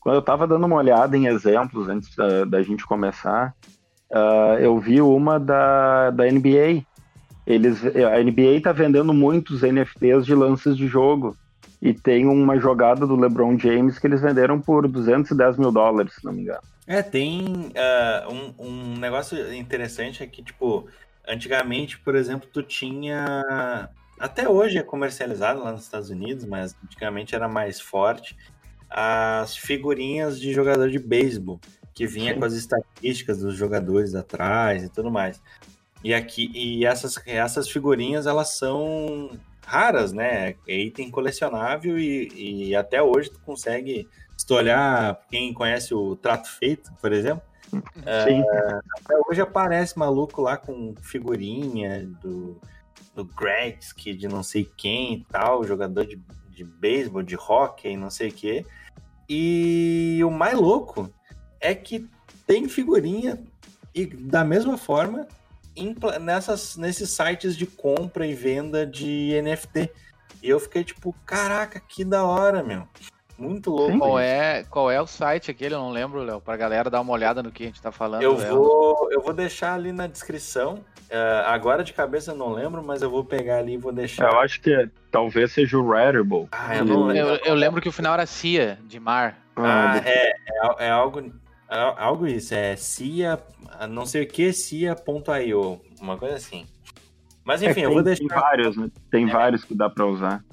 Quando 0.00 0.16
eu 0.16 0.22
tava 0.22 0.44
dando 0.44 0.66
uma 0.66 0.76
olhada 0.76 1.16
em 1.16 1.26
exemplos 1.26 1.88
antes 1.88 2.16
da, 2.16 2.44
da 2.44 2.62
gente 2.62 2.84
começar, 2.84 3.54
uh, 4.10 4.58
eu 4.58 4.76
vi 4.80 5.00
uma 5.00 5.38
da, 5.38 6.10
da 6.10 6.24
NBA 6.24 6.84
eles, 7.46 7.80
a 7.84 8.22
NBA 8.22 8.56
está 8.56 8.72
vendendo 8.72 9.14
muitos 9.14 9.62
NFTs 9.62 10.26
de 10.26 10.34
lances 10.34 10.76
de 10.76 10.86
jogo. 10.86 11.36
E 11.80 11.92
tem 11.92 12.26
uma 12.26 12.58
jogada 12.58 13.06
do 13.06 13.14
LeBron 13.14 13.58
James 13.58 13.98
que 13.98 14.06
eles 14.06 14.20
venderam 14.20 14.60
por 14.60 14.88
210 14.88 15.58
mil 15.58 15.70
dólares, 15.70 16.14
se 16.14 16.24
não 16.24 16.32
me 16.32 16.42
engano. 16.42 16.62
É, 16.86 17.02
tem 17.02 17.44
uh, 17.44 18.32
um, 18.32 18.66
um 18.66 18.98
negócio 18.98 19.54
interessante 19.54 20.22
é 20.22 20.26
que, 20.26 20.42
tipo, 20.42 20.88
antigamente, 21.28 21.98
por 21.98 22.14
exemplo, 22.14 22.48
tu 22.52 22.62
tinha. 22.62 23.88
Até 24.18 24.48
hoje 24.48 24.78
é 24.78 24.82
comercializado 24.82 25.62
lá 25.62 25.72
nos 25.72 25.82
Estados 25.82 26.08
Unidos, 26.08 26.44
mas 26.44 26.74
antigamente 26.82 27.34
era 27.34 27.48
mais 27.48 27.80
forte. 27.80 28.36
As 28.88 29.56
figurinhas 29.56 30.40
de 30.40 30.52
jogador 30.54 30.88
de 30.88 30.98
beisebol, 30.98 31.60
que 31.92 32.06
vinha 32.06 32.32
Sim. 32.32 32.38
com 32.38 32.46
as 32.46 32.54
estatísticas 32.54 33.40
dos 33.40 33.54
jogadores 33.54 34.14
atrás 34.14 34.84
e 34.84 34.88
tudo 34.88 35.10
mais. 35.10 35.42
E 36.04 36.14
aqui 36.14 36.50
e 36.54 36.84
essas, 36.84 37.20
essas 37.26 37.68
figurinhas 37.68 38.26
elas 38.26 38.50
são 38.56 39.30
raras, 39.64 40.12
né? 40.12 40.54
É 40.66 40.76
item 40.76 41.10
colecionável 41.10 41.98
e, 41.98 42.68
e 42.68 42.76
até 42.76 43.02
hoje 43.02 43.30
tu 43.30 43.40
consegue, 43.40 44.08
se 44.36 44.46
tu 44.46 44.54
olhar 44.54 45.20
quem 45.28 45.52
conhece 45.52 45.94
o 45.94 46.14
Trato 46.16 46.48
Feito, 46.48 46.92
por 47.00 47.12
exemplo, 47.12 47.42
Sim. 47.70 48.40
Uh, 48.40 48.82
até 48.98 49.14
hoje 49.28 49.40
aparece 49.40 49.98
maluco 49.98 50.42
lá 50.42 50.56
com 50.56 50.94
figurinha 51.02 52.06
do, 52.22 52.60
do 53.14 53.24
Gretzky, 53.24 54.14
de 54.14 54.28
não 54.28 54.42
sei 54.42 54.70
quem 54.76 55.14
e 55.14 55.24
tal, 55.24 55.64
jogador 55.64 56.06
de, 56.06 56.20
de 56.50 56.64
beisebol, 56.64 57.22
de 57.22 57.36
hockey, 57.36 57.96
não 57.96 58.10
sei 58.10 58.28
o 58.28 58.32
quê. 58.32 58.64
E 59.28 60.20
o 60.24 60.30
mais 60.30 60.56
louco 60.56 61.12
é 61.60 61.74
que 61.74 62.08
tem 62.46 62.68
figurinha 62.68 63.42
e 63.94 64.06
da 64.06 64.44
mesma 64.44 64.78
forma 64.78 65.26
nessas, 66.20 66.76
nesses 66.76 67.10
sites 67.10 67.56
de 67.56 67.66
compra 67.66 68.26
e 68.26 68.34
venda 68.34 68.86
de 68.86 69.40
NFT. 69.42 69.90
E 70.42 70.48
eu 70.48 70.60
fiquei 70.60 70.84
tipo, 70.84 71.14
caraca, 71.24 71.80
que 71.80 72.04
da 72.04 72.24
hora, 72.24 72.62
meu. 72.62 72.86
Muito 73.38 73.70
louco. 73.70 73.98
Qual 73.98 74.18
é, 74.18 74.64
qual 74.64 74.90
é 74.90 75.00
o 75.00 75.06
site 75.06 75.50
aquele? 75.50 75.74
Eu 75.74 75.78
não 75.78 75.90
lembro, 75.90 76.22
Léo, 76.22 76.40
pra 76.40 76.56
galera 76.56 76.88
dar 76.88 77.02
uma 77.02 77.12
olhada 77.12 77.42
no 77.42 77.52
que 77.52 77.64
a 77.64 77.66
gente 77.66 77.82
tá 77.82 77.92
falando. 77.92 78.22
Eu, 78.22 78.36
vou, 78.36 79.08
eu 79.12 79.20
vou 79.20 79.34
deixar 79.34 79.74
ali 79.74 79.92
na 79.92 80.06
descrição. 80.06 80.84
Uh, 81.10 81.44
agora 81.46 81.84
de 81.84 81.92
cabeça 81.92 82.32
eu 82.32 82.34
não 82.34 82.52
lembro, 82.52 82.82
mas 82.82 83.02
eu 83.02 83.10
vou 83.10 83.24
pegar 83.24 83.58
ali 83.58 83.74
e 83.74 83.76
vou 83.76 83.92
deixar. 83.92 84.32
Eu 84.32 84.40
acho 84.40 84.60
que 84.60 84.72
é, 84.72 84.88
talvez 85.10 85.52
seja 85.52 85.76
o 85.76 85.86
Rarible. 85.86 86.48
Ah, 86.50 86.76
eu, 86.76 86.84
não 86.84 87.06
lembro. 87.06 87.34
Eu, 87.34 87.40
eu, 87.44 87.54
lembro 87.54 87.80
que 87.80 87.88
o 87.88 87.92
final 87.92 88.14
era 88.14 88.24
Cia, 88.24 88.78
de 88.84 88.98
mar. 88.98 89.38
Ah, 89.54 90.00
é, 90.04 90.30
é, 90.30 90.86
é 90.86 90.90
algo 90.90 91.30
algo 91.68 92.26
isso, 92.26 92.54
é 92.54 92.76
CIA, 92.76 93.40
não 93.88 94.06
sei 94.06 94.22
o 94.22 94.26
que, 94.26 94.52
CIA.io, 94.52 95.80
uma 96.00 96.16
coisa 96.16 96.36
assim. 96.36 96.66
Mas 97.44 97.62
enfim, 97.62 97.70
é, 97.70 97.74
tem, 97.74 97.84
eu 97.84 97.92
vou 97.92 98.02
deixar. 98.02 98.26
Tem 98.26 98.28
vários, 98.28 98.76
né? 98.76 98.90
Tem 99.10 99.28
é. 99.28 99.32
vários 99.32 99.64
que 99.64 99.74
dá 99.74 99.88
para 99.88 100.06
usar. 100.06 100.44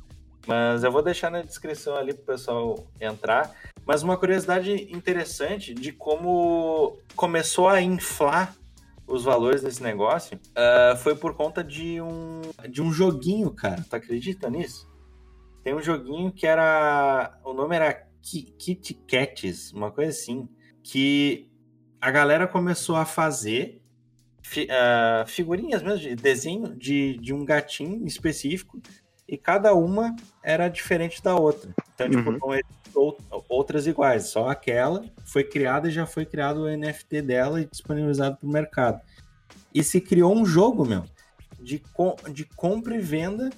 Mas 0.46 0.84
eu 0.84 0.92
vou 0.92 1.02
deixar 1.02 1.32
na 1.32 1.42
descrição 1.42 1.96
ali 1.96 2.14
pro 2.14 2.26
pessoal 2.26 2.86
entrar. 3.00 3.52
Mas 3.86 4.04
uma 4.04 4.18
curiosidade 4.18 4.72
interessante 4.94 5.74
de 5.74 5.92
como 5.92 6.98
começou 7.16 7.68
a 7.68 7.82
inflar 7.82 8.56
os 9.08 9.24
valores 9.24 9.62
desse 9.62 9.84
negócio 9.84 10.38
uh, 10.38 10.96
foi 10.98 11.16
por 11.16 11.34
conta 11.34 11.64
de 11.64 12.00
um, 12.02 12.42
de 12.70 12.82
um 12.82 12.92
joguinho, 12.92 13.52
cara. 13.52 13.84
Tu 13.90 13.96
acredita 13.96 14.50
nisso? 14.50 14.88
Tem 15.64 15.74
um 15.74 15.82
joguinho 15.82 16.32
que 16.32 16.46
era. 16.46 17.38
O 17.44 17.54
nome 17.54 17.76
era 17.76 17.94
Kit 18.22 18.94
Cats, 19.08 19.72
uma 19.74 19.92
coisa 19.92 20.12
assim 20.12 20.48
que 20.84 21.50
a 22.00 22.12
galera 22.12 22.46
começou 22.46 22.96
a 22.96 23.06
fazer 23.06 23.82
fi, 24.42 24.66
uh, 24.66 25.26
figurinhas 25.26 25.82
mesmo, 25.82 26.00
de 26.00 26.16
desenho 26.16 26.76
de, 26.76 27.18
de 27.18 27.34
um 27.34 27.46
gatinho 27.46 28.06
específico, 28.06 28.82
e 29.28 29.38
cada 29.38 29.74
uma 29.74 30.16
era 30.44 30.68
diferente 30.68 31.24
da 31.24 31.36
outra. 31.36 31.74
Então, 31.96 32.10
tipo, 32.10 32.30
uhum. 32.30 32.38
não 32.38 32.54
outras 33.50 33.88
iguais, 33.88 34.26
só 34.26 34.50
aquela 34.50 35.04
foi 35.26 35.44
criada 35.44 35.88
e 35.88 35.92
já 35.92 36.06
foi 36.06 36.26
criado 36.26 36.64
o 36.64 36.78
NFT 36.78 37.22
dela 37.22 37.62
e 37.62 37.66
disponibilizado 37.66 38.38
para 38.38 38.48
o 38.48 38.52
mercado. 38.52 39.02
E 39.74 39.84
se 39.84 40.00
criou 40.00 40.36
um 40.36 40.46
jogo, 40.46 40.86
meu, 40.86 41.04
de, 41.60 41.80
com, 41.80 42.16
de 42.32 42.44
compra 42.44 42.96
e 42.96 43.00
venda 43.00 43.50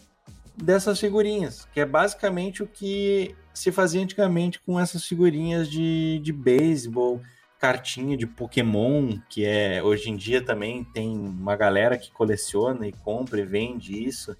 dessas 0.57 0.99
figurinhas, 0.99 1.67
que 1.73 1.79
é 1.79 1.85
basicamente 1.85 2.63
o 2.63 2.67
que 2.67 3.35
se 3.53 3.71
fazia 3.71 4.01
antigamente 4.01 4.59
com 4.59 4.79
essas 4.79 5.05
figurinhas 5.05 5.69
de, 5.69 6.19
de 6.19 6.33
beisebol, 6.33 7.21
cartinha 7.59 8.17
de 8.17 8.27
Pokémon, 8.27 9.17
que 9.29 9.45
é 9.45 9.81
hoje 9.81 10.09
em 10.09 10.15
dia 10.15 10.41
também 10.41 10.83
tem 10.83 11.17
uma 11.17 11.55
galera 11.55 11.97
que 11.97 12.11
coleciona 12.11 12.87
e 12.87 12.91
compra 12.91 13.39
e 13.39 13.45
vende 13.45 14.05
isso. 14.05 14.35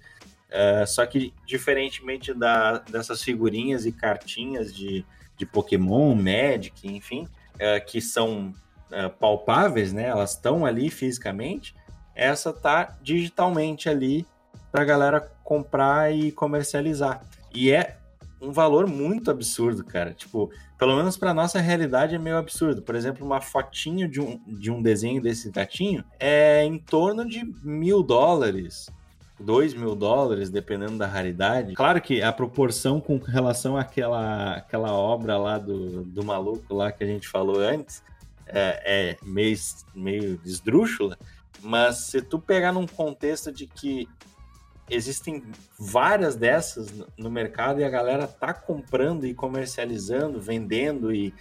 Uh, 0.46 0.86
só 0.86 1.04
que, 1.04 1.34
diferentemente 1.44 2.32
da, 2.32 2.78
dessas 2.78 3.22
figurinhas 3.22 3.84
e 3.84 3.92
cartinhas 3.92 4.72
de, 4.72 5.04
de 5.36 5.44
Pokémon, 5.44 6.14
Magic, 6.14 6.86
enfim, 6.86 7.24
uh, 7.54 7.84
que 7.84 8.00
são 8.00 8.54
uh, 8.90 9.10
palpáveis, 9.18 9.92
né? 9.92 10.04
Elas 10.04 10.32
estão 10.32 10.64
ali 10.64 10.88
fisicamente. 10.88 11.74
Essa 12.14 12.52
tá 12.52 12.96
digitalmente 13.02 13.88
ali 13.88 14.24
para 14.76 14.82
a 14.82 14.84
galera 14.86 15.20
comprar 15.42 16.14
e 16.14 16.30
comercializar. 16.30 17.22
E 17.54 17.72
é 17.72 17.96
um 18.42 18.52
valor 18.52 18.86
muito 18.86 19.30
absurdo, 19.30 19.82
cara. 19.82 20.12
Tipo, 20.12 20.50
pelo 20.78 20.94
menos 20.94 21.16
para 21.16 21.32
nossa 21.32 21.58
realidade 21.60 22.14
é 22.14 22.18
meio 22.18 22.36
absurdo. 22.36 22.82
Por 22.82 22.94
exemplo, 22.94 23.24
uma 23.24 23.40
fotinho 23.40 24.06
de 24.06 24.20
um, 24.20 24.38
de 24.46 24.70
um 24.70 24.82
desenho 24.82 25.22
desse 25.22 25.50
gatinho 25.50 26.04
é 26.20 26.62
em 26.62 26.78
torno 26.78 27.26
de 27.26 27.42
mil 27.62 28.02
dólares. 28.02 28.90
2 29.40 29.72
mil 29.72 29.94
dólares, 29.94 30.50
dependendo 30.50 30.98
da 30.98 31.06
raridade. 31.06 31.74
Claro 31.74 32.00
que 32.00 32.22
a 32.22 32.32
proporção 32.32 33.00
com 33.00 33.16
relação 33.16 33.78
àquela, 33.78 34.56
àquela 34.56 34.92
obra 34.92 35.38
lá 35.38 35.58
do, 35.58 36.04
do 36.04 36.22
maluco 36.22 36.74
lá 36.74 36.92
que 36.92 37.04
a 37.04 37.06
gente 37.06 37.28
falou 37.28 37.60
antes 37.60 38.02
é, 38.46 38.82
é 38.84 39.16
meio, 39.22 39.56
meio 39.94 40.40
esdrúxula, 40.42 41.18
mas 41.62 41.98
se 41.98 42.22
tu 42.22 42.38
pegar 42.38 42.72
num 42.72 42.86
contexto 42.86 43.52
de 43.52 43.66
que 43.66 44.08
existem 44.88 45.42
várias 45.78 46.36
dessas 46.36 46.92
no 47.18 47.30
mercado 47.30 47.80
e 47.80 47.84
a 47.84 47.90
galera 47.90 48.26
tá 48.26 48.54
comprando 48.54 49.26
e 49.26 49.34
comercializando, 49.34 50.40
vendendo 50.40 51.12
e, 51.12 51.34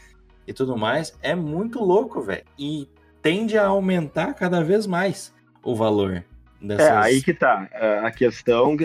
e 0.47 0.53
tudo 0.53 0.77
mais, 0.77 1.17
é 1.21 1.36
muito 1.36 1.84
louco, 1.84 2.21
velho. 2.21 2.43
E 2.58 2.89
tende 3.21 3.58
a 3.58 3.67
aumentar 3.67 4.34
cada 4.34 4.63
vez 4.63 4.86
mais 4.88 5.34
o 5.63 5.75
valor. 5.75 6.23
Dessas... 6.62 6.88
É, 6.88 6.91
aí 6.97 7.21
que 7.21 7.34
tá. 7.34 7.69
A 8.03 8.12
questão 8.12 8.75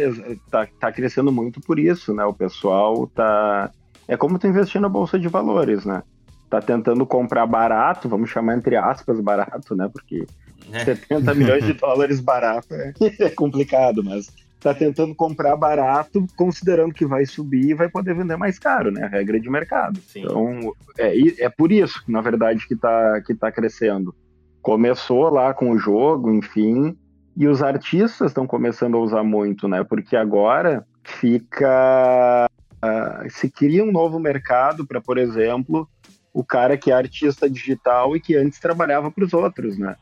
tá, 0.51 0.69
tá 0.79 0.93
crescendo 0.93 1.33
muito 1.33 1.61
por 1.61 1.79
isso, 1.79 2.13
né? 2.13 2.25
O 2.25 2.35
pessoal 2.35 3.07
tá. 3.07 3.71
É 4.07 4.17
como 4.17 4.39
tu 4.39 4.47
investir 4.47 4.81
na 4.81 4.89
Bolsa 4.89 5.19
de 5.19 5.29
Valores, 5.29 5.85
né? 5.85 6.03
Tá 6.49 6.61
tentando 6.61 7.07
comprar 7.07 7.47
barato, 7.47 8.09
vamos 8.09 8.29
chamar 8.29 8.57
entre 8.57 8.77
aspas 8.77 9.21
barato, 9.21 9.77
né? 9.77 9.89
Porque 9.91 10.27
é. 10.73 10.85
70 10.85 11.35
milhões 11.35 11.65
de 11.65 11.73
dólares 11.75 12.21
barato 12.21 12.75
é, 12.75 12.93
é 13.21 13.31
complicado, 13.31 14.03
mas 14.03 14.29
está 14.61 14.75
tentando 14.75 15.15
comprar 15.15 15.57
barato, 15.57 16.27
considerando 16.37 16.93
que 16.93 17.07
vai 17.07 17.25
subir 17.25 17.71
e 17.71 17.75
vai 17.75 17.89
poder 17.89 18.15
vender 18.15 18.37
mais 18.37 18.59
caro, 18.59 18.91
né? 18.91 19.09
Regra 19.11 19.41
de 19.41 19.51
mercado. 19.51 19.99
Sim. 20.01 20.21
Então, 20.21 20.75
é, 20.99 21.45
é 21.45 21.49
por 21.49 21.73
isso, 21.73 22.03
na 22.07 22.21
verdade, 22.21 22.67
que 22.69 22.75
está 22.75 23.21
que 23.23 23.35
tá 23.35 23.51
crescendo. 23.51 24.15
Começou 24.61 25.31
lá 25.31 25.55
com 25.55 25.71
o 25.71 25.79
jogo, 25.79 26.31
enfim, 26.31 26.95
e 27.35 27.49
os 27.49 27.63
artistas 27.63 28.31
estão 28.31 28.47
começando 28.47 28.97
a 28.97 29.01
usar 29.01 29.25
muito, 29.25 29.67
né? 29.67 29.83
Porque 29.83 30.15
agora 30.15 30.87
fica. 31.03 32.47
Uh, 32.83 33.31
se 33.31 33.51
cria 33.51 33.85
um 33.85 33.93
novo 33.93 34.19
mercado 34.19 34.87
para, 34.87 35.01
por 35.01 35.19
exemplo, 35.19 35.89
o 36.33 36.45
cara 36.45 36.77
que 36.77 36.91
é 36.91 36.95
artista 36.95 37.49
digital 37.49 38.17
e 38.17 38.21
que 38.21 38.37
antes 38.37 38.59
trabalhava 38.59 39.11
para 39.11 39.25
os 39.25 39.33
outros, 39.33 39.79
né? 39.79 39.97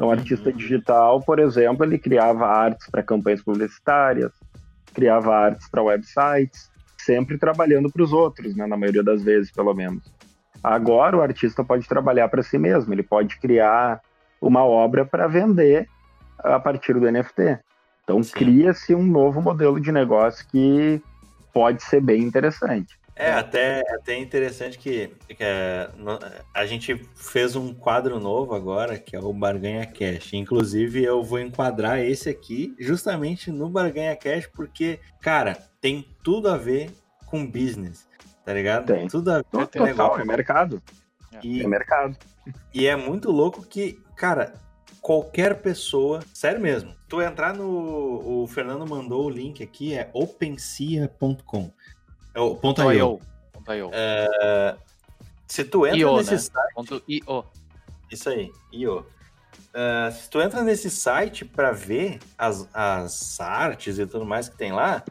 Então, 0.00 0.08
o 0.08 0.12
artista 0.12 0.48
uhum. 0.48 0.56
digital, 0.56 1.20
por 1.20 1.38
exemplo, 1.38 1.84
ele 1.84 1.98
criava 1.98 2.46
artes 2.46 2.88
para 2.88 3.02
campanhas 3.02 3.42
publicitárias, 3.42 4.32
criava 4.94 5.36
artes 5.36 5.68
para 5.68 5.82
websites, 5.82 6.70
sempre 6.96 7.36
trabalhando 7.36 7.92
para 7.92 8.02
os 8.02 8.10
outros, 8.10 8.56
né, 8.56 8.66
na 8.66 8.78
maioria 8.78 9.02
das 9.02 9.22
vezes, 9.22 9.52
pelo 9.52 9.74
menos. 9.74 10.02
Agora, 10.64 11.18
o 11.18 11.20
artista 11.20 11.62
pode 11.62 11.86
trabalhar 11.86 12.30
para 12.30 12.42
si 12.42 12.56
mesmo, 12.56 12.94
ele 12.94 13.02
pode 13.02 13.38
criar 13.38 14.00
uma 14.40 14.64
obra 14.64 15.04
para 15.04 15.26
vender 15.26 15.86
a 16.38 16.58
partir 16.58 16.94
do 16.94 17.12
NFT. 17.12 17.58
Então, 18.02 18.22
cria-se 18.22 18.94
um 18.94 19.02
novo 19.02 19.42
modelo 19.42 19.78
de 19.78 19.92
negócio 19.92 20.46
que 20.48 21.02
pode 21.52 21.82
ser 21.82 22.00
bem 22.00 22.22
interessante. 22.22 22.98
É, 23.20 23.32
até, 23.32 23.80
até 23.94 24.18
interessante 24.18 24.78
que, 24.78 25.08
que 25.28 25.36
é, 25.40 25.90
a 26.54 26.64
gente 26.64 26.96
fez 27.14 27.54
um 27.54 27.74
quadro 27.74 28.18
novo 28.18 28.54
agora, 28.54 28.98
que 28.98 29.14
é 29.14 29.20
o 29.20 29.30
Barganha 29.30 29.84
Cash. 29.84 30.32
Inclusive, 30.32 31.04
eu 31.04 31.22
vou 31.22 31.38
enquadrar 31.38 31.98
esse 31.98 32.30
aqui 32.30 32.74
justamente 32.78 33.50
no 33.50 33.68
Barganha 33.68 34.16
Cash, 34.16 34.46
porque, 34.46 35.00
cara, 35.20 35.54
tem 35.82 36.06
tudo 36.24 36.48
a 36.48 36.56
ver 36.56 36.90
com 37.26 37.46
business, 37.46 38.08
tá 38.42 38.54
ligado? 38.54 38.86
Tem. 38.86 39.06
Tudo 39.06 39.30
a 39.30 39.36
ver 39.36 39.44
com 39.44 39.58
Total, 39.58 39.86
negócio. 39.86 40.22
É 40.22 40.24
mercado. 40.24 40.82
E, 41.42 41.62
é 41.62 41.66
mercado. 41.66 42.16
E 42.72 42.86
é 42.86 42.96
muito 42.96 43.30
louco 43.30 43.66
que, 43.66 44.02
cara, 44.16 44.54
qualquer 45.02 45.60
pessoa, 45.60 46.20
sério 46.32 46.60
mesmo, 46.60 46.94
tu 47.06 47.20
entrar 47.20 47.52
no. 47.54 48.42
O 48.42 48.46
Fernando 48.46 48.88
mandou 48.88 49.26
o 49.26 49.30
link 49.30 49.62
aqui, 49.62 49.94
é 49.94 50.10
opensia.com. 50.14 51.70
É 52.34 52.40
o 52.40 52.54
ponto 52.54 52.82
.io. 52.92 53.20
Ponto 53.52 53.72
.io. 53.72 53.90
É, 53.92 54.76
se 55.46 55.64
tu 55.64 55.86
entra 55.86 55.98
IO, 55.98 56.16
nesse 56.16 56.32
né? 56.32 56.38
site... 56.38 56.74
Ponto 56.74 57.02
.io. 57.08 57.44
Isso 58.10 58.28
aí, 58.28 58.50
IO. 58.72 59.06
Uh, 59.70 60.10
se 60.12 60.28
tu 60.28 60.40
entra 60.40 60.62
nesse 60.62 60.90
site 60.90 61.44
para 61.44 61.70
ver 61.70 62.18
as, 62.36 62.68
as 62.74 63.40
artes 63.40 63.98
e 63.98 64.06
tudo 64.06 64.24
mais 64.24 64.48
que 64.48 64.56
tem 64.56 64.72
lá, 64.72 65.04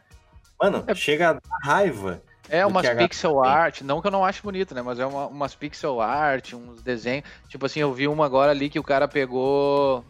mano, 0.60 0.84
é... 0.86 0.94
chega 0.94 1.30
a 1.30 1.32
dar 1.34 1.58
raiva. 1.62 2.22
É, 2.48 2.66
umas 2.66 2.88
pixel 2.88 3.42
art, 3.42 3.82
não 3.82 4.00
que 4.00 4.08
eu 4.08 4.10
não 4.10 4.24
acho 4.24 4.42
bonito, 4.42 4.74
né? 4.74 4.82
Mas 4.82 4.98
é 4.98 5.06
uma, 5.06 5.28
umas 5.28 5.54
pixel 5.54 6.00
art, 6.00 6.52
uns 6.52 6.82
desenhos. 6.82 7.24
Tipo 7.48 7.66
assim, 7.66 7.80
eu 7.80 7.94
vi 7.94 8.08
uma 8.08 8.26
agora 8.26 8.50
ali 8.50 8.68
que 8.68 8.78
o 8.78 8.82
cara 8.82 9.06
pegou 9.06 10.04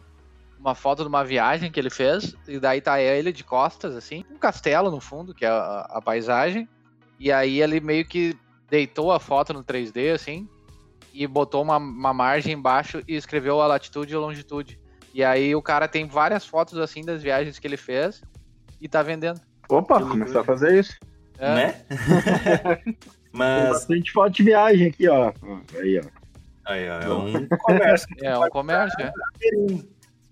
uma 0.59 0.73
foto 0.73 1.03
de 1.03 1.07
uma 1.07 1.23
viagem 1.23 1.71
que 1.71 1.79
ele 1.79 1.89
fez, 1.89 2.35
e 2.47 2.59
daí 2.59 2.81
tá 2.81 2.99
ele 2.99 3.31
de 3.31 3.43
costas, 3.43 3.95
assim, 3.95 4.25
um 4.29 4.37
castelo 4.37 4.89
no 4.89 4.99
fundo, 4.99 5.33
que 5.33 5.45
é 5.45 5.49
a, 5.49 5.87
a 5.89 6.01
paisagem. 6.01 6.67
E 7.21 7.31
aí 7.31 7.61
ele 7.61 7.79
meio 7.79 8.03
que 8.03 8.35
deitou 8.67 9.11
a 9.11 9.19
foto 9.19 9.53
no 9.53 9.63
3D, 9.63 10.11
assim, 10.11 10.49
e 11.13 11.27
botou 11.27 11.61
uma, 11.61 11.77
uma 11.77 12.11
margem 12.11 12.53
embaixo 12.53 13.03
e 13.07 13.15
escreveu 13.15 13.61
a 13.61 13.67
latitude 13.67 14.11
e 14.11 14.15
a 14.15 14.19
longitude. 14.19 14.79
E 15.13 15.23
aí 15.23 15.53
o 15.53 15.61
cara 15.61 15.87
tem 15.87 16.07
várias 16.07 16.47
fotos, 16.47 16.79
assim, 16.79 17.05
das 17.05 17.21
viagens 17.21 17.59
que 17.59 17.67
ele 17.67 17.77
fez 17.77 18.23
e 18.81 18.89
tá 18.89 19.03
vendendo. 19.03 19.39
Opa, 19.69 20.01
começou 20.03 20.41
a 20.41 20.43
fazer 20.43 20.79
isso. 20.79 20.97
É. 21.37 21.53
Né? 21.53 21.85
Mas... 23.31 23.61
Tem 23.61 23.71
bastante 23.71 24.11
foto 24.11 24.31
de 24.31 24.41
viagem 24.41 24.87
aqui, 24.87 25.07
ó. 25.07 25.31
Aí, 25.79 25.99
ó. 25.99 26.71
Aí, 26.71 26.89
ó. 26.89 27.01
É 27.01 27.09
um 27.13 27.47
comércio. 27.47 28.07
É 28.23 28.39
um 28.39 28.49
comércio, 28.49 28.99
é. 28.99 29.13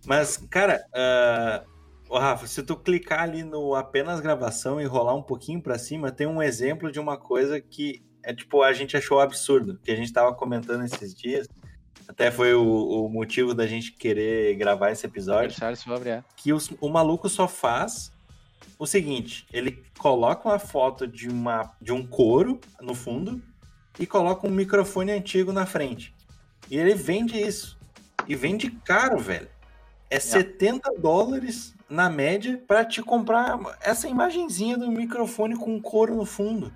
Mas, 0.08 0.38
cara, 0.50 0.84
uh, 0.90 1.70
Ô, 2.10 2.18
Rafa, 2.18 2.48
se 2.48 2.64
tu 2.64 2.76
clicar 2.76 3.22
ali 3.22 3.44
no 3.44 3.76
apenas 3.76 4.20
gravação 4.20 4.82
e 4.82 4.86
rolar 4.86 5.14
um 5.14 5.22
pouquinho 5.22 5.62
para 5.62 5.78
cima, 5.78 6.12
tem 6.12 6.26
um 6.26 6.42
exemplo 6.42 6.92
de 6.92 7.00
uma 7.00 7.16
coisa 7.16 7.62
que 7.62 8.04
é 8.24 8.34
tipo, 8.34 8.64
a 8.64 8.74
gente 8.74 8.98
achou 8.98 9.20
absurdo, 9.20 9.80
que 9.84 9.92
a 9.92 9.96
gente 9.96 10.12
tava 10.12 10.34
comentando 10.34 10.84
esses 10.84 11.14
dias. 11.14 11.48
Até 12.08 12.32
foi 12.32 12.56
o, 12.56 12.64
o 12.64 13.10
motivo 13.10 13.54
da 13.54 13.68
gente 13.68 13.92
querer 13.92 14.56
gravar 14.56 14.90
esse 14.90 15.06
episódio. 15.06 15.52
Sobre, 15.52 16.10
é. 16.10 16.24
Que 16.36 16.52
os, 16.52 16.72
o 16.82 16.90
maluco 16.90 17.30
só 17.30 17.48
faz 17.48 18.12
o 18.80 18.88
seguinte: 18.88 19.46
ele 19.54 19.84
coloca 20.00 20.50
uma 20.50 20.58
foto 20.58 21.06
de, 21.06 21.30
uma, 21.30 21.72
de 21.80 21.94
um 21.94 22.06
couro 22.06 22.60
no 22.82 22.96
fundo 22.96 23.40
e 24.00 24.08
coloca 24.08 24.48
um 24.48 24.52
microfone 24.52 25.12
antigo 25.12 25.54
na 25.54 25.68
frente. 25.68 26.16
E 26.72 26.76
ele 26.76 26.96
vende 26.96 27.40
isso. 27.40 27.78
E 28.28 28.36
vende 28.36 28.72
caro, 28.72 29.20
velho. 29.20 29.48
É, 30.10 30.18
é. 30.18 30.20
70 30.20 30.94
dólares 30.98 31.76
na 31.90 32.10
média 32.10 32.62
para 32.68 32.86
te 32.86 33.02
comprar 33.02 33.60
essa 33.82 34.08
imagenzinha 34.08 34.78
do 34.78 34.90
microfone 34.90 35.56
com 35.56 35.80
couro 35.82 36.16
no 36.16 36.26
fundo. 36.26 36.72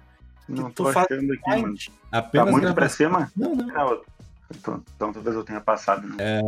Não 0.48 0.72
tô 0.72 0.88
achando 0.88 1.34
aqui, 1.34 1.62
mano. 1.62 1.76
Apenas 2.12 2.46
tá 2.46 2.52
muito 2.52 2.74
pra 2.74 2.89
cima? 2.89 3.32
Não, 3.36 3.56
não. 3.56 3.65
não 3.67 4.02
então, 4.52 4.84
então, 4.96 5.13
talvez 5.13 5.36
eu 5.36 5.43
tenha 5.43 5.62
passado. 5.62 6.08
Né? 6.08 6.15
É, 6.19 6.41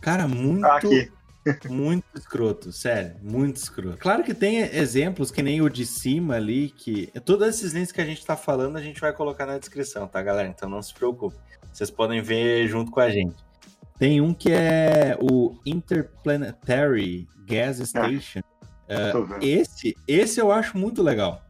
cara, 0.00 0.26
muito. 0.26 0.64
Ah, 0.64 0.76
aqui. 0.76 1.10
muito 1.68 2.04
escroto, 2.14 2.70
sério, 2.70 3.16
muito 3.20 3.56
escroto. 3.56 3.98
Claro 3.98 4.22
que 4.22 4.32
tem 4.32 4.60
exemplos 4.60 5.30
que 5.30 5.42
nem 5.42 5.60
o 5.60 5.68
de 5.68 5.84
cima 5.84 6.36
ali, 6.36 6.70
que 6.70 7.08
todos 7.24 7.48
esses 7.48 7.72
links 7.72 7.90
que 7.90 8.00
a 8.00 8.04
gente 8.04 8.24
tá 8.24 8.36
falando 8.36 8.76
a 8.76 8.80
gente 8.80 9.00
vai 9.00 9.12
colocar 9.12 9.44
na 9.44 9.58
descrição, 9.58 10.06
tá, 10.06 10.22
galera? 10.22 10.48
Então 10.48 10.68
não 10.68 10.80
se 10.80 10.94
preocupe. 10.94 11.36
Vocês 11.72 11.90
podem 11.90 12.22
ver 12.22 12.68
junto 12.68 12.90
com 12.90 13.00
a 13.00 13.10
gente. 13.10 13.34
Tem 14.02 14.20
um 14.20 14.34
que 14.34 14.50
é 14.50 15.16
o 15.20 15.54
Interplanetary 15.64 17.28
Gas 17.46 17.80
ah, 17.80 17.86
Station. 17.86 18.40
Uh, 18.40 19.38
esse, 19.40 19.96
esse 20.08 20.40
eu 20.40 20.50
acho 20.50 20.76
muito 20.76 21.04
legal. 21.04 21.40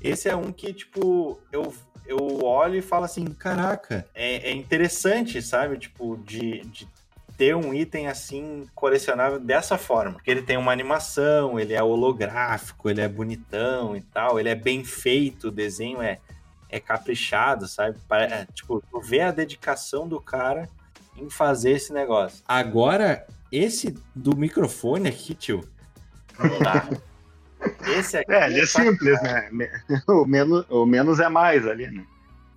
Esse 0.00 0.28
é 0.28 0.34
um 0.34 0.50
que, 0.50 0.72
tipo, 0.72 1.40
eu, 1.52 1.72
eu 2.04 2.42
olho 2.42 2.74
e 2.74 2.82
falo 2.82 3.04
assim, 3.04 3.24
caraca, 3.26 4.04
é, 4.16 4.50
é 4.50 4.52
interessante, 4.52 5.40
sabe? 5.40 5.78
Tipo, 5.78 6.16
de, 6.26 6.62
de 6.62 6.88
ter 7.38 7.54
um 7.54 7.72
item 7.72 8.08
assim 8.08 8.66
colecionável 8.74 9.38
dessa 9.38 9.78
forma. 9.78 10.14
Porque 10.14 10.32
ele 10.32 10.42
tem 10.42 10.56
uma 10.56 10.72
animação, 10.72 11.56
ele 11.60 11.72
é 11.72 11.82
holográfico, 11.84 12.90
ele 12.90 13.00
é 13.00 13.06
bonitão 13.06 13.96
e 13.96 14.00
tal, 14.00 14.40
ele 14.40 14.48
é 14.48 14.56
bem 14.56 14.82
feito, 14.82 15.46
o 15.46 15.52
desenho 15.52 16.02
é, 16.02 16.18
é 16.68 16.80
caprichado, 16.80 17.68
sabe? 17.68 17.96
É, 18.10 18.44
tipo, 18.52 18.82
tu 18.90 19.00
vê 19.00 19.20
a 19.20 19.30
dedicação 19.30 20.08
do 20.08 20.20
cara 20.20 20.68
em 21.16 21.28
fazer 21.28 21.72
esse 21.72 21.92
negócio. 21.92 22.42
Agora, 22.46 23.26
esse 23.50 23.94
do 24.14 24.36
microfone 24.36 25.08
aqui, 25.08 25.34
tio. 25.34 25.62
Tá. 26.62 26.88
Esse 27.86 28.18
aqui. 28.18 28.32
É, 28.32 28.46
ele 28.46 28.60
é, 28.60 28.62
é 28.62 28.66
simples, 28.66 29.22
né? 29.22 29.50
O 30.08 30.24
menos, 30.24 30.66
o 30.68 30.86
menos 30.86 31.20
é 31.20 31.28
mais 31.28 31.66
ali, 31.66 31.86
né? 31.88 32.04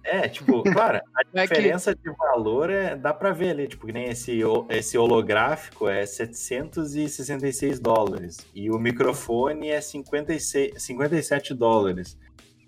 É, 0.04 0.30
tipo, 0.30 0.62
claro, 0.62 1.02
a 1.16 1.22
é 1.34 1.42
diferença 1.42 1.96
que... 1.96 2.04
de 2.04 2.16
valor 2.16 2.70
é, 2.70 2.96
dá 2.96 3.12
pra 3.12 3.32
ver 3.32 3.50
ali, 3.50 3.68
tipo, 3.68 3.88
que 3.88 3.92
nem 3.92 4.06
esse, 4.06 4.40
esse 4.70 4.98
holográfico 4.98 5.90
é 5.90 6.06
766 6.06 7.80
dólares 7.80 8.38
e 8.54 8.70
o 8.70 8.78
microfone 8.78 9.70
é 9.70 9.82
56, 9.82 10.82
57 10.82 11.56
dólares. 11.56 12.18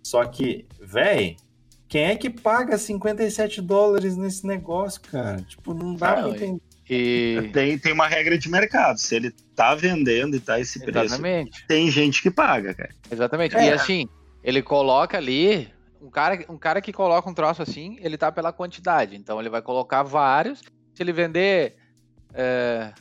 Só 0.02 0.26
que, 0.26 0.66
véi, 0.82 1.38
quem 1.88 2.04
é 2.04 2.16
que 2.16 2.30
paga 2.30 2.78
57 2.78 3.62
dólares 3.62 4.18
nesse 4.18 4.46
negócio, 4.46 5.02
cara? 5.02 5.42
Tipo, 5.42 5.74
não 5.74 5.96
dá 5.96 6.16
Não, 6.18 6.30
pra 6.30 6.38
entender. 6.38 6.62
E. 6.90 7.50
Tem, 7.54 7.78
tem 7.78 7.94
uma 7.94 8.08
regra 8.08 8.38
de 8.38 8.50
mercado. 8.50 8.98
Se 8.98 9.16
ele 9.16 9.32
tá 9.56 9.76
vendendo 9.76 10.36
e 10.36 10.40
tá 10.40 10.60
esse 10.60 10.80
preço, 10.80 11.16
Exatamente. 11.16 11.66
tem 11.68 11.90
gente 11.92 12.22
que 12.22 12.32
paga, 12.32 12.74
cara. 12.74 12.90
Exatamente. 13.12 13.56
É. 13.56 13.68
E 13.68 13.72
assim, 13.72 14.08
ele 14.44 14.62
coloca 14.62 15.18
ali. 15.18 15.70
Um 16.02 16.10
cara, 16.10 16.46
um 16.48 16.58
cara 16.58 16.80
que 16.80 16.94
coloca 16.94 17.30
um 17.30 17.34
troço 17.34 17.62
assim, 17.62 17.98
ele 18.02 18.18
tá 18.18 18.32
pela 18.32 18.54
quantidade. 18.54 19.16
Então 19.16 19.40
ele 19.40 19.50
vai 19.50 19.62
colocar 19.62 20.04
vários. 20.04 20.62
Se 20.94 21.04
ele 21.04 21.12
vender. 21.12 21.76
É, 22.34 22.94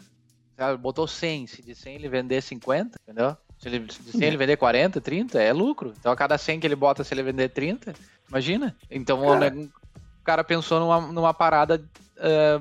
sabe, 0.56 0.80
botou 0.80 1.06
100. 1.06 1.46
Se 1.46 1.62
de 1.62 1.74
100 1.74 1.94
ele 1.94 2.08
vender 2.08 2.40
50, 2.40 2.98
entendeu? 3.02 3.36
Se 3.58 3.68
ele, 3.68 3.86
se 3.90 4.02
de 4.02 4.12
100 4.12 4.22
ele 4.22 4.36
vender 4.36 4.56
40, 4.56 5.00
30, 5.00 5.40
é 5.40 5.52
lucro. 5.52 5.94
Então 5.98 6.10
a 6.10 6.16
cada 6.16 6.36
100 6.36 6.60
que 6.60 6.66
ele 6.66 6.76
bota, 6.76 7.04
se 7.04 7.14
ele 7.14 7.22
vender 7.22 7.50
30, 7.50 7.94
imagina. 8.28 8.76
Então 8.90 9.22
o 9.24 9.28
Cara. 9.32 9.50
ne- 9.50 9.64
o 9.66 10.24
cara 10.24 10.42
pensou 10.44 10.80
numa, 10.80 11.00
numa 11.12 11.32
parada 11.34 11.84
é, 12.16 12.60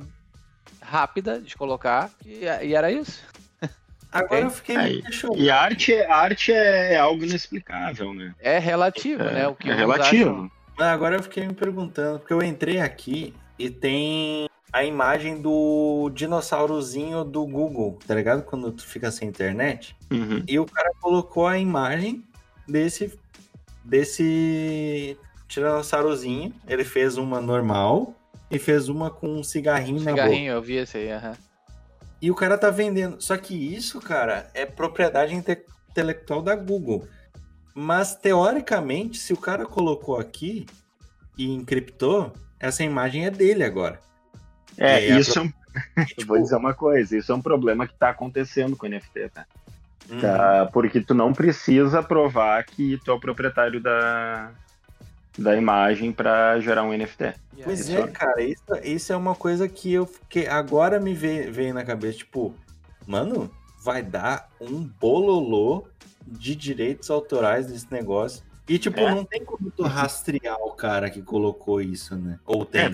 rápida 0.82 1.40
de 1.42 1.56
colocar 1.58 2.12
e, 2.26 2.42
e 2.64 2.76
era 2.76 2.92
isso. 2.92 3.24
Agora 4.12 4.42
eu 4.42 4.50
fiquei 4.50 5.02
chocado. 5.12 5.42
E 5.42 5.50
a 5.50 5.60
arte, 5.62 5.94
a 5.94 6.16
arte 6.16 6.52
é 6.54 6.98
algo 6.98 7.24
inexplicável, 7.26 8.14
né? 8.14 8.34
É 8.40 8.60
relativo, 8.60 9.24
É, 9.24 9.34
né? 9.34 9.48
O 9.48 9.56
que 9.56 9.70
é 9.70 9.74
relativo. 9.74 10.30
acham- 10.32 10.52
Ah, 10.80 10.92
Agora 10.92 11.16
eu 11.16 11.24
fiquei 11.24 11.46
me 11.48 11.54
perguntando, 11.54 12.20
porque 12.20 12.34
eu 12.34 12.42
entrei 12.44 12.80
aqui 12.80 13.34
e 13.58 13.70
tem 13.70 14.48
a 14.72 14.84
imagem 14.84 15.42
do 15.42 16.10
dinossaurozinho 16.14 17.24
do 17.24 17.46
Google, 17.48 17.98
tá 18.06 18.14
ligado? 18.14 18.44
Quando 18.44 18.72
tu 18.74 18.86
fica 18.86 19.10
sem 19.10 19.28
internet. 19.28 19.96
Uhum. 20.12 20.44
E 20.48 20.60
o 20.60 20.66
cara 20.66 20.92
colocou 21.02 21.48
a 21.48 21.58
imagem 21.58 22.24
desse 22.68 23.18
desse 23.84 25.18
tiranosaurozinho. 25.48 26.54
Ele 26.68 26.84
fez 26.84 27.18
uma 27.18 27.42
normal 27.42 28.14
e 28.50 28.60
fez 28.60 28.90
uma 28.90 29.10
com 29.10 29.28
um 29.28 29.44
cigarrinho, 29.44 30.02
na 30.02 30.12
boca. 30.12 30.24
Cigarrinho, 30.24 30.54
eu 30.54 30.62
vi 30.62 30.76
esse 30.76 30.98
aí, 30.98 31.12
aham. 31.12 31.34
E 32.22 32.32
o 32.32 32.36
cara 32.36 32.58
tá 32.58 32.70
vendendo. 32.70 33.22
Só 33.22 33.38
que 33.38 33.54
isso, 33.54 34.00
cara, 34.00 34.50
é 34.54 34.66
propriedade 34.66 35.34
inte- 35.36 35.64
intelectual 35.90 36.42
da 36.42 36.56
Google. 36.56 37.08
Mas 37.74 38.16
teoricamente, 38.16 39.18
se 39.18 39.34
o 39.34 39.38
cara 39.38 39.66
colocou 39.66 40.18
aqui 40.18 40.66
e 41.38 41.52
encriptou, 41.52 42.32
essa 42.60 42.84
imagem 42.84 43.26
é 43.26 43.30
dele 43.30 43.64
agora. 43.64 44.00
É, 44.78 44.96
a 44.96 45.20
isso 45.20 45.40
é 45.40 45.42
um, 45.42 45.52
eu 46.18 46.26
vou 46.26 46.42
dizer 46.42 46.56
uma 46.56 46.74
coisa, 46.74 47.18
isso 47.18 47.32
é 47.32 47.36
um 47.36 47.42
problema 47.42 47.88
que 47.88 47.94
tá 47.94 48.10
acontecendo 48.10 48.76
com 48.76 48.86
o 48.86 48.90
NFT, 48.90 49.30
tá? 49.34 49.46
Uhum. 50.10 50.22
Tá, 50.22 50.70
Porque 50.72 51.02
tu 51.02 51.14
não 51.14 51.34
precisa 51.34 52.02
provar 52.02 52.64
que 52.64 52.98
tu 53.04 53.12
é 53.12 53.14
o 53.14 53.20
proprietário 53.20 53.82
da, 53.82 54.52
da 55.38 55.56
imagem 55.56 56.12
para 56.12 56.60
gerar 56.60 56.84
um 56.84 56.94
NFT. 56.98 57.34
Pois 57.64 57.82
Isso. 57.82 57.98
é, 57.98 58.08
cara, 58.08 58.42
isso, 58.42 58.64
isso 58.84 59.14
é 59.14 59.16
uma 59.16 59.36
coisa 59.36 59.68
que 59.68 59.92
eu 59.94 60.06
fiquei. 60.06 60.48
Agora 60.48 61.00
me 61.00 61.14
veio, 61.14 61.52
veio 61.52 61.74
na 61.74 61.84
cabeça, 61.84 62.20
tipo, 62.20 62.54
mano, 63.08 63.50
vai 63.84 64.02
dar 64.04 64.50
um 64.60 64.84
bololô 65.00 65.86
de 66.28 66.56
direitos 66.56 67.10
autorais 67.10 67.68
desse 67.68 67.88
negócio. 67.92 68.44
E, 68.68 68.80
tipo, 68.80 69.00
É. 69.00 69.14
não 69.14 69.24
tem 69.24 69.44
como 69.46 69.70
tu 69.70 69.84
rastrear 69.84 70.58
o 70.60 70.72
cara 70.72 71.10
que 71.10 71.22
colocou 71.22 71.80
isso, 71.82 72.16
né? 72.16 72.40
Ou 72.46 72.66
tem. 72.66 72.82
É, 72.82 72.86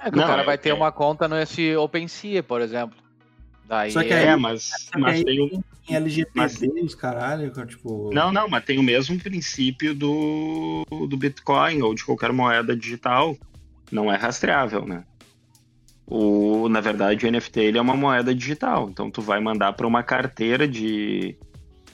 É 0.00 0.10
que 0.12 0.16
Não, 0.16 0.24
o 0.24 0.26
cara 0.28 0.42
é- 0.42 0.46
vai 0.46 0.56
ter 0.56 0.68
é- 0.68 0.74
uma 0.74 0.92
conta 0.92 1.26
nesse 1.26 1.74
OpenSea, 1.76 2.40
por 2.42 2.60
exemplo. 2.60 2.96
Daí 3.68 3.92
Só 3.92 4.02
que 4.02 4.12
é, 4.12 4.30
aí- 4.30 4.40
mas, 4.40 4.70
que 4.90 4.98
mas 4.98 5.16
aí- 5.18 5.24
tem 5.24 5.40
um, 5.42 5.62
Em 5.90 5.94
LGPD, 5.94 6.30
Mas- 6.34 6.60
os 6.84 6.94
caralho, 6.94 7.50
tipo. 7.66 8.10
Não, 8.12 8.30
não, 8.32 8.46
mas 8.48 8.62
tem 8.64 8.78
o 8.78 8.82
mesmo 8.82 9.18
princípio 9.18 9.94
do, 9.94 10.84
do 11.08 11.16
Bitcoin 11.16 11.80
ou 11.82 11.94
de 11.94 12.04
qualquer 12.04 12.30
moeda 12.32 12.76
digital. 12.76 13.36
Não 13.90 14.12
é 14.12 14.16
rastreável, 14.16 14.84
né? 14.86 15.04
O, 16.06 16.68
na 16.68 16.80
verdade, 16.80 17.24
o 17.24 17.28
NFT 17.30 17.60
ele 17.60 17.78
é 17.78 17.80
uma 17.80 17.96
moeda 17.96 18.34
digital. 18.34 18.88
Então, 18.90 19.10
tu 19.10 19.22
vai 19.22 19.40
mandar 19.40 19.72
para 19.74 19.86
uma 19.86 20.02
carteira 20.02 20.68
de, 20.68 21.36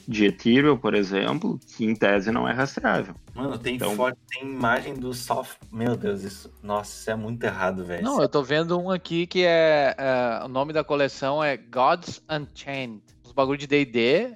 de 0.07 0.25
Ethereum, 0.25 0.77
por 0.77 0.93
exemplo, 0.93 1.59
que 1.75 1.83
em 1.85 1.95
tese 1.95 2.31
não 2.31 2.47
é 2.47 2.53
rastreável. 2.53 3.15
Mano, 3.33 3.57
tem 3.57 3.75
Então- 3.75 3.95
foto, 3.95 4.17
tem 4.29 4.43
imagem 4.43 4.93
do 4.93 5.13
South. 5.13 5.47
Meu 5.71 5.95
Deus, 5.97 6.21
isso. 6.23 6.53
Nossa, 6.61 6.91
isso 6.99 7.09
é 7.09 7.15
muito 7.15 7.43
errado, 7.43 7.83
velho. 7.83 8.03
Não, 8.03 8.21
eu 8.21 8.29
tô 8.29 8.43
vendo 8.43 8.79
um 8.79 8.91
aqui 8.91 9.25
que 9.27 9.43
é, 9.43 9.95
é, 9.97 10.43
O 10.45 10.47
nome 10.47 10.71
da 10.73 10.83
coleção 10.83 11.43
é 11.43 11.57
Gods 11.57 12.21
Unchained. 12.29 13.01
Uns 13.25 13.31
bagulho 13.31 13.57
de 13.57 13.67
DD, 13.67 14.35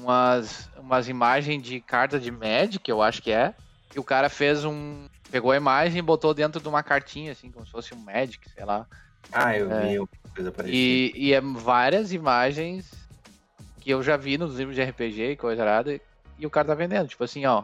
umas, 0.00 0.68
umas 0.78 1.08
imagens 1.08 1.62
de 1.62 1.80
carta 1.80 2.18
de 2.18 2.30
Magic, 2.30 2.88
eu 2.90 3.02
acho 3.02 3.22
que 3.22 3.30
é. 3.30 3.54
E 3.94 3.98
o 3.98 4.04
cara 4.04 4.28
fez 4.28 4.64
um. 4.64 5.06
Pegou 5.30 5.50
a 5.50 5.56
imagem 5.56 5.98
e 5.98 6.02
botou 6.02 6.32
dentro 6.32 6.60
de 6.60 6.68
uma 6.68 6.82
cartinha, 6.82 7.32
assim, 7.32 7.50
como 7.50 7.66
se 7.66 7.72
fosse 7.72 7.94
um 7.94 7.98
Magic, 7.98 8.48
sei 8.50 8.64
lá. 8.64 8.86
Ah, 9.32 9.56
eu 9.56 9.70
É. 9.70 9.80
vi 9.88 9.96
alguma 9.96 10.34
coisa 10.34 10.52
parecida. 10.52 10.76
E, 10.78 11.12
e 11.14 11.32
é 11.32 11.40
várias 11.40 12.12
imagens 12.12 12.90
que 13.86 13.92
eu 13.92 14.02
já 14.02 14.16
vi 14.16 14.36
nos 14.36 14.56
livros 14.56 14.74
de 14.74 14.82
RPG 14.82 15.30
e 15.30 15.36
coisa 15.36 15.62
errada. 15.62 16.00
E 16.36 16.44
o 16.44 16.50
cara 16.50 16.66
tá 16.66 16.74
vendendo, 16.74 17.06
tipo 17.06 17.22
assim, 17.22 17.46
ó. 17.46 17.62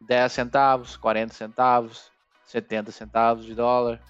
10 0.00 0.32
centavos, 0.32 0.96
40 0.96 1.32
centavos, 1.32 2.10
70 2.46 2.90
centavos 2.90 3.44
de 3.44 3.54
dólar. 3.54 4.00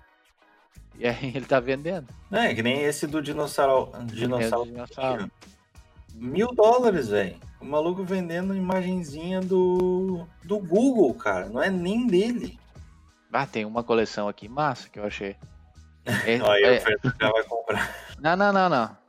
E 0.99 1.07
aí 1.07 1.33
ele 1.37 1.45
tá 1.45 1.61
vendendo. 1.61 2.09
É 2.33 2.55
que 2.55 2.63
nem 2.63 2.81
esse 2.81 3.07
do 3.07 3.21
dinossauro. 3.21 3.93
Dinossauro. 4.07 4.71
dinossauro. 4.71 5.31
Mil 6.15 6.55
dólares, 6.55 7.09
velho. 7.09 7.37
O 7.61 7.67
maluco 7.67 8.03
vendendo 8.03 8.57
imagenzinha 8.57 9.43
do. 9.43 10.27
do 10.43 10.59
Google, 10.59 11.13
cara. 11.13 11.51
Não 11.51 11.63
é 11.63 11.69
nem 11.69 12.07
dele. 12.07 12.59
Ah, 13.31 13.47
tem 13.47 13.67
uma 13.67 13.85
coleção 13.85 14.27
aqui 14.27 14.49
massa 14.49 14.89
que 14.89 14.99
eu 14.99 15.05
achei. 15.05 15.37
É- 16.25 16.41
Olha, 16.41 16.67
é- 16.67 16.79
o 16.79 16.81
Fernando 16.81 17.15
já 17.21 17.31
vai 17.31 17.43
comprar. 17.43 17.95
Não, 18.21 18.37
não, 18.37 18.53
não, 18.53 18.69
não. 18.71 19.06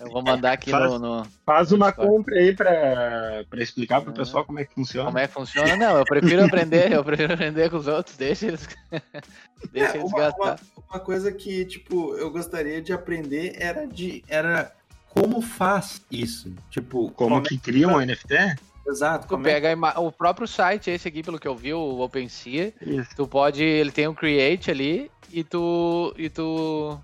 Eu 0.00 0.10
vou 0.10 0.22
mandar 0.22 0.52
aqui 0.52 0.70
Faz- 0.70 0.92
no, 0.92 0.98
no- 0.98 1.26
Faz 1.44 1.72
uma 1.72 1.92
compra 1.92 2.36
aí 2.36 2.54
para 2.54 3.44
explicar 3.56 4.00
pro 4.00 4.10
Uhum. 4.10 4.16
pessoal 4.16 4.44
como 4.44 4.58
é 4.60 4.64
que 4.64 4.74
funciona. 4.74 5.06
como 5.06 5.18
é 5.18 5.26
que 5.26 5.32
funciona. 5.32 5.76
Não, 5.76 5.98
eu 5.98 6.04
prefiro 6.04 6.44
aprender, 6.44 6.92
eu 6.92 7.02
prefiro 7.04 7.32
aprender 7.34 7.70
com 7.70 7.76
os 7.78 7.86
outros, 7.86 8.16
deixa 8.16 8.46
eles, 8.46 8.68
deixa 9.72 9.96
É, 9.96 10.00
eles 10.00 10.10
uma, 10.10 10.18
gastar. 10.18 10.42
uma- 10.42 10.58
uma 10.90 11.00
coisa 11.00 11.30
que, 11.32 11.64
tipo, 11.64 12.14
eu 12.16 12.30
gostaria 12.30 12.80
de 12.82 12.92
aprender 12.92 13.54
era 13.58 13.86
de. 13.86 14.22
Era 14.28 14.72
como 15.10 15.40
faz 15.42 16.02
isso. 16.10 16.52
Tipo, 16.70 17.10
Como 17.12 17.38
é- 17.38 17.42
que 17.42 17.58
cria 17.58 17.88
um 17.88 18.00
NFT? 18.00 18.56
Exato, 18.86 19.26
Tu 19.26 19.28
como 19.28 19.46
é 19.46 19.52
pega 19.52 19.68
a 19.68 19.72
ima- 19.72 19.98
o 20.00 20.10
próprio 20.10 20.48
site, 20.48 20.90
esse 20.90 21.06
aqui, 21.06 21.22
pelo 21.22 21.38
que 21.38 21.46
eu 21.46 21.54
vi, 21.54 21.74
o 21.74 21.98
OpenSea, 22.00 22.72
Isso. 22.80 23.10
tu 23.14 23.26
pode, 23.28 23.62
ele 23.62 23.90
tem 23.92 24.08
um 24.08 24.14
create 24.14 24.70
ali 24.70 25.10
e 25.30 25.44
tu 25.44 26.14
e 26.16 26.30
tu 26.30 26.98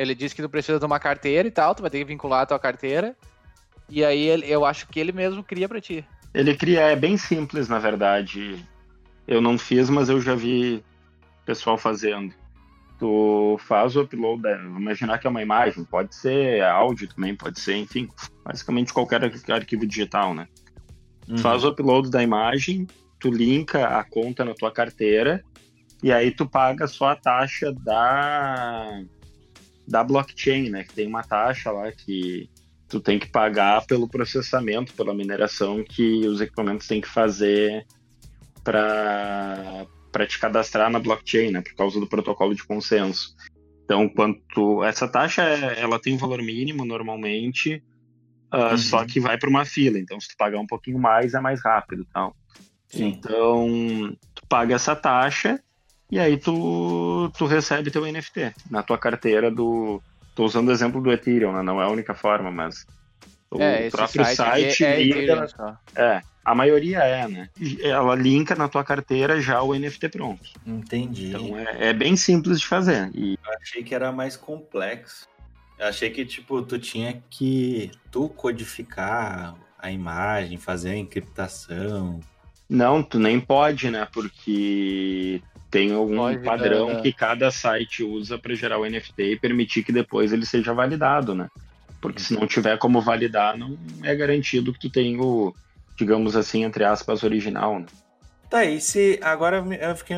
ele 0.00 0.14
diz 0.14 0.32
que 0.32 0.40
tu 0.40 0.48
precisa 0.48 0.78
de 0.78 0.84
uma 0.86 0.98
carteira 0.98 1.46
e 1.46 1.50
tal, 1.50 1.74
tu 1.74 1.82
vai 1.82 1.90
ter 1.90 1.98
que 1.98 2.04
vincular 2.06 2.40
a 2.42 2.46
tua 2.46 2.58
carteira. 2.58 3.14
E 3.86 4.02
aí 4.02 4.28
ele- 4.28 4.46
eu 4.50 4.64
acho 4.64 4.86
que 4.86 4.98
ele 4.98 5.12
mesmo 5.12 5.44
cria 5.44 5.68
pra 5.68 5.78
ti. 5.80 6.02
Ele 6.32 6.56
cria, 6.56 6.80
é 6.80 6.96
bem 6.96 7.18
simples, 7.18 7.68
na 7.68 7.78
verdade. 7.78 8.64
Eu 9.28 9.42
não 9.42 9.58
fiz, 9.58 9.90
mas 9.90 10.08
eu 10.08 10.18
já 10.18 10.34
vi 10.34 10.82
pessoal 11.44 11.76
fazendo. 11.76 12.32
Tu 12.98 13.58
faz 13.66 13.94
o 13.94 14.02
upload, 14.02 14.40
da- 14.42 14.56
vamos 14.56 14.80
imaginar 14.80 15.18
que 15.18 15.26
é 15.26 15.30
uma 15.30 15.42
imagem, 15.42 15.84
pode 15.84 16.14
ser 16.14 16.62
áudio 16.62 17.08
também, 17.08 17.34
pode 17.34 17.60
ser, 17.60 17.76
enfim, 17.76 18.08
basicamente 18.44 18.94
qualquer 18.94 19.22
arqu- 19.24 19.52
arquivo 19.52 19.86
digital, 19.86 20.34
né? 20.34 20.48
Uhum. 21.28 21.36
Faz 21.38 21.62
o 21.62 21.68
upload 21.68 22.10
da 22.10 22.22
imagem, 22.22 22.86
tu 23.18 23.30
linka 23.30 23.86
a 23.86 24.02
conta 24.04 24.44
na 24.46 24.54
tua 24.54 24.70
carteira 24.70 25.42
e 26.02 26.10
aí 26.10 26.30
tu 26.30 26.46
paga 26.48 26.86
só 26.86 27.10
a 27.10 27.16
taxa 27.16 27.70
da 27.72 29.02
da 29.90 30.04
blockchain, 30.04 30.70
né? 30.70 30.84
Que 30.84 30.94
tem 30.94 31.06
uma 31.08 31.24
taxa 31.24 31.72
lá 31.72 31.90
que 31.90 32.48
tu 32.88 33.00
tem 33.00 33.18
que 33.18 33.26
pagar 33.28 33.84
pelo 33.86 34.08
processamento, 34.08 34.94
pela 34.94 35.12
mineração 35.12 35.82
que 35.82 36.26
os 36.26 36.40
equipamentos 36.40 36.86
têm 36.86 37.00
que 37.00 37.08
fazer 37.08 37.84
para 38.62 39.86
para 40.12 40.26
te 40.26 40.40
cadastrar 40.40 40.90
na 40.90 40.98
blockchain, 40.98 41.52
né? 41.52 41.60
Por 41.60 41.74
causa 41.76 42.00
do 42.00 42.06
protocolo 42.06 42.52
de 42.52 42.64
consenso. 42.64 43.34
Então, 43.84 44.08
quanto 44.08 44.82
essa 44.82 45.06
taxa, 45.06 45.42
ela 45.42 46.00
tem 46.00 46.14
um 46.14 46.18
valor 46.18 46.42
mínimo 46.42 46.84
normalmente, 46.84 47.80
ah, 48.50 48.72
Uhum. 48.72 48.78
só 48.78 49.04
que 49.04 49.20
vai 49.20 49.38
para 49.38 49.48
uma 49.48 49.64
fila. 49.64 50.00
Então, 50.00 50.18
se 50.20 50.28
tu 50.28 50.34
pagar 50.36 50.58
um 50.58 50.66
pouquinho 50.66 50.98
mais, 50.98 51.34
é 51.34 51.40
mais 51.40 51.62
rápido, 51.64 52.04
tal. 52.12 52.34
Sim. 52.88 53.06
Então, 53.06 54.16
tu 54.34 54.42
paga 54.48 54.74
essa 54.74 54.96
taxa 54.96 55.62
e 56.10 56.18
aí 56.18 56.36
tu, 56.36 57.30
tu 57.36 57.46
recebe 57.46 57.90
teu 57.90 58.04
NFT 58.04 58.52
na 58.70 58.82
tua 58.82 58.98
carteira 58.98 59.50
do. 59.50 60.02
Tô 60.34 60.44
usando 60.44 60.68
o 60.68 60.72
exemplo 60.72 61.00
do 61.00 61.12
Ethereum, 61.12 61.52
né? 61.52 61.62
Não 61.62 61.80
é 61.80 61.84
a 61.84 61.88
única 61.88 62.14
forma, 62.14 62.50
mas 62.50 62.86
o 63.50 63.60
é, 63.60 63.86
esse 63.86 63.96
próprio 63.96 64.24
site, 64.24 64.36
site, 64.36 64.84
aqui 64.84 64.84
é 64.84 65.02
Ethereum 65.02 65.48
só. 65.48 65.76
é, 65.94 66.22
a 66.44 66.54
maioria 66.54 66.98
é, 67.00 67.28
né? 67.28 67.48
Ela 67.82 68.14
linka 68.14 68.54
na 68.54 68.68
tua 68.68 68.82
carteira 68.82 69.40
já 69.40 69.62
o 69.62 69.74
NFT 69.74 70.08
pronto. 70.08 70.48
Entendi. 70.66 71.28
Então 71.28 71.58
é, 71.58 71.88
é 71.88 71.92
bem 71.92 72.16
simples 72.16 72.60
de 72.60 72.66
fazer. 72.66 73.10
E 73.14 73.38
Eu 73.44 73.52
achei 73.60 73.82
que 73.82 73.94
era 73.94 74.10
mais 74.10 74.36
complexo. 74.36 75.28
Eu 75.78 75.86
achei 75.86 76.10
que, 76.10 76.24
tipo, 76.26 76.60
tu 76.62 76.78
tinha 76.78 77.22
que 77.30 77.90
tu 78.10 78.28
codificar 78.28 79.54
a 79.78 79.90
imagem, 79.90 80.58
fazer 80.58 80.90
a 80.90 80.96
encriptação. 80.96 82.20
Não, 82.68 83.02
tu 83.02 83.18
nem 83.18 83.40
pode, 83.40 83.90
né? 83.90 84.06
Porque 84.12 85.42
tem 85.70 85.92
algum 85.92 86.16
Pode, 86.16 86.38
padrão 86.44 86.88
né? 86.88 87.00
que 87.00 87.12
cada 87.12 87.50
site 87.50 88.02
usa 88.02 88.36
para 88.36 88.54
gerar 88.54 88.78
o 88.78 88.84
NFT 88.84 89.22
e 89.22 89.38
permitir 89.38 89.84
que 89.84 89.92
depois 89.92 90.32
ele 90.32 90.44
seja 90.44 90.74
validado, 90.74 91.34
né? 91.34 91.48
Porque 92.00 92.20
se 92.20 92.34
não 92.34 92.46
tiver 92.46 92.76
como 92.78 93.00
validar, 93.00 93.56
não 93.56 93.78
é 94.02 94.14
garantido 94.14 94.72
que 94.72 94.80
tu 94.80 94.90
tenha 94.90 95.20
o, 95.22 95.54
digamos 95.96 96.34
assim, 96.34 96.64
entre 96.64 96.82
aspas, 96.82 97.22
original, 97.22 97.78
né? 97.78 97.86
Tá, 98.48 98.64
e 98.64 98.80
se 98.80 99.20
agora 99.22 99.62
me- 99.62 99.78
eu 99.80 99.94
fiquei 99.94 100.16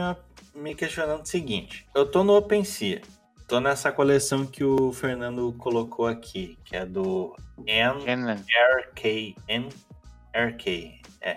me 0.54 0.74
questionando 0.74 1.22
o 1.22 1.26
seguinte: 1.26 1.86
eu 1.94 2.06
tô 2.06 2.24
no 2.24 2.34
OpenSea, 2.36 3.02
tô 3.46 3.60
nessa 3.60 3.92
coleção 3.92 4.46
que 4.46 4.64
o 4.64 4.90
Fernando 4.92 5.52
colocou 5.58 6.06
aqui, 6.06 6.56
que 6.64 6.74
é 6.76 6.86
do. 6.86 7.36
NRK, 7.66 9.34
NRK, 9.46 11.00
é. 11.20 11.36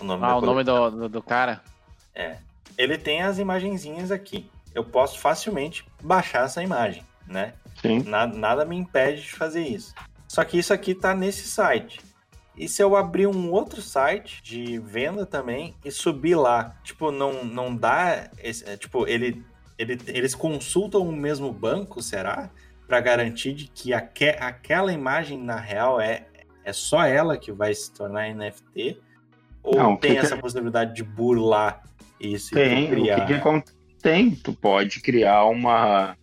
O 0.00 0.04
nome 0.04 0.24
Ah, 0.24 0.36
o 0.36 0.40
nome 0.40 0.64
do, 0.64 0.90
do, 0.90 1.08
do 1.08 1.22
cara. 1.22 1.62
Ele 2.76 2.96
tem 2.98 3.22
as 3.22 3.38
imagenzinhas 3.38 4.10
aqui. 4.10 4.50
Eu 4.74 4.84
posso 4.84 5.18
facilmente 5.18 5.86
baixar 6.02 6.44
essa 6.44 6.62
imagem, 6.62 7.04
né? 7.26 7.54
Sim. 7.80 8.02
Nada, 8.04 8.36
nada 8.36 8.64
me 8.64 8.76
impede 8.76 9.22
de 9.22 9.30
fazer 9.32 9.62
isso. 9.62 9.94
Só 10.26 10.42
que 10.44 10.58
isso 10.58 10.72
aqui 10.72 10.94
tá 10.94 11.14
nesse 11.14 11.46
site. 11.48 12.00
E 12.56 12.68
se 12.68 12.82
eu 12.82 12.94
abrir 12.96 13.26
um 13.26 13.50
outro 13.50 13.80
site 13.82 14.42
de 14.42 14.78
venda 14.78 15.26
também 15.26 15.74
e 15.84 15.90
subir 15.90 16.36
lá, 16.36 16.76
tipo, 16.82 17.10
não, 17.10 17.44
não 17.44 17.74
dá. 17.74 18.30
esse- 18.42 18.68
é, 18.68 18.76
tipo, 18.76 19.06
ele, 19.08 19.44
ele, 19.78 19.98
eles 20.06 20.34
consultam 20.34 21.02
o 21.02 21.12
mesmo 21.12 21.52
banco, 21.52 22.00
será? 22.02 22.50
Para 22.86 23.00
garantir 23.00 23.54
de 23.54 23.66
que 23.68 23.92
aque, 23.92 24.28
aquela 24.30 24.92
imagem, 24.92 25.38
na 25.38 25.56
real, 25.56 26.00
é, 26.00 26.26
é 26.64 26.72
só 26.72 27.04
ela 27.04 27.36
que 27.36 27.50
vai 27.52 27.74
se 27.74 27.90
tornar 27.92 28.28
NFT? 28.32 29.00
Ou 29.62 29.76
Não, 29.76 29.96
tem 29.96 30.18
essa 30.18 30.36
possibilidade 30.36 30.94
de 30.94 31.02
burlar 31.02 31.82
Tem, 32.54 32.88
criar? 32.88 33.26
que, 33.26 33.38
que 33.38 33.72
tem? 34.02 34.30
Tu 34.32 34.52
pode 34.52 35.00
criar 35.00 35.44
uma. 35.46 36.16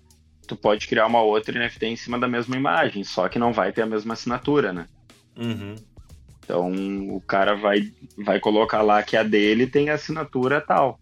Tu 0.47 0.55
pode 0.55 0.87
criar 0.87 1.07
uma 1.07 1.21
outra 1.21 1.57
NFT 1.57 1.85
em 1.87 1.95
cima 1.95 2.19
da 2.19 2.27
mesma 2.27 2.55
imagem, 2.55 3.03
só 3.03 3.27
que 3.29 3.39
não 3.39 3.53
vai 3.53 3.71
ter 3.71 3.83
a 3.83 3.85
mesma 3.85 4.13
assinatura, 4.13 4.73
né? 4.73 4.85
Uhum. 5.37 5.75
Então 6.43 6.71
o 7.15 7.21
cara 7.21 7.55
vai, 7.55 7.91
vai 8.17 8.39
colocar 8.39 8.81
lá 8.81 9.01
que 9.01 9.15
a 9.15 9.23
dele 9.23 9.65
tem 9.65 9.89
a 9.89 9.93
assinatura 9.93 10.59
tal, 10.59 10.99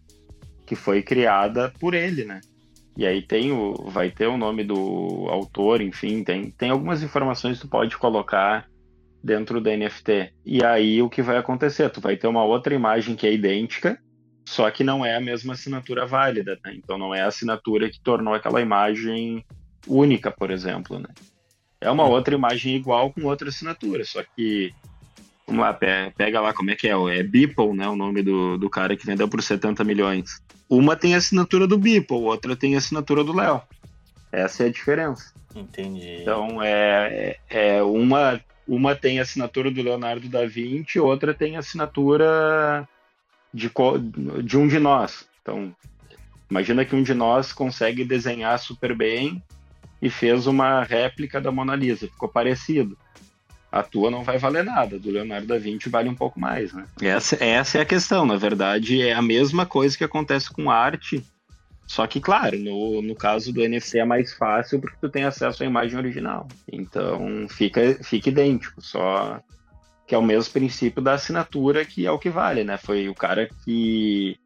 que 0.64 0.76
foi 0.76 1.02
criada 1.02 1.72
por 1.80 1.94
ele, 1.94 2.24
né? 2.24 2.40
E 2.96 3.06
aí 3.06 3.22
tem 3.22 3.50
o, 3.50 3.74
vai 3.88 4.10
ter 4.10 4.26
o 4.26 4.36
nome 4.36 4.62
do 4.62 5.26
autor, 5.28 5.80
enfim, 5.80 6.22
tem, 6.22 6.50
tem 6.50 6.70
algumas 6.70 7.02
informações 7.02 7.56
que 7.56 7.66
tu 7.66 7.70
pode 7.70 7.96
colocar 7.96 8.68
dentro 9.22 9.60
da 9.60 9.76
NFT. 9.76 10.32
E 10.44 10.64
aí 10.64 11.02
o 11.02 11.08
que 11.08 11.22
vai 11.22 11.36
acontecer? 11.36 11.88
Tu 11.90 12.00
vai 12.00 12.16
ter 12.16 12.26
uma 12.26 12.44
outra 12.44 12.74
imagem 12.74 13.16
que 13.16 13.26
é 13.26 13.32
idêntica, 13.32 13.98
só 14.50 14.68
que 14.70 14.82
não 14.82 15.04
é 15.04 15.14
a 15.14 15.20
mesma 15.20 15.52
assinatura 15.52 16.04
válida, 16.04 16.58
né? 16.64 16.74
Então 16.74 16.98
não 16.98 17.14
é 17.14 17.20
a 17.22 17.28
assinatura 17.28 17.88
que 17.88 18.00
tornou 18.02 18.34
aquela 18.34 18.60
imagem 18.60 19.44
única, 19.86 20.30
por 20.30 20.50
exemplo, 20.50 20.98
né? 20.98 21.08
É 21.80 21.88
uma 21.90 22.04
outra 22.06 22.34
imagem 22.34 22.74
igual 22.74 23.12
com 23.12 23.24
outra 23.24 23.48
assinatura, 23.48 24.04
só 24.04 24.22
que 24.36 24.72
Vamos 25.46 25.62
lá, 25.64 25.72
pe- 25.72 26.12
pega 26.16 26.40
lá 26.40 26.52
como 26.52 26.70
é 26.70 26.76
que 26.76 26.86
é. 26.88 26.92
É 26.92 27.22
Beeple, 27.24 27.72
né? 27.74 27.88
O 27.88 27.96
nome 27.96 28.22
do, 28.22 28.56
do 28.56 28.70
cara 28.70 28.96
que 28.96 29.04
vendeu 29.04 29.28
por 29.28 29.42
70 29.42 29.82
milhões. 29.82 30.40
Uma 30.68 30.94
tem 30.94 31.14
a 31.14 31.18
assinatura 31.18 31.66
do 31.66 31.76
Beeple, 31.76 32.16
outra 32.18 32.54
tem 32.54 32.76
a 32.76 32.78
assinatura 32.78 33.24
do 33.24 33.34
Léo. 33.34 33.60
Essa 34.30 34.64
é 34.64 34.66
a 34.66 34.70
diferença. 34.70 35.32
Entendi. 35.54 36.18
Então, 36.22 36.62
é, 36.62 37.36
é 37.50 37.76
é 37.78 37.82
uma, 37.82 38.40
uma 38.68 38.94
tem 38.94 39.18
a 39.18 39.22
assinatura 39.22 39.72
do 39.72 39.82
Leonardo 39.82 40.28
da 40.28 40.46
Vinci, 40.46 41.00
outra 41.00 41.34
tem 41.34 41.56
a 41.56 41.60
assinatura 41.60 42.88
de, 43.52 43.70
de 44.44 44.58
um 44.58 44.66
de 44.66 44.78
nós. 44.78 45.26
Então, 45.42 45.74
imagina 46.50 46.84
que 46.84 46.94
um 46.94 47.02
de 47.02 47.14
nós 47.14 47.52
consegue 47.52 48.04
desenhar 48.04 48.58
super 48.58 48.94
bem 48.94 49.42
e 50.00 50.08
fez 50.08 50.46
uma 50.46 50.82
réplica 50.82 51.40
da 51.40 51.52
Mona 51.52 51.74
Lisa, 51.74 52.06
ficou 52.06 52.28
parecido. 52.28 52.96
A 53.70 53.82
tua 53.82 54.10
não 54.10 54.24
vai 54.24 54.36
valer 54.36 54.64
nada, 54.64 54.98
do 54.98 55.10
Leonardo 55.10 55.46
da 55.46 55.58
Vinci 55.58 55.88
vale 55.88 56.08
um 56.08 56.14
pouco 56.14 56.40
mais, 56.40 56.72
né? 56.72 56.86
Essa, 57.00 57.42
essa 57.42 57.78
é 57.78 57.82
a 57.82 57.86
questão, 57.86 58.26
na 58.26 58.36
verdade, 58.36 59.00
é 59.00 59.12
a 59.12 59.22
mesma 59.22 59.64
coisa 59.64 59.96
que 59.96 60.02
acontece 60.02 60.50
com 60.50 60.70
arte, 60.70 61.24
só 61.90 62.06
que, 62.06 62.20
claro, 62.20 62.56
no, 62.56 63.02
no 63.02 63.16
caso 63.16 63.52
do 63.52 63.68
NFT 63.68 63.98
é 63.98 64.04
mais 64.04 64.32
fácil 64.32 64.80
porque 64.80 64.96
tu 65.00 65.08
tem 65.08 65.24
acesso 65.24 65.64
à 65.64 65.66
imagem 65.66 65.98
original. 65.98 66.46
Então 66.70 67.48
fica, 67.48 67.98
fica 68.04 68.28
idêntico, 68.28 68.80
só 68.80 69.40
que 70.10 70.14
é 70.16 70.18
o 70.18 70.22
mesmo 70.22 70.52
princípio 70.52 71.00
da 71.00 71.12
assinatura 71.12 71.84
que 71.84 72.04
é 72.04 72.10
o 72.10 72.18
que 72.18 72.28
vale, 72.28 72.64
né? 72.64 72.76
Foi 72.76 73.08
o 73.08 73.14
cara 73.14 73.48
que 73.64 74.36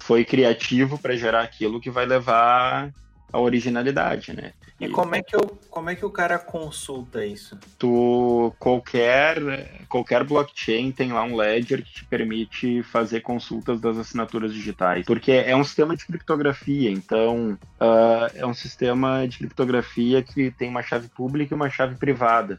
foi 0.00 0.24
criativo 0.24 0.98
para 0.98 1.16
gerar 1.16 1.42
aquilo 1.42 1.80
que 1.80 1.92
vai 1.92 2.04
levar 2.04 2.90
a 3.32 3.38
originalidade, 3.38 4.32
né? 4.32 4.52
E 4.80 4.88
como 4.88 5.14
é, 5.14 5.22
que 5.22 5.36
eu, 5.36 5.42
como 5.70 5.90
é 5.90 5.94
que 5.94 6.04
o 6.04 6.10
cara 6.10 6.40
consulta 6.40 7.24
isso? 7.24 7.56
tu 7.78 8.52
qualquer 8.58 9.84
qualquer 9.88 10.24
blockchain 10.24 10.90
tem 10.90 11.12
lá 11.12 11.22
um 11.22 11.36
ledger 11.36 11.84
que 11.84 11.92
te 11.92 12.04
permite 12.04 12.82
fazer 12.82 13.20
consultas 13.20 13.80
das 13.80 13.96
assinaturas 13.96 14.52
digitais 14.52 15.06
porque 15.06 15.30
é 15.30 15.54
um 15.54 15.62
sistema 15.62 15.96
de 15.96 16.04
criptografia 16.04 16.90
então 16.90 17.56
ah, 17.78 18.28
é 18.34 18.44
um 18.44 18.54
sistema 18.54 19.24
de 19.28 19.38
criptografia 19.38 20.20
que 20.20 20.50
tem 20.50 20.68
uma 20.68 20.82
chave 20.82 21.06
pública 21.06 21.54
e 21.54 21.56
uma 21.56 21.70
chave 21.70 21.94
privada 21.94 22.58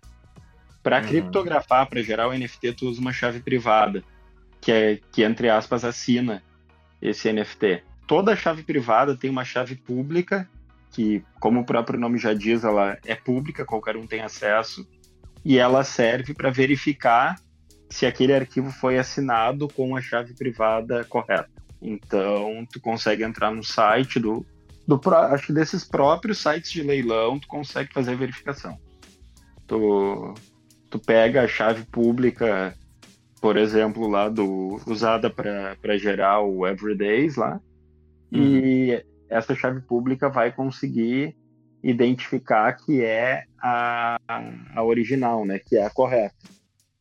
para 0.84 1.00
Uhum. 1.00 1.08
criptografar 1.08 1.88
para 1.88 2.04
gerar 2.04 2.28
o 2.28 2.34
NFT 2.34 2.74
tu 2.74 2.90
usa 2.90 3.02
uma 3.02 3.14
chave 3.14 3.40
privada 3.40 4.04
que 4.62 4.72
é 4.72 5.00
que 5.12 5.24
entre 5.24 5.50
aspas 5.50 5.84
assina 5.84 6.44
esse 7.02 7.32
NFT 7.32 7.84
toda 8.06 8.36
chave 8.36 8.64
privada 8.64 9.16
tem 9.16 9.30
uma 9.30 9.46
chave 9.46 9.76
pública 9.76 10.48
que, 10.94 11.26
como 11.40 11.62
o 11.62 11.66
próprio 11.66 12.00
nome 12.00 12.20
já 12.20 12.34
diz, 12.34 12.64
ela 12.64 12.98
é 13.04 13.16
pública, 13.16 13.66
qualquer 13.66 13.98
um 13.98 14.06
tem 14.06 14.22
acesso, 14.22 14.88
e 15.44 15.58
ela 15.58 15.84
serve 15.84 16.34
para 16.34 16.52
verificar 16.52 17.36
se 17.90 18.06
aquele 18.06 18.34
arquivo 18.34 18.72
foi 18.72 18.98
assinado 18.98 19.68
com 19.68 19.96
a 19.96 20.02
chave 20.02 20.34
privada 20.34 21.04
correta. 21.04 21.50
Então, 21.82 22.66
tu 22.72 22.80
consegue 22.80 23.24
entrar 23.24 23.52
no 23.52 23.64
site 23.64 24.20
do, 24.20 24.46
do 24.88 25.02
acho 25.32 25.48
que 25.48 25.54
desses 25.54 25.84
próprios 25.84 26.38
sites 26.38 26.72
de 26.72 26.82
leilão, 26.82 27.40
tu 27.40 27.48
consegue 27.48 27.92
fazer 27.92 28.12
a 28.12 28.16
verificação. 28.16 28.80
Tu, 29.68 30.34
tu 30.94 31.00
pega 31.00 31.42
a 31.42 31.48
chave 31.48 31.84
pública, 31.86 32.78
por 33.42 33.58
exemplo, 33.58 34.08
lá 34.08 34.30
do 34.30 34.80
usada 34.86 35.28
para 35.28 35.98
gerar 35.98 36.42
o 36.42 36.68
Everydays 36.68 37.36
lá, 37.36 37.60
e 38.32 39.04
essa 39.28 39.56
chave 39.56 39.82
pública 39.82 40.30
vai 40.30 40.52
conseguir 40.52 41.36
identificar 41.82 42.72
que 42.74 43.04
é 43.04 43.46
a, 43.60 44.20
a 44.76 44.84
original, 44.84 45.44
né? 45.44 45.58
Que 45.58 45.78
é 45.78 45.84
a 45.84 45.90
correta. 45.90 46.36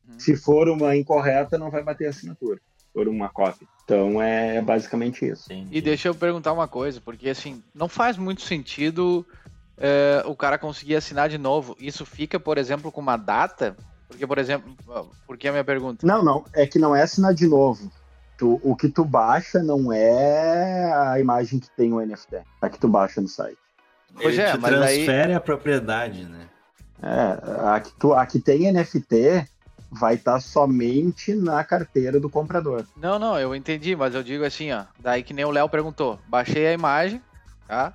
Uhum. 0.09 0.19
Se 0.19 0.35
for 0.35 0.67
uma 0.69 0.97
incorreta, 0.97 1.55
não 1.59 1.69
vai 1.69 1.83
bater 1.83 2.07
a 2.07 2.09
assinatura. 2.09 2.59
For 2.91 3.07
uma 3.07 3.29
cópia. 3.29 3.67
Então 3.83 4.19
é 4.19 4.59
basicamente 4.59 5.23
isso. 5.23 5.53
Entendi. 5.53 5.77
E 5.77 5.81
deixa 5.81 6.07
eu 6.07 6.15
perguntar 6.15 6.51
uma 6.51 6.67
coisa, 6.67 6.99
porque 6.99 7.29
assim, 7.29 7.61
não 7.75 7.87
faz 7.87 8.17
muito 8.17 8.41
sentido 8.41 9.23
é, 9.77 10.23
o 10.25 10.35
cara 10.35 10.57
conseguir 10.57 10.95
assinar 10.95 11.29
de 11.29 11.37
novo. 11.37 11.75
Isso 11.79 12.05
fica, 12.05 12.39
por 12.39 12.57
exemplo, 12.57 12.91
com 12.91 13.01
uma 13.01 13.17
data? 13.17 13.75
Porque, 14.07 14.27
por 14.27 14.37
exemplo, 14.37 14.75
por 15.25 15.37
que 15.37 15.47
a 15.47 15.51
minha 15.51 15.63
pergunta? 15.63 16.05
Não, 16.05 16.23
não. 16.23 16.45
É 16.53 16.65
que 16.67 16.77
não 16.79 16.95
é 16.95 17.01
assinar 17.01 17.33
de 17.33 17.47
novo. 17.47 17.91
Tu- 18.37 18.59
o 18.63 18.75
que 18.75 18.89
tu 18.89 19.03
baixa 19.05 19.61
não 19.63 19.91
é 19.91 20.91
a 20.93 21.19
imagem 21.19 21.59
que 21.59 21.69
tem 21.71 21.91
o 21.93 21.99
NFT. 21.99 22.41
A 22.61 22.69
que 22.69 22.79
tu 22.79 22.87
baixa 22.87 23.21
no 23.21 23.27
site. 23.27 23.57
Pois 24.13 24.33
Ele 24.37 24.41
é, 24.41 24.51
te 24.51 24.57
mas 24.59 24.73
aí- 24.73 24.79
transfere 25.05 25.33
a 25.33 25.39
propriedade, 25.41 26.23
né? 26.25 26.47
É, 27.01 27.69
a 27.75 27.79
que, 27.79 27.91
tu, 27.99 28.13
a 28.13 28.25
que 28.25 28.39
tem 28.39 28.71
NFT 28.71 29.45
vai 29.91 30.13
estar 30.15 30.39
somente 30.39 31.33
na 31.35 31.63
carteira 31.63 32.19
do 32.19 32.29
comprador. 32.29 32.85
Não, 32.95 33.17
não, 33.19 33.39
eu 33.39 33.53
entendi, 33.55 33.95
mas 33.95 34.13
eu 34.15 34.23
digo 34.23 34.43
assim, 34.45 34.71
ó. 34.71 34.83
Daí 34.99 35.21
que 35.23 35.33
nem 35.33 35.45
o 35.45 35.51
Léo 35.51 35.67
perguntou. 35.69 36.19
Baixei 36.27 36.65
a 36.67 36.73
imagem, 36.73 37.21
tá? 37.67 37.93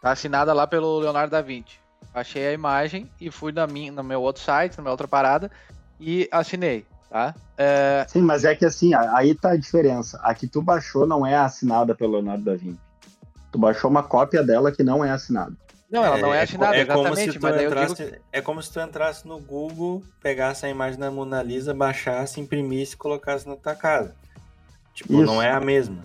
Tá 0.00 0.12
assinada 0.12 0.52
lá 0.52 0.66
pelo 0.66 0.98
Leonardo 0.98 1.30
da 1.30 1.42
Vinci. 1.42 1.78
Baixei 2.12 2.46
a 2.48 2.52
imagem 2.52 3.10
e 3.20 3.30
fui 3.30 3.52
na 3.52 3.66
minha, 3.66 3.92
no 3.92 4.02
meu 4.02 4.20
outro 4.22 4.42
site, 4.42 4.76
na 4.76 4.82
minha 4.82 4.90
outra 4.92 5.06
parada, 5.06 5.50
e 6.00 6.28
assinei, 6.32 6.84
tá? 7.08 7.34
É, 7.56 8.04
Sim, 8.08 8.22
mas 8.22 8.44
é 8.44 8.54
que 8.54 8.64
assim, 8.64 8.94
aí 8.94 9.34
tá 9.34 9.50
a 9.50 9.56
diferença. 9.56 10.18
A 10.22 10.34
que 10.34 10.46
tu 10.48 10.62
baixou 10.62 11.06
não 11.06 11.26
é 11.26 11.36
assinada 11.36 11.94
pelo 11.94 12.12
Leonardo 12.14 12.42
da 12.44 12.56
Vinci. 12.56 12.78
Tu 13.52 13.58
baixou 13.58 13.90
uma 13.90 14.02
cópia 14.02 14.42
dela 14.42 14.72
que 14.72 14.82
não 14.82 15.04
é 15.04 15.10
assinada. 15.10 15.52
não, 15.90 16.04
ela 16.04 16.16
não 16.18 16.32
é 16.32 16.38
co- 16.38 16.44
assinada, 16.44 16.76
é 16.76 16.84
como 16.86 16.98
exatamente, 17.00 17.32
se 17.32 17.38
tu 17.38 17.42
mas 17.42 17.54
daí 17.54 17.64
eu 17.64 17.70
digo 17.70 17.92
entrasse, 17.92 18.20
É 18.32 18.40
como 18.40 18.62
se 18.62 18.72
tu 18.72 18.80
entrasse 18.80 19.28
no 19.28 19.38
Google, 19.38 20.02
pegasse 20.22 20.64
a 20.64 20.68
imagem 20.70 20.98
da 20.98 21.10
Mona 21.10 21.42
Lisa, 21.42 21.74
baixasse, 21.74 22.40
imprimisse 22.40 22.94
e 22.94 22.96
colocasse 22.96 23.46
na 23.46 23.54
tua 23.56 23.74
casa. 23.74 24.14
Tipo, 24.94 25.12
Isso. 25.14 25.24
não 25.26 25.42
é 25.42 25.50
a 25.50 25.60
mesma. 25.60 26.04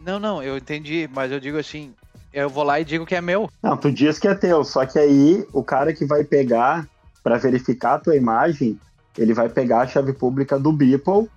Não, 0.00 0.18
não, 0.18 0.42
eu 0.42 0.56
entendi, 0.56 1.08
mas 1.12 1.30
eu 1.32 1.38
digo 1.40 1.58
assim, 1.58 1.94
eu 2.42 2.50
vou 2.50 2.62
lá 2.64 2.78
e 2.80 2.84
digo 2.84 3.06
que 3.06 3.14
é 3.14 3.20
meu. 3.20 3.50
Não, 3.62 3.76
tu 3.76 3.90
diz 3.90 4.18
que 4.18 4.28
é 4.28 4.34
teu, 4.34 4.62
só 4.64 4.84
que 4.84 4.98
aí 4.98 5.46
o 5.52 5.62
cara 5.62 5.92
que 5.92 6.04
vai 6.04 6.22
pegar 6.24 6.88
para 7.22 7.38
verificar 7.38 7.94
a 7.94 7.98
tua 7.98 8.14
imagem, 8.16 8.78
ele 9.18 9.32
vai 9.34 9.48
pegar 9.48 9.80
a 9.80 9.86
chave 9.86 10.12
pública 10.12 10.58
do 10.58 10.72
Beeple 10.72 11.28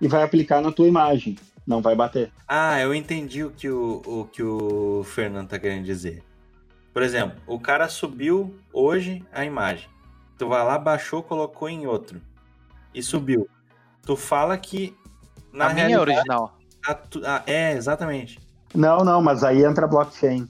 e 0.00 0.08
vai 0.08 0.22
aplicar 0.22 0.60
na 0.60 0.72
tua 0.72 0.86
imagem. 0.88 1.36
não 1.66 1.80
vai 1.82 1.94
bater. 1.94 2.32
Ah, 2.46 2.80
eu 2.80 2.94
entendi 2.94 3.44
o 3.44 3.50
que 3.50 3.68
o, 3.68 4.02
o 4.06 4.24
que 4.32 4.42
o 4.42 5.02
Fernando 5.04 5.48
tá 5.48 5.58
querendo 5.58 5.84
dizer. 5.84 6.22
Por 6.94 7.02
exemplo, 7.02 7.38
o 7.46 7.60
cara 7.60 7.88
subiu 7.88 8.58
hoje 8.72 9.22
a 9.32 9.44
imagem. 9.44 9.86
Tu 10.38 10.48
vai 10.48 10.64
lá, 10.64 10.78
baixou, 10.78 11.22
colocou 11.22 11.68
em 11.68 11.86
outro. 11.86 12.20
E 12.94 13.02
subiu. 13.02 13.46
Tu 14.02 14.16
fala 14.16 14.56
que. 14.56 14.96
Na 15.52 15.66
a 15.66 15.74
minha 15.74 15.96
é 15.96 16.00
original. 16.00 16.56
a 16.86 16.94
tu- 16.94 17.22
a- 17.24 17.42
é, 17.46 17.72
exatamente. 17.72 18.38
Não, 18.74 18.98
não, 19.04 19.22
mas 19.22 19.42
aí 19.44 19.64
entra 19.64 19.84
a 19.84 19.88
blockchain. 19.88 20.46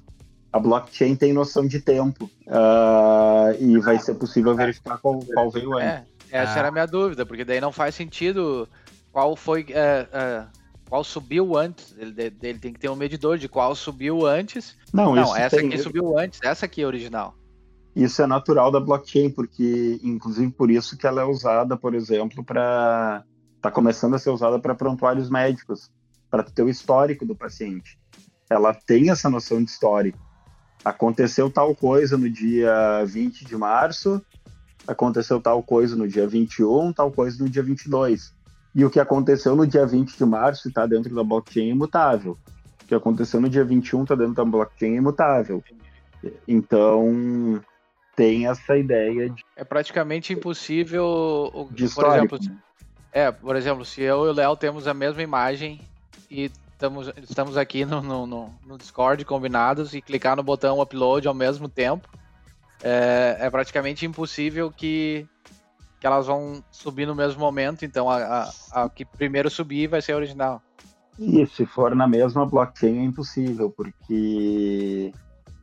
A 0.52 0.58
blockchain 0.58 1.14
tem 1.16 1.32
noção 1.32 1.66
de 1.66 1.80
tempo. 1.80 2.30
ah, 2.48 3.50
e 3.60 3.78
vai 3.78 3.98
ser 3.98 4.14
possível 4.14 4.54
verificar 4.54 4.98
qual, 4.98 5.18
qual 5.34 5.50
veio 5.50 5.74
antes. 5.76 5.86
É, 5.88 6.04
essa 6.42 6.54
Ah. 6.54 6.58
era 6.60 6.68
a 6.68 6.70
minha 6.72 6.86
dúvida, 6.86 7.24
porque 7.26 7.44
daí 7.44 7.60
não 7.60 7.70
faz 7.72 7.94
sentido 7.94 8.68
qual 9.12 9.36
foi. 9.36 9.66
é, 9.70 10.06
é, 10.12 10.44
qual 10.88 11.04
subiu 11.04 11.56
antes. 11.56 11.94
Ele, 11.98 12.14
ele 12.42 12.58
tem 12.58 12.72
que 12.72 12.80
ter 12.80 12.88
um 12.88 12.96
medidor 12.96 13.36
de 13.36 13.46
qual 13.48 13.74
subiu 13.74 14.26
antes. 14.26 14.74
Não, 14.92 15.14
Não, 15.14 15.22
isso, 15.22 15.36
essa 15.36 15.56
tem- 15.58 15.68
aqui 15.68 15.78
subiu 15.78 16.18
antes, 16.18 16.40
essa 16.42 16.64
aqui 16.64 16.80
é 16.82 16.86
original. 16.86 17.34
isso 17.94 18.22
é 18.22 18.26
natural 18.26 18.70
da 18.70 18.80
blockchain, 18.80 19.28
porque, 19.30 20.00
inclusive, 20.02 20.50
por 20.52 20.70
isso 20.70 20.96
que 20.96 21.06
ela 21.06 21.20
é 21.20 21.24
usada, 21.24 21.76
por 21.76 21.94
exemplo, 21.94 22.42
para. 22.42 23.22
Está 23.56 23.70
começando 23.72 24.14
a 24.14 24.18
ser 24.18 24.30
usada 24.30 24.58
para 24.58 24.74
prontuários 24.74 25.28
médicos, 25.28 25.90
para 26.30 26.42
ter 26.44 26.62
o 26.62 26.68
histórico 26.70 27.26
do 27.26 27.34
paciente. 27.34 27.97
Ela 28.50 28.72
tem 28.74 29.10
essa 29.10 29.28
noção 29.28 29.62
de 29.62 29.70
histórico. 29.70 30.18
Aconteceu 30.84 31.50
tal 31.50 31.74
coisa 31.74 32.16
no 32.16 32.30
dia 32.30 33.04
20 33.04 33.44
de 33.44 33.56
março, 33.56 34.22
aconteceu 34.86 35.40
tal 35.40 35.62
coisa 35.62 35.96
no 35.96 36.08
dia 36.08 36.26
21, 36.26 36.92
tal 36.92 37.10
coisa 37.10 37.42
no 37.42 37.50
dia 37.50 37.62
22. 37.62 38.32
E 38.74 38.84
o 38.84 38.90
que 38.90 39.00
aconteceu 39.00 39.56
no 39.56 39.66
dia 39.66 39.84
20 39.86 40.16
de 40.16 40.24
março 40.24 40.68
está 40.68 40.86
dentro 40.86 41.14
da 41.14 41.24
blockchain 41.24 41.70
imutável. 41.70 42.38
O 42.82 42.86
que 42.86 42.94
aconteceu 42.94 43.40
no 43.40 43.48
dia 43.48 43.64
21 43.64 44.02
está 44.02 44.14
dentro 44.14 44.34
da 44.34 44.44
blockchain 44.44 44.94
imutável. 44.94 45.62
Então, 46.46 47.60
tem 48.16 48.46
essa 48.46 48.76
ideia 48.76 49.30
de, 49.30 49.44
É 49.56 49.64
praticamente 49.64 50.32
impossível. 50.32 51.68
de 51.70 51.82
por 51.82 51.84
histórico. 51.84 52.36
exemplo, 52.36 52.58
É, 53.12 53.30
por 53.30 53.56
exemplo, 53.56 53.84
se 53.84 54.02
eu 54.02 54.26
e 54.26 54.28
o 54.28 54.32
Léo 54.32 54.56
temos 54.56 54.86
a 54.86 54.94
mesma 54.94 55.22
imagem 55.22 55.80
e 56.30 56.50
estamos, 56.78 57.12
estamos 57.28 57.56
aqui 57.56 57.84
no, 57.84 58.00
no, 58.00 58.26
no- 58.64 58.78
Discord 58.78 59.24
combinados 59.24 59.94
e 59.94 60.00
clicar 60.00 60.36
no 60.36 60.44
botão 60.44 60.80
upload 60.80 61.26
ao 61.26 61.34
mesmo 61.34 61.68
tempo, 61.68 62.08
é, 62.82 63.36
é 63.40 63.50
praticamente 63.50 64.06
impossível 64.06 64.70
que, 64.70 65.26
que 65.98 66.06
elas 66.06 66.28
vão 66.28 66.62
subir 66.70 67.04
no 67.04 67.16
mesmo 67.16 67.40
momento. 67.40 67.84
Então, 67.84 68.08
a, 68.08 68.44
a, 68.72 68.84
a 68.84 68.88
que 68.88 69.04
primeiro 69.04 69.50
subir 69.50 69.88
vai 69.88 70.00
ser 70.00 70.12
a 70.12 70.16
original. 70.16 70.62
E 71.18 71.44
se 71.46 71.66
for 71.66 71.96
na 71.96 72.06
mesma 72.06 72.46
blockchain 72.46 73.00
é 73.00 73.04
impossível, 73.04 73.74
porque 73.76 75.12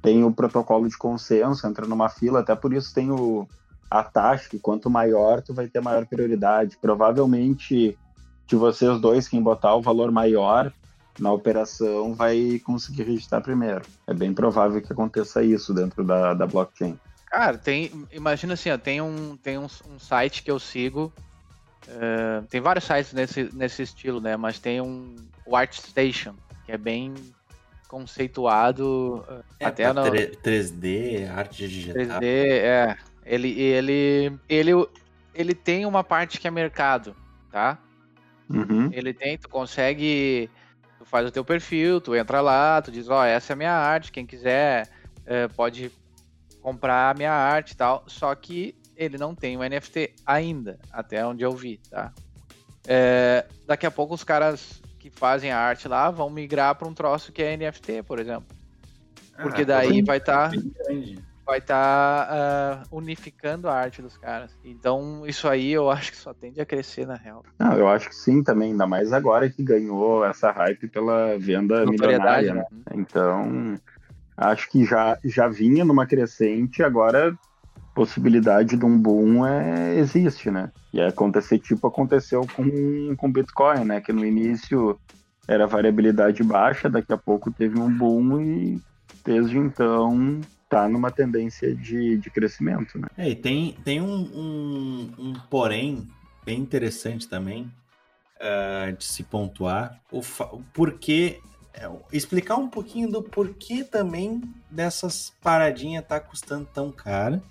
tem 0.02 0.22
o 0.26 0.34
protocolo 0.34 0.90
de 0.90 0.98
consenso, 0.98 1.66
entra 1.66 1.88
numa 1.88 2.10
fila, 2.10 2.42
até 2.42 2.54
por 2.54 2.74
isso 2.74 2.94
tem 2.94 3.10
o, 3.10 3.48
a 3.90 4.04
taxa, 4.04 4.50
que 4.50 4.60
quanto 4.60 4.90
maior, 4.90 5.42
tu 5.42 5.54
vai 5.54 5.70
ter 5.70 5.82
maior 5.82 6.06
prioridade. 6.06 6.78
Provavelmente, 6.82 7.98
de 8.46 8.56
vocês 8.58 9.00
dois, 9.00 9.30
quem 9.30 9.42
botar 9.42 9.74
o 9.76 9.82
valor 9.82 10.12
maior 10.12 10.74
na 11.20 11.32
operação 11.32 12.14
vai 12.14 12.60
conseguir 12.64 13.04
registrar 13.04 13.42
primeiro. 13.42 13.82
É 14.08 14.14
bem 14.14 14.34
provável 14.34 14.82
que 14.82 14.92
aconteça 14.92 15.44
isso 15.44 15.74
dentro 15.74 16.04
da, 16.04 16.34
da 16.34 16.46
blockchain. 16.46 17.00
Cara, 17.28 17.58
tem. 17.58 17.92
Imagina 18.12 18.54
assim, 18.54 18.70
ó, 18.70 18.78
tem 18.78 19.02
um, 19.02 19.36
tem 19.38 19.58
um, 19.58 19.68
um 19.90 20.00
site 20.00 20.44
que 20.44 20.52
eu 20.52 20.60
sigo. 20.60 21.12
é, 21.88 22.42
tem 22.50 22.62
vários 22.62 22.86
sites 22.86 23.14
nesse, 23.14 23.50
nesse 23.54 23.82
estilo, 23.82 24.22
né? 24.22 24.38
Mas 24.38 24.60
tem 24.60 24.80
um 24.82 25.16
o 25.46 25.56
ArtStation, 25.56 26.34
que 26.66 26.72
é 26.72 26.78
bem 26.78 27.14
conceituado. 27.88 29.24
É, 29.60 29.66
até 29.66 29.92
no 29.94 30.04
tre- 30.04 30.38
3D, 30.44 31.30
arte 31.30 31.68
digital. 31.68 32.20
3D, 32.20 32.24
é. 32.26 32.98
Ele, 33.26 33.60
ele, 33.60 34.40
ele, 34.48 34.72
ele 35.34 35.56
tem 35.56 35.86
uma 35.86 36.04
parte 36.04 36.40
que 36.40 36.48
é 36.48 36.52
mercado, 36.52 37.16
tá? 37.52 37.78
Uhum. 38.50 38.90
Ele 38.94 39.14
tem, 39.14 39.38
tu 39.38 39.50
consegue. 39.50 40.50
Faz 41.16 41.28
o 41.28 41.32
teu 41.32 41.46
perfil, 41.46 42.02
tu 42.02 42.14
entra 42.14 42.42
lá, 42.42 42.82
tu 42.82 42.92
diz, 42.92 43.08
ó, 43.08 43.24
essa 43.24 43.54
é 43.54 43.54
a 43.54 43.56
minha 43.56 43.72
arte, 43.72 44.12
quem 44.12 44.26
quiser 44.26 44.90
é, 45.26 45.48
pode 45.48 45.90
comprar 46.62 47.10
a 47.10 47.14
minha 47.14 47.32
arte 47.32 47.72
e 47.72 47.78
tal. 47.78 48.04
Só 48.06 48.36
que 48.36 48.76
ele 48.98 49.18
não 49.18 49.34
tem 49.34 49.56
o 49.56 49.62
NFT 49.64 50.14
ainda, 50.26 50.78
até 50.92 51.26
onde 51.26 51.42
eu 51.42 51.56
vi, 51.56 51.80
tá? 51.90 52.12
É, 52.86 53.46
daqui 53.66 53.86
a 53.86 53.92
pouco 53.92 54.14
os 54.14 54.26
caras 54.26 54.82
que 55.00 55.10
fazem 55.10 55.52
a 55.54 55.58
arte 55.58 55.88
lá 55.88 56.12
vão 56.12 56.30
migrar 56.30 56.76
para 56.76 56.86
um 56.86 56.94
troço 56.94 57.32
que 57.32 57.42
é 57.42 57.54
NFT, 57.56 58.04
por 58.04 58.20
exemplo. 58.20 58.54
Porque 59.42 59.62
Ah, 59.62 59.66
daí 59.66 59.92
bem- 59.94 60.04
vai 60.04 60.18
estar 60.18 60.52
grande. 60.52 61.24
Vai 61.46 61.60
estar 61.60 62.84
unificando 62.92 63.70
a 63.70 63.74
arte 63.74 64.02
dos 64.02 64.18
caras. 64.18 64.58
Então, 64.64 65.24
isso 65.28 65.48
aí 65.48 65.72
eu 65.72 65.90
acho 65.90 66.12
que 66.12 66.18
só 66.18 66.34
tende 66.34 66.60
a 66.60 66.66
crescer 66.66 67.06
na 67.06 67.16
real. 67.16 67.44
Não, 67.60 67.74
eu 67.74 67.88
acho 67.88 68.10
que 68.10 68.16
sim 68.16 68.44
também, 68.44 68.72
ainda 68.72 68.88
mais 68.88 69.14
agora 69.14 69.50
que 69.50 69.64
ganhou 69.64 70.26
essa 70.26 70.52
hype 70.52 70.88
pela 70.88 71.38
venda 71.38 71.86
milionária, 71.86 72.54
né? 72.54 72.66
né? 72.72 72.94
Então, 72.96 73.76
acho 74.36 74.70
que 74.70 74.84
já, 74.84 75.18
já 75.24 75.48
vinha 75.48 75.86
numa 75.86 76.08
crescente, 76.08 76.82
agora 76.82 77.38
possibilidade 77.94 78.76
de 78.76 78.86
um 78.86 78.98
boom 78.98 79.46
é, 79.46 79.96
existe, 79.98 80.52
né? 80.52 80.70
E 80.92 81.00
é 81.00 81.08
acontecer 81.08 81.60
tipo 81.60 81.88
aconteceu 81.88 82.46
com 82.54 83.16
com 83.16 83.32
Bitcoin, 83.32 83.86
né? 83.86 84.02
Que 84.02 84.12
no 84.12 84.26
início 84.26 85.00
era 85.48 85.66
variabilidade 85.66 86.44
baixa, 86.44 86.90
daqui 86.90 87.14
a 87.14 87.18
pouco 87.18 87.52
teve 87.52 87.80
um 87.80 87.90
boom 87.90 88.42
e 88.42 88.82
desde 89.24 89.58
então 89.58 90.42
tá 90.76 90.90
numa 90.90 91.10
tendência 91.10 91.74
de, 91.74 92.18
de 92.18 92.30
crescimento, 92.30 93.00
né? 93.00 93.08
É, 93.18 93.30
e 93.30 93.36
tem, 93.36 93.78
tem 93.86 94.02
um, 94.02 94.14
um, 94.14 95.12
um 95.18 95.34
porém 95.50 96.06
bem 96.46 96.60
interessante 96.60 97.30
também 97.30 97.72
ah, 98.42 98.92
de 98.92 99.06
se 99.06 99.24
pontuar. 99.24 100.02
O, 100.12 100.22
porquê. 100.74 101.40
é, 101.74 101.90
explicar 102.12 102.58
um 102.58 102.68
pouquinho 102.68 103.10
do 103.10 103.24
porquê 103.24 103.86
também 103.86 104.42
dessas 104.70 105.34
paradinhas 105.42 106.06
tá 106.06 106.20
custando 106.20 106.68
tão 106.74 106.92
caro 106.92 107.42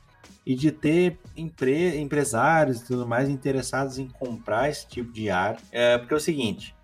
e 0.45 0.55
de 0.55 0.71
ter 0.71 1.19
empre, 1.35 1.99
empresários 1.99 2.83
e 2.83 2.85
tudo 2.85 3.07
mais 3.07 3.31
interessados 3.31 3.99
em 3.99 4.07
comprar 4.07 4.69
esse 4.69 4.87
tipo 4.87 5.11
de 5.11 5.31
arte. 5.31 5.65
É, 5.73 5.97
porque 5.97 6.13
é 6.13 6.17
o 6.19 6.21
seguinte: 6.21 6.75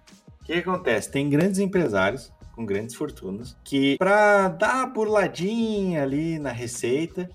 o 0.41 0.45
que 0.45 0.55
acontece? 0.55 1.11
Tem 1.11 1.29
grandes 1.29 1.59
empresários 1.59 2.33
com 2.61 2.67
grandes 2.67 2.95
fortunas 2.95 3.57
que, 3.65 3.97
para 3.97 4.49
dar 4.49 4.83
a 4.83 4.87
burladinha 4.87 6.03
ali 6.03 6.39
na 6.39 6.51
receita, 6.53 7.29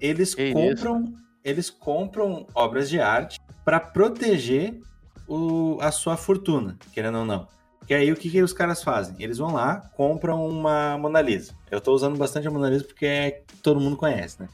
eles 0.00 0.34
Que 0.34 0.52
compram, 0.52 1.14
eles 1.42 1.70
compram 1.70 2.46
obras 2.54 2.88
de 2.90 3.00
arte 3.00 3.40
para 3.64 3.80
proteger 3.80 4.78
o- 5.26 5.78
a 5.80 5.90
sua 5.90 6.16
fortuna, 6.16 6.76
querendo 6.92 7.18
ou 7.18 7.24
não. 7.24 7.48
Que 7.86 7.94
aí 7.94 8.12
o 8.12 8.16
que, 8.16 8.28
que 8.30 8.42
os 8.42 8.52
caras 8.52 8.82
fazem? 8.82 9.16
Eles 9.18 9.38
vão 9.38 9.54
lá, 9.54 9.76
compram 9.96 10.46
uma 10.46 10.98
Mona 10.98 11.22
Lisa. 11.22 11.54
Eu 11.70 11.80
tô 11.80 11.92
usando 11.94 12.18
bastante 12.18 12.46
a 12.46 12.50
Mona 12.50 12.68
Lisa 12.68 12.84
porque 12.84 13.06
é, 13.06 13.42
todo 13.62 13.80
mundo 13.80 13.96
conhece, 13.96 14.42
né? 14.42 14.48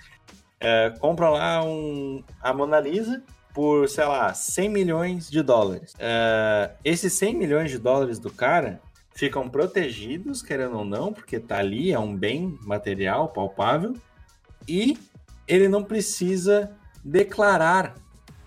É, 0.60 0.90
compram 1.00 1.32
lá 1.32 1.62
um, 1.64 2.22
a 2.40 2.52
Mona 2.54 2.78
Lisa 2.78 3.20
por, 3.52 3.88
sei 3.88 4.04
lá, 4.04 4.32
100 4.32 4.68
milhões 4.68 5.28
de 5.28 5.42
dólares. 5.42 5.94
É, 5.98 6.70
esses 6.84 7.12
100 7.14 7.34
milhões 7.36 7.70
de 7.72 7.78
dólares 7.78 8.20
do 8.20 8.30
cara 8.30 8.80
ficam 9.14 9.48
protegidos, 9.48 10.42
querendo 10.42 10.78
ou 10.78 10.84
não, 10.84 11.12
porque 11.12 11.38
tá 11.38 11.58
ali, 11.58 11.92
é 11.92 11.98
um 11.98 12.16
bem 12.16 12.58
material, 12.62 13.28
palpável, 13.28 13.94
e 14.68 14.98
ele 15.46 15.68
não 15.68 15.84
precisa 15.84 16.76
declarar 17.04 17.94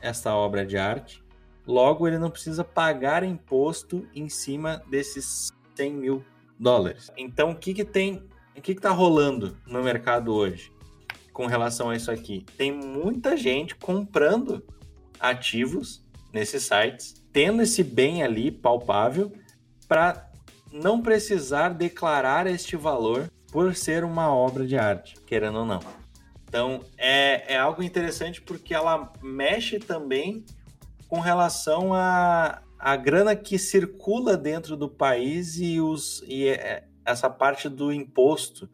essa 0.02 0.34
obra 0.36 0.66
de 0.66 0.78
arte, 0.78 1.24
logo 1.66 2.08
ele 2.08 2.18
não 2.18 2.30
precisa 2.30 2.64
pagar 2.64 3.24
imposto 3.24 4.08
em 4.14 4.28
cima 4.30 4.82
desses 4.90 5.52
100 5.76 5.94
mil 5.94 6.26
dólares. 6.60 7.12
Então, 7.18 7.52
o 7.52 7.56
que 7.56 7.74
que 7.74 7.86
tem, 7.86 8.24
o 8.56 8.62
que 8.62 8.76
que 8.76 8.82
tá 8.82 8.90
rolando 8.90 9.58
no 9.66 9.82
mercado 9.82 10.34
hoje 10.34 10.72
com 11.32 11.46
relação 11.46 11.90
a 11.90 11.96
isso 11.96 12.12
aqui? 12.12 12.46
Tem 12.58 12.72
muita 12.72 13.38
gente 13.38 13.76
comprando 13.76 14.64
ativos 15.20 16.04
nesses 16.34 16.64
sites, 16.64 17.24
tendo 17.32 17.62
esse 17.62 17.84
bem 17.84 18.24
ali 18.24 18.52
palpável 18.52 19.32
para 19.88 20.28
não 20.72 21.02
precisar 21.02 21.70
declarar 21.70 22.48
este 22.48 22.76
valor 22.76 23.30
por 23.52 23.76
ser 23.76 24.04
uma 24.04 24.34
obra 24.34 24.66
de 24.66 24.78
arte, 24.78 25.16
querendo 25.26 25.60
ou 25.60 25.66
não. 25.66 25.80
Então 26.48 26.82
é, 26.98 27.54
é 27.54 27.58
algo 27.58 27.84
interessante 27.84 28.42
porque 28.42 28.74
ela 28.74 29.12
mexe 29.22 29.80
também 29.80 30.46
com 31.08 31.20
relação 31.20 31.94
a, 31.94 32.62
a 32.78 32.96
grana 32.96 33.36
que 33.36 33.58
circula 33.58 34.38
dentro 34.38 34.76
do 34.76 34.90
país 34.90 35.58
e, 35.60 35.80
os, 35.80 36.24
e 36.28 36.48
é- 36.48 36.84
essa 37.06 37.30
parte 37.30 37.70
do 37.70 37.92
imposto 37.92 38.70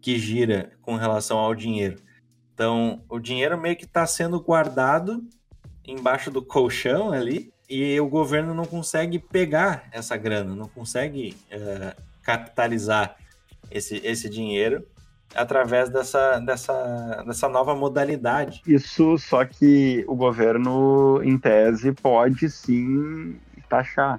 que 0.00 0.18
gira 0.18 0.72
com 0.82 0.96
relação 0.96 1.38
ao 1.38 1.54
dinheiro. 1.54 2.02
Então, 2.54 3.02
o 3.08 3.18
dinheiro 3.18 3.58
meio 3.58 3.76
que 3.76 3.84
está 3.84 4.06
sendo 4.06 4.40
guardado 4.40 5.26
embaixo 5.86 6.30
do 6.30 6.42
colchão 6.42 7.10
ali 7.10 7.52
e 7.70 8.00
o 8.00 8.08
governo 8.08 8.52
não 8.52 8.64
consegue 8.64 9.20
pegar 9.20 9.84
essa 9.92 10.16
grana, 10.16 10.56
não 10.56 10.66
consegue 10.66 11.36
uh, 11.52 12.02
capitalizar 12.20 13.14
esse, 13.70 14.04
esse 14.04 14.28
dinheiro 14.28 14.84
através 15.32 15.88
dessa, 15.88 16.40
dessa, 16.40 17.22
dessa 17.24 17.48
nova 17.48 17.72
modalidade. 17.76 18.60
Isso, 18.66 19.16
só 19.18 19.44
que 19.44 20.04
o 20.08 20.16
governo, 20.16 21.22
em 21.22 21.38
tese, 21.38 21.92
pode 21.92 22.50
sim 22.50 23.36
taxar. 23.68 24.18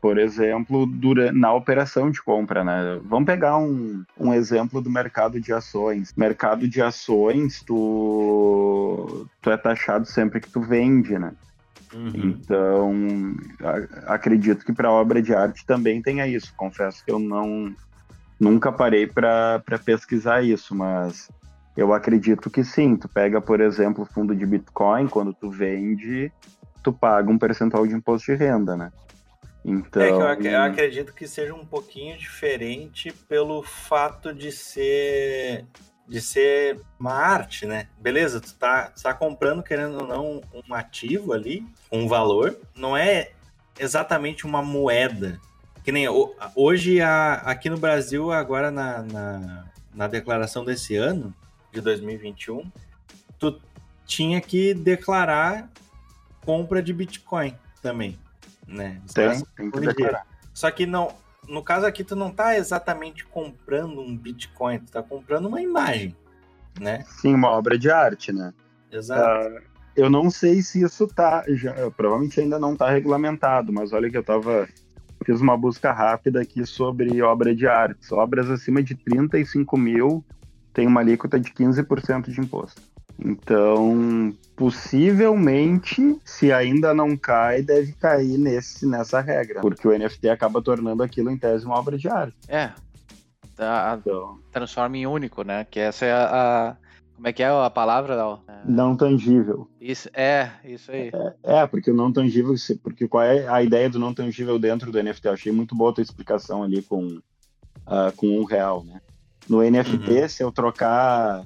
Por 0.00 0.18
exemplo, 0.18 0.84
durante, 0.84 1.38
na 1.38 1.54
operação 1.54 2.10
de 2.10 2.20
compra, 2.20 2.64
né? 2.64 3.00
Vamos 3.04 3.26
pegar 3.26 3.56
um, 3.56 4.04
um 4.18 4.34
exemplo 4.34 4.82
do 4.82 4.90
mercado 4.90 5.40
de 5.40 5.52
ações. 5.52 6.12
Mercado 6.16 6.66
de 6.66 6.82
ações, 6.82 7.62
tu, 7.62 9.28
tu 9.40 9.50
é 9.50 9.56
taxado 9.56 10.04
sempre 10.04 10.40
que 10.40 10.50
tu 10.50 10.60
vende, 10.60 11.16
né? 11.16 11.32
Uhum. 11.94 12.12
Então, 12.14 12.92
a, 13.60 14.14
acredito 14.14 14.64
que 14.64 14.72
para 14.72 14.90
obra 14.90 15.20
de 15.20 15.34
arte 15.34 15.64
também 15.66 16.02
tenha 16.02 16.26
isso. 16.26 16.54
Confesso 16.56 17.04
que 17.04 17.10
eu 17.10 17.18
não 17.18 17.74
nunca 18.38 18.72
parei 18.72 19.06
para 19.06 19.62
pesquisar 19.84 20.42
isso, 20.42 20.74
mas 20.74 21.30
eu 21.76 21.92
acredito 21.92 22.50
que 22.50 22.64
sim. 22.64 22.96
Tu 22.96 23.08
pega, 23.08 23.40
por 23.40 23.60
exemplo, 23.60 24.04
o 24.04 24.06
fundo 24.06 24.34
de 24.34 24.44
Bitcoin, 24.44 25.06
quando 25.06 25.32
tu 25.32 25.50
vende, 25.50 26.32
tu 26.82 26.92
paga 26.92 27.30
um 27.30 27.38
percentual 27.38 27.86
de 27.86 27.94
imposto 27.94 28.32
de 28.32 28.38
renda, 28.38 28.76
né? 28.76 28.90
Então... 29.64 30.02
É 30.02 30.36
que 30.36 30.46
eu, 30.48 30.52
eu 30.52 30.62
acredito 30.62 31.14
que 31.14 31.26
seja 31.28 31.54
um 31.54 31.64
pouquinho 31.64 32.18
diferente 32.18 33.12
pelo 33.28 33.62
fato 33.62 34.34
de 34.34 34.50
ser 34.50 35.64
de 36.12 36.20
ser 36.20 36.78
uma 37.00 37.14
arte, 37.14 37.64
né? 37.64 37.88
Beleza, 37.98 38.38
tu 38.38 38.54
tá, 38.54 38.92
tu 38.94 39.02
tá 39.02 39.14
comprando, 39.14 39.62
querendo 39.62 40.02
ou 40.02 40.06
não, 40.06 40.42
um 40.68 40.74
ativo 40.74 41.32
ali, 41.32 41.66
um 41.90 42.06
valor. 42.06 42.60
Não 42.76 42.94
é 42.94 43.30
exatamente 43.78 44.44
uma 44.44 44.60
moeda. 44.62 45.40
Que 45.82 45.90
nem 45.90 46.06
hoje, 46.54 47.00
a, 47.00 47.36
aqui 47.36 47.70
no 47.70 47.78
Brasil, 47.78 48.30
agora 48.30 48.70
na, 48.70 49.02
na, 49.02 49.64
na 49.94 50.06
declaração 50.06 50.66
desse 50.66 50.96
ano, 50.96 51.34
de 51.72 51.80
2021, 51.80 52.70
tu 53.38 53.58
tinha 54.04 54.38
que 54.38 54.74
declarar 54.74 55.70
compra 56.44 56.82
de 56.82 56.92
Bitcoin 56.92 57.56
também, 57.80 58.18
né? 58.66 59.00
Tem, 59.14 59.42
tem 59.56 59.70
que 59.70 59.80
declarar. 59.80 60.26
Só 60.52 60.70
que 60.70 60.84
não, 60.84 61.16
no 61.48 61.62
caso 61.62 61.86
aqui, 61.86 62.04
tu 62.04 62.14
não 62.14 62.30
tá 62.30 62.56
exatamente 62.56 63.24
comprando 63.24 64.00
um 64.00 64.16
Bitcoin, 64.16 64.78
tu 64.78 64.92
tá 64.92 65.02
comprando 65.02 65.46
uma 65.46 65.60
imagem, 65.60 66.16
né? 66.80 67.04
Sim, 67.08 67.34
uma 67.34 67.50
obra 67.50 67.76
de 67.78 67.90
arte, 67.90 68.32
né? 68.32 68.54
Exato. 68.90 69.48
Uh, 69.48 69.60
eu 69.96 70.08
não 70.08 70.30
sei 70.30 70.62
se 70.62 70.82
isso 70.82 71.06
tá, 71.06 71.44
já, 71.48 71.74
provavelmente 71.90 72.40
ainda 72.40 72.58
não 72.58 72.76
tá 72.76 72.90
regulamentado, 72.90 73.72
mas 73.72 73.92
olha 73.92 74.10
que 74.10 74.16
eu 74.16 74.22
tava, 74.22 74.68
fiz 75.24 75.40
uma 75.40 75.56
busca 75.56 75.92
rápida 75.92 76.40
aqui 76.40 76.64
sobre 76.64 77.20
obra 77.22 77.54
de 77.54 77.66
arte. 77.66 78.12
Obras 78.14 78.48
acima 78.48 78.82
de 78.82 78.94
35 78.94 79.76
mil 79.76 80.24
tem 80.72 80.86
uma 80.86 81.00
alíquota 81.00 81.38
de 81.38 81.50
15% 81.50 82.30
de 82.30 82.40
imposto. 82.40 82.80
Então, 83.24 84.34
possivelmente, 84.56 86.18
se 86.24 86.52
ainda 86.52 86.92
não 86.92 87.16
cai, 87.16 87.62
deve 87.62 87.92
cair 87.92 88.36
nesse, 88.36 88.86
nessa 88.86 89.20
regra, 89.20 89.60
porque 89.60 89.86
o 89.86 89.96
NFT 89.96 90.28
acaba 90.28 90.60
tornando 90.60 91.02
aquilo 91.02 91.30
em 91.30 91.38
tese 91.38 91.64
uma 91.64 91.78
obra 91.78 91.96
de 91.96 92.08
arte. 92.08 92.36
É. 92.48 92.72
Tá, 93.56 93.98
então. 94.00 94.38
Transforma 94.50 94.96
em 94.96 95.06
único, 95.06 95.42
né? 95.42 95.64
Que 95.70 95.78
essa 95.78 96.04
é 96.04 96.12
a, 96.12 96.76
como 97.14 97.28
é 97.28 97.32
que 97.32 97.42
é 97.42 97.48
a 97.48 97.70
palavra? 97.70 98.14
É... 98.48 98.52
Não 98.64 98.96
tangível. 98.96 99.68
Isso, 99.80 100.10
é, 100.12 100.50
isso 100.64 100.90
aí. 100.90 101.12
É, 101.44 101.60
é, 101.60 101.66
porque 101.68 101.90
o 101.90 101.94
não 101.94 102.12
tangível, 102.12 102.52
porque 102.82 103.06
qual 103.06 103.22
é 103.22 103.46
a 103.46 103.62
ideia 103.62 103.88
do 103.88 103.98
não 103.98 104.12
tangível 104.12 104.58
dentro 104.58 104.90
do 104.90 105.00
NFT? 105.00 105.28
Eu 105.28 105.32
achei 105.32 105.52
muito 105.52 105.76
boa 105.76 105.92
a 105.92 105.94
tua 105.94 106.02
explicação 106.02 106.64
ali 106.64 106.82
com, 106.82 107.06
uh, 107.06 108.12
com 108.16 108.26
um 108.26 108.44
real, 108.44 108.82
né? 108.82 109.00
No 109.48 109.62
NFT, 109.62 110.10
uhum. 110.10 110.28
se 110.28 110.42
eu 110.42 110.50
trocar 110.50 111.44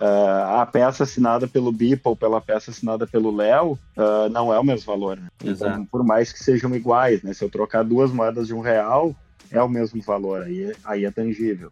Uh, 0.00 0.60
a 0.60 0.64
peça 0.64 1.02
assinada 1.02 1.46
pelo 1.46 1.70
Bipa 1.70 2.08
ou 2.08 2.16
pela 2.16 2.40
peça 2.40 2.70
assinada 2.70 3.06
pelo 3.06 3.36
Léo 3.36 3.78
uh, 3.98 4.30
não 4.30 4.50
é 4.50 4.58
o 4.58 4.64
mesmo 4.64 4.86
valor. 4.86 5.18
Né? 5.18 5.28
Então, 5.44 5.84
por 5.84 6.02
mais 6.02 6.32
que 6.32 6.42
sejam 6.42 6.74
iguais, 6.74 7.22
né? 7.22 7.34
se 7.34 7.44
eu 7.44 7.50
trocar 7.50 7.84
duas 7.84 8.10
moedas 8.10 8.46
de 8.46 8.54
um 8.54 8.60
real, 8.60 9.14
é 9.50 9.62
o 9.62 9.68
mesmo 9.68 10.00
valor, 10.00 10.42
aí, 10.42 10.72
aí 10.86 11.04
é 11.04 11.10
tangível. 11.10 11.70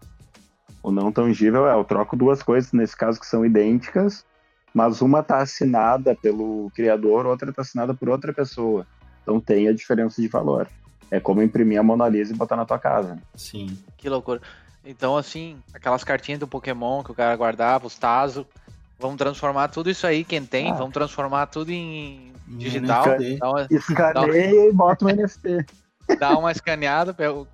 O 0.83 0.93
não 0.93 1.11
tangível 1.11 1.67
é 1.67 1.75
eu 1.75 1.85
troco 1.85 2.17
duas 2.17 2.43
coisas, 2.43 2.71
nesse 2.73 2.95
caso 2.95 3.19
que 3.19 3.27
são 3.27 3.47
idênticas, 3.47 4.27
mas 4.75 5.01
uma 5.01 5.21
está 5.21 5.39
assinada 5.39 6.15
pelo 6.15 6.71
criador, 6.75 7.25
outra 7.25 7.49
está 7.49 7.63
assinada 7.63 7.95
por 7.95 8.11
outra 8.11 8.33
pessoa. 8.33 8.87
Então 9.23 9.41
tem 9.41 9.69
a 9.69 9.73
diferença 9.73 10.21
de 10.21 10.29
valor. 10.29 10.69
É 11.11 11.19
como 11.19 11.43
imprimir 11.43 11.81
a 11.81 11.83
Mona 11.83 12.07
Lisa 12.09 12.35
e 12.35 12.37
botar 12.37 12.57
na 12.57 12.67
tua 12.67 12.79
casa. 12.79 13.19
Sim. 13.35 13.79
Que 13.97 14.09
loucura. 14.11 14.43
Então, 14.89 15.19
assim, 15.19 15.63
aquelas 15.75 16.03
cartinhas 16.03 16.41
do 16.41 16.49
Pokémon 16.49 17.03
que 17.05 17.13
o 17.13 17.15
cara 17.15 17.37
guardava, 17.37 17.87
os 17.87 17.99
Tazo, 17.99 18.47
vamos 18.99 19.19
transformar 19.19 19.69
tudo 19.69 19.91
isso 19.91 20.07
aí, 20.07 20.25
quem 20.25 20.43
tem, 20.47 20.71
ah. 20.71 20.75
vamos 20.75 20.95
transformar 20.95 21.45
tudo 21.49 21.71
em 21.71 22.33
digital. 22.47 23.05
Uma, 23.43 23.67
Escaneia 23.71 24.71
e 24.71 24.73
bota 24.73 25.05
um 25.05 25.09
NFT. 25.09 25.67
Dá 26.19 26.39
uma 26.39 26.51
escaneada, 26.51 27.13
pega 27.13 27.35
um 27.35 27.47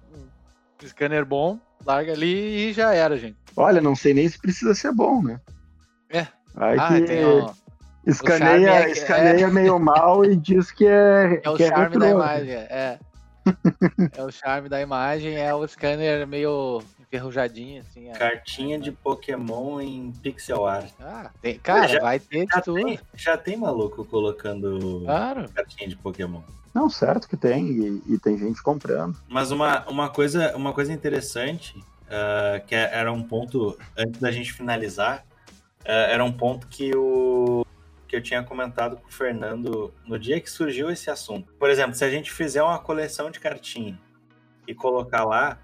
scanner 0.86 1.24
bom, 1.24 1.58
larga 1.84 2.12
ali 2.12 2.68
e 2.68 2.72
já 2.72 2.94
era, 2.94 3.18
gente. 3.18 3.36
Olha, 3.56 3.80
não 3.80 3.96
sei 3.96 4.14
nem 4.14 4.28
se 4.28 4.38
precisa 4.38 4.72
ser 4.72 4.92
bom, 4.92 5.20
né? 5.20 5.40
É. 6.10 6.28
Aí 6.54 6.78
ah, 6.78 6.88
que... 6.88 7.00
tem, 7.02 7.46
escaneia, 8.06 8.84
é, 8.84 8.90
escaneia 8.92 9.46
é... 9.46 9.50
meio 9.50 9.76
mal 9.80 10.24
e 10.24 10.36
diz 10.36 10.70
que 10.70 10.86
é. 10.86 11.40
É 11.42 11.50
o 11.50 11.56
que 11.56 11.64
é 11.64 11.68
charme 11.68 11.96
é 11.96 11.98
da 11.98 12.10
imagem, 12.10 12.52
é. 12.52 12.98
é 14.16 14.22
o 14.22 14.30
charme 14.30 14.68
da 14.68 14.80
imagem, 14.80 15.34
é 15.36 15.52
o 15.52 15.66
scanner 15.66 16.28
meio 16.28 16.80
enferrujadinha, 17.06 17.82
assim. 17.82 18.10
Cartinha 18.12 18.78
de 18.78 18.90
Pokémon 18.92 19.80
em 19.80 20.12
pixel 20.12 20.66
art. 20.66 20.90
Ah, 21.00 21.30
tem, 21.40 21.58
cara, 21.58 21.88
já, 21.88 22.00
vai 22.00 22.18
ter 22.18 22.46
já 22.52 22.60
tudo. 22.60 22.84
Tem, 22.84 23.00
já 23.14 23.36
tem 23.36 23.56
maluco 23.56 24.04
colocando 24.04 25.02
claro. 25.04 25.48
cartinha 25.50 25.88
de 25.88 25.96
Pokémon. 25.96 26.42
Não, 26.74 26.90
certo 26.90 27.28
que 27.28 27.36
tem, 27.36 27.66
e, 27.68 28.14
e 28.14 28.18
tem 28.18 28.36
gente 28.36 28.60
comprando. 28.62 29.16
Mas 29.28 29.52
uma, 29.52 29.86
uma, 29.88 30.10
coisa, 30.10 30.56
uma 30.56 30.72
coisa 30.72 30.92
interessante, 30.92 31.78
uh, 31.78 32.64
que 32.66 32.74
era 32.74 33.12
um 33.12 33.22
ponto, 33.22 33.78
antes 33.96 34.20
da 34.20 34.32
gente 34.32 34.52
finalizar, 34.52 35.24
uh, 35.82 35.86
era 35.86 36.24
um 36.24 36.32
ponto 36.32 36.66
que 36.66 36.90
o 36.96 37.64
que 38.08 38.16
eu 38.16 38.22
tinha 38.22 38.42
comentado 38.42 38.96
com 38.96 39.08
o 39.08 39.12
Fernando 39.12 39.92
no 40.06 40.18
dia 40.18 40.40
que 40.40 40.50
surgiu 40.50 40.90
esse 40.90 41.10
assunto. 41.10 41.52
Por 41.54 41.70
exemplo, 41.70 41.94
se 41.94 42.04
a 42.04 42.10
gente 42.10 42.30
fizer 42.32 42.62
uma 42.62 42.78
coleção 42.78 43.30
de 43.30 43.40
cartinha 43.40 43.98
e 44.68 44.74
colocar 44.74 45.24
lá 45.24 45.58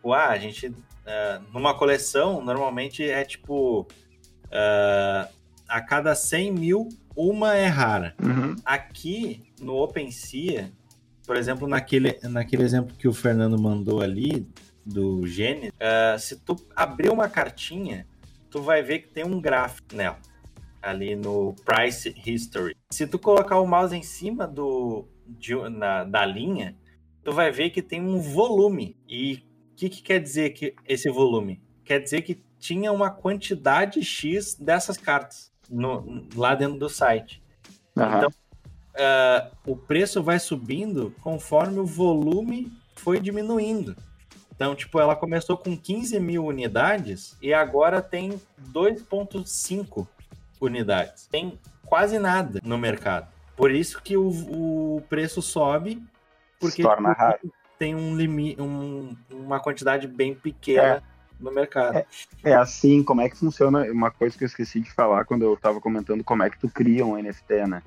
tipo, 0.00 0.12
ah, 0.12 0.28
a 0.30 0.38
gente. 0.38 0.66
Uh, 0.66 1.42
numa 1.52 1.74
coleção, 1.74 2.42
normalmente 2.42 3.04
é 3.04 3.22
tipo. 3.24 3.82
Uh, 4.46 5.28
a 5.68 5.80
cada 5.80 6.16
100 6.16 6.52
mil, 6.52 6.88
uma 7.14 7.54
é 7.54 7.66
rara. 7.66 8.14
Uhum. 8.20 8.56
Aqui, 8.64 9.44
no 9.60 9.76
OpenSea, 9.76 10.72
por 11.24 11.36
exemplo, 11.36 11.68
naquele, 11.68 12.18
naquele 12.24 12.64
exemplo 12.64 12.96
que 12.96 13.06
o 13.06 13.12
Fernando 13.12 13.56
mandou 13.56 14.00
ali, 14.00 14.48
do 14.84 15.24
Gênesis, 15.28 15.70
uh, 15.70 16.18
se 16.18 16.36
tu 16.40 16.56
abrir 16.74 17.10
uma 17.10 17.28
cartinha, 17.28 18.04
tu 18.50 18.60
vai 18.60 18.82
ver 18.82 19.00
que 19.00 19.08
tem 19.08 19.24
um 19.24 19.40
gráfico 19.40 19.94
nela, 19.94 20.18
ali 20.82 21.14
no 21.14 21.54
Price 21.64 22.12
History. 22.26 22.76
Se 22.90 23.06
tu 23.06 23.16
colocar 23.16 23.60
o 23.60 23.66
mouse 23.66 23.94
em 23.94 24.02
cima 24.02 24.48
do, 24.48 25.06
de, 25.24 25.54
na, 25.70 26.02
da 26.02 26.26
linha, 26.26 26.74
tu 27.22 27.32
vai 27.32 27.52
ver 27.52 27.70
que 27.70 27.82
tem 27.82 28.00
um 28.00 28.20
volume. 28.20 28.96
E 29.08 29.44
que, 29.80 29.88
que 29.88 30.02
quer 30.02 30.20
dizer 30.20 30.50
que 30.50 30.74
esse 30.86 31.08
volume? 31.08 31.58
Quer 31.84 32.00
dizer 32.00 32.20
que 32.20 32.42
tinha 32.58 32.92
uma 32.92 33.10
quantidade 33.10 34.04
X 34.04 34.54
dessas 34.54 34.98
cartas 34.98 35.50
no, 35.70 36.26
lá 36.34 36.54
dentro 36.54 36.78
do 36.78 36.88
site. 36.88 37.42
Uhum. 37.96 38.04
Então, 38.04 38.28
uh, 38.28 39.56
o 39.66 39.74
preço 39.74 40.22
vai 40.22 40.38
subindo 40.38 41.14
conforme 41.22 41.78
o 41.78 41.86
volume 41.86 42.70
foi 42.94 43.18
diminuindo. 43.18 43.96
Então, 44.54 44.74
tipo, 44.74 45.00
ela 45.00 45.16
começou 45.16 45.56
com 45.56 45.74
15 45.74 46.20
mil 46.20 46.44
unidades 46.44 47.34
e 47.40 47.54
agora 47.54 48.02
tem 48.02 48.38
2,5 48.70 50.06
unidades. 50.60 51.26
Tem 51.26 51.58
quase 51.86 52.18
nada 52.18 52.60
no 52.62 52.76
mercado. 52.76 53.28
Por 53.56 53.70
isso 53.70 54.02
que 54.02 54.18
o, 54.18 54.28
o 54.28 55.02
preço 55.08 55.40
sobe. 55.40 56.02
Porque 56.58 56.76
Se 56.76 56.82
torna 56.82 57.12
raro 57.12 57.50
tem 57.80 57.94
um 57.94 58.14
limite, 58.14 58.60
um, 58.60 59.16
uma 59.30 59.58
quantidade 59.58 60.06
bem 60.06 60.34
pequena 60.34 60.82
é. 60.82 61.02
no 61.40 61.50
mercado. 61.50 61.96
É, 61.96 62.06
é, 62.44 62.54
assim, 62.54 63.02
como 63.02 63.22
é 63.22 63.30
que 63.30 63.38
funciona? 63.38 63.90
Uma 63.90 64.10
coisa 64.10 64.36
que 64.36 64.44
eu 64.44 64.46
esqueci 64.46 64.80
de 64.80 64.92
falar 64.92 65.24
quando 65.24 65.46
eu 65.46 65.54
estava 65.54 65.80
comentando 65.80 66.22
como 66.22 66.42
é 66.42 66.50
que 66.50 66.58
tu 66.58 66.68
cria 66.68 67.06
um 67.06 67.16
NFT, 67.16 67.66
né? 67.66 67.82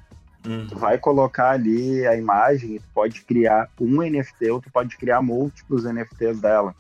Uhum. 0.48 0.66
Tu 0.66 0.76
vai 0.76 0.98
colocar 0.98 1.52
ali 1.52 2.08
a 2.08 2.18
imagem, 2.18 2.80
tu 2.80 2.88
pode 2.92 3.22
criar 3.22 3.70
um 3.80 4.02
NFT 4.02 4.50
ou 4.50 4.60
tu 4.60 4.72
pode 4.72 4.98
criar 4.98 5.22
múltiplos 5.22 5.84
NFTs 5.84 6.42
dela. 6.42 6.76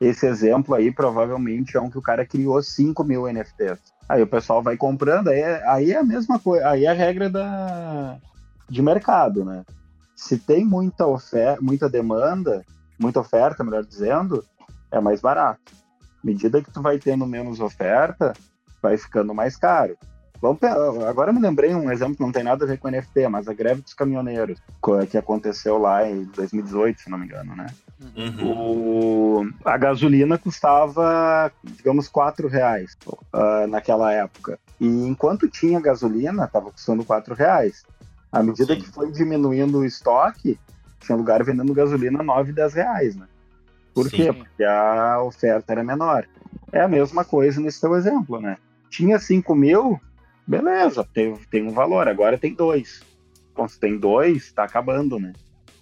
Esse 0.00 0.26
exemplo 0.26 0.74
aí 0.74 0.90
provavelmente 0.90 1.76
é 1.76 1.80
um 1.80 1.88
que 1.88 1.98
o 1.98 2.02
cara 2.02 2.26
criou 2.26 2.60
5 2.60 3.04
mil 3.04 3.32
NFTs. 3.32 3.78
Aí 4.08 4.20
o 4.20 4.26
pessoal 4.26 4.60
vai 4.60 4.76
comprando, 4.76 5.28
aí 5.28 5.38
é, 5.38 5.68
aí 5.68 5.92
é 5.92 5.98
a 5.98 6.04
mesma 6.04 6.36
coisa, 6.40 6.68
aí 6.68 6.84
é 6.84 6.88
a 6.88 6.94
regra 6.94 7.30
da, 7.30 8.18
de 8.68 8.82
mercado, 8.82 9.44
né? 9.44 9.64
Se 10.20 10.36
tem 10.36 10.66
muita 10.66 11.06
oferta, 11.06 11.62
muita 11.62 11.88
demanda, 11.88 12.62
muita 12.98 13.20
oferta, 13.20 13.64
melhor 13.64 13.82
dizendo, 13.82 14.44
é 14.90 15.00
mais 15.00 15.18
barato. 15.18 15.72
À 16.22 16.26
medida 16.26 16.60
que 16.62 16.70
tu 16.70 16.82
vai 16.82 16.98
tendo 16.98 17.26
menos 17.26 17.58
oferta, 17.58 18.34
vai 18.82 18.98
ficando 18.98 19.34
mais 19.34 19.56
caro. 19.56 19.96
Vamos, 20.40 20.60
agora 21.08 21.32
me 21.32 21.40
lembrei 21.40 21.74
um 21.74 21.90
exemplo 21.90 22.16
que 22.16 22.22
não 22.22 22.32
tem 22.32 22.44
nada 22.44 22.66
a 22.66 22.68
ver 22.68 22.78
com 22.78 22.90
NFT, 22.90 23.28
mas 23.28 23.48
a 23.48 23.54
greve 23.54 23.80
dos 23.80 23.94
caminhoneiros, 23.94 24.58
que 25.10 25.16
aconteceu 25.16 25.78
lá 25.78 26.06
em 26.06 26.24
2018, 26.24 27.00
se 27.00 27.10
não 27.10 27.16
me 27.16 27.24
engano, 27.24 27.56
né? 27.56 27.66
Uhum. 28.14 29.42
O, 29.42 29.50
a 29.64 29.76
gasolina 29.78 30.36
custava, 30.36 31.50
digamos, 31.64 32.08
4 32.08 32.46
reais 32.46 32.96
uh, 33.06 33.66
naquela 33.68 34.12
época. 34.12 34.58
E 34.78 34.86
enquanto 34.86 35.48
tinha 35.48 35.80
gasolina, 35.80 36.44
estava 36.44 36.70
custando 36.70 37.04
4 37.04 37.34
reais. 37.34 37.84
À 38.32 38.42
medida 38.42 38.74
Sim. 38.74 38.80
que 38.80 38.88
foi 38.88 39.10
diminuindo 39.10 39.78
o 39.78 39.84
estoque, 39.84 40.58
tinha 41.00 41.16
lugar 41.16 41.42
vendendo 41.42 41.74
gasolina 41.74 42.22
9, 42.22 42.52
10 42.52 42.74
reais, 42.74 43.16
né? 43.16 43.26
Por 43.92 44.08
Sim. 44.08 44.16
quê? 44.16 44.32
Porque 44.32 44.64
a 44.64 45.20
oferta 45.22 45.72
era 45.72 45.82
menor. 45.82 46.26
É 46.72 46.80
a 46.80 46.88
mesma 46.88 47.24
coisa 47.24 47.60
nesse 47.60 47.80
teu 47.80 47.94
exemplo, 47.96 48.40
né? 48.40 48.56
Tinha 48.88 49.18
5 49.18 49.54
mil, 49.54 50.00
beleza, 50.46 51.06
tem, 51.12 51.34
tem 51.50 51.66
um 51.66 51.72
valor, 51.72 52.08
agora 52.08 52.38
tem 52.38 52.54
dois. 52.54 53.02
Se 53.68 53.78
tem 53.78 53.98
dois, 53.98 54.44
está 54.44 54.64
acabando, 54.64 55.18
né? 55.18 55.32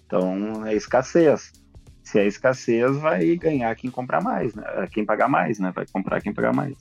Então 0.05 0.65
é 0.65 0.73
escassez. 0.73 1.53
Se 2.03 2.19
é 2.19 2.25
escassez, 2.25 2.97
vai 2.97 3.35
ganhar 3.35 3.73
quem 3.75 3.89
comprar 3.89 4.21
mais, 4.21 4.53
né? 4.55 4.63
Quem 4.91 5.05
pagar 5.05 5.29
mais, 5.29 5.59
né? 5.59 5.71
Vai 5.73 5.85
comprar 5.91 6.19
quem 6.19 6.33
pagar 6.33 6.53
mais. 6.53 6.75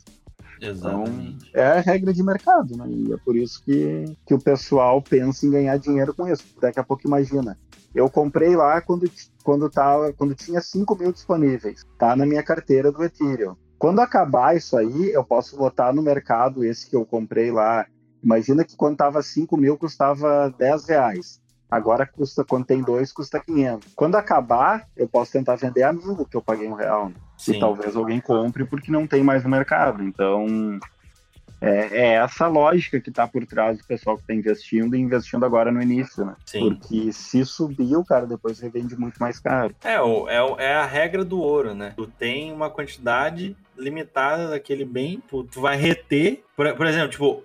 Exatamente. 0.61 1.47
Então, 1.49 1.63
é 1.63 1.67
a 1.67 1.81
regra 1.81 2.13
de 2.13 2.23
mercado, 2.23 2.77
né? 2.77 2.85
E 2.89 3.13
é 3.13 3.17
por 3.17 3.37
isso 3.37 3.63
que, 3.65 4.17
que 4.27 4.35
o 4.35 4.41
pessoal 4.41 5.01
pensa 5.03 5.47
em 5.47 5.51
ganhar 5.51 5.77
dinheiro 5.79 6.15
com 6.15 6.29
isso. 6.29 6.45
Daqui 6.61 6.81
a 6.81 6.85
pouco 6.85 7.07
imagina. 7.07 7.59
Eu 7.95 8.11
comprei 8.11 8.55
lá 8.55 8.81
quando, 8.81 9.11
quando, 9.43 9.71
tava, 9.71 10.13
quando 10.13 10.35
tinha 10.35 10.61
5 10.61 10.97
mil 10.97 11.13
disponíveis. 11.13 11.85
Tá 11.99 12.15
na 12.15 12.27
minha 12.27 12.43
carteira 12.43 12.93
do 12.93 13.03
Ethereum. 13.03 13.57
Quando 13.79 14.01
acabar 14.01 14.57
isso 14.57 14.77
aí, 14.77 15.11
eu 15.13 15.25
posso 15.25 15.57
botar 15.57 15.93
no 15.93 16.03
mercado 16.03 16.65
esse 16.65 16.89
que 16.89 16.97
eu 16.97 17.07
comprei 17.07 17.51
lá. 17.51 17.87
Imagina 18.23 18.65
que 18.65 18.77
quando 18.77 18.97
tava 18.97 19.23
5 19.23 19.57
mil 19.57 19.79
custava 19.79 20.53
10 20.59 20.85
reais. 20.87 21.41
Agora 21.71 22.07
custa, 22.07 22.45
quando 22.45 22.65
tem 22.65 22.83
dois, 22.83 23.13
custa 23.13 23.39
500. 23.41 23.93
Quando 23.95 24.17
acabar, 24.17 24.89
eu 24.97 25.07
posso 25.07 25.33
tentar 25.33 25.57
vender 25.57 25.83
a 25.83 25.93
mil 25.93 26.25
que 26.25 26.37
eu 26.37 26.43
paguei 26.43 26.67
um 26.67 26.75
real. 26.75 27.11
Né? 27.11 27.15
E 27.47 27.59
talvez 27.59 27.95
alguém 27.95 28.21
compre 28.21 28.65
porque 28.65 28.91
não 28.91 29.07
tem 29.07 29.23
mais 29.23 29.45
no 29.45 29.51
mercado. 29.51 30.03
Então, 30.03 30.79
é, 31.61 31.89
é 31.93 32.07
essa 32.15 32.47
lógica 32.47 33.01
que 33.01 33.11
está 33.11 33.27
por 33.27 33.45
trás 33.45 33.79
do 33.79 33.85
pessoal 33.85 34.17
que 34.17 34.23
está 34.23 34.35
investindo 34.35 34.95
e 34.95 35.01
investindo 35.01 35.45
agora 35.45 35.73
no 35.73 35.83
início, 35.83 36.25
né? 36.25 36.35
Sim. 36.45 36.61
Porque 36.61 37.13
se 37.13 37.45
subir, 37.45 37.97
o 37.97 38.05
cara 38.05 38.27
depois 38.27 38.61
revende 38.61 38.97
muito 38.97 39.19
mais 39.19 39.39
caro. 39.41 39.75
É, 39.83 39.95
é, 39.95 40.67
é 40.67 40.75
a 40.75 40.87
regra 40.87 41.25
do 41.25 41.41
ouro, 41.41 41.75
né? 41.75 41.93
Tu 41.97 42.07
tem 42.07 42.53
uma 42.53 42.71
quantidade 42.71 43.57
limitada 43.77 44.49
daquele 44.49 44.85
bem, 44.85 45.23
tu, 45.29 45.45
tu 45.45 45.61
vai 45.61 45.77
reter. 45.77 46.45
Por, 46.57 46.73
por 46.75 46.87
exemplo, 46.87 47.11
tipo, 47.11 47.45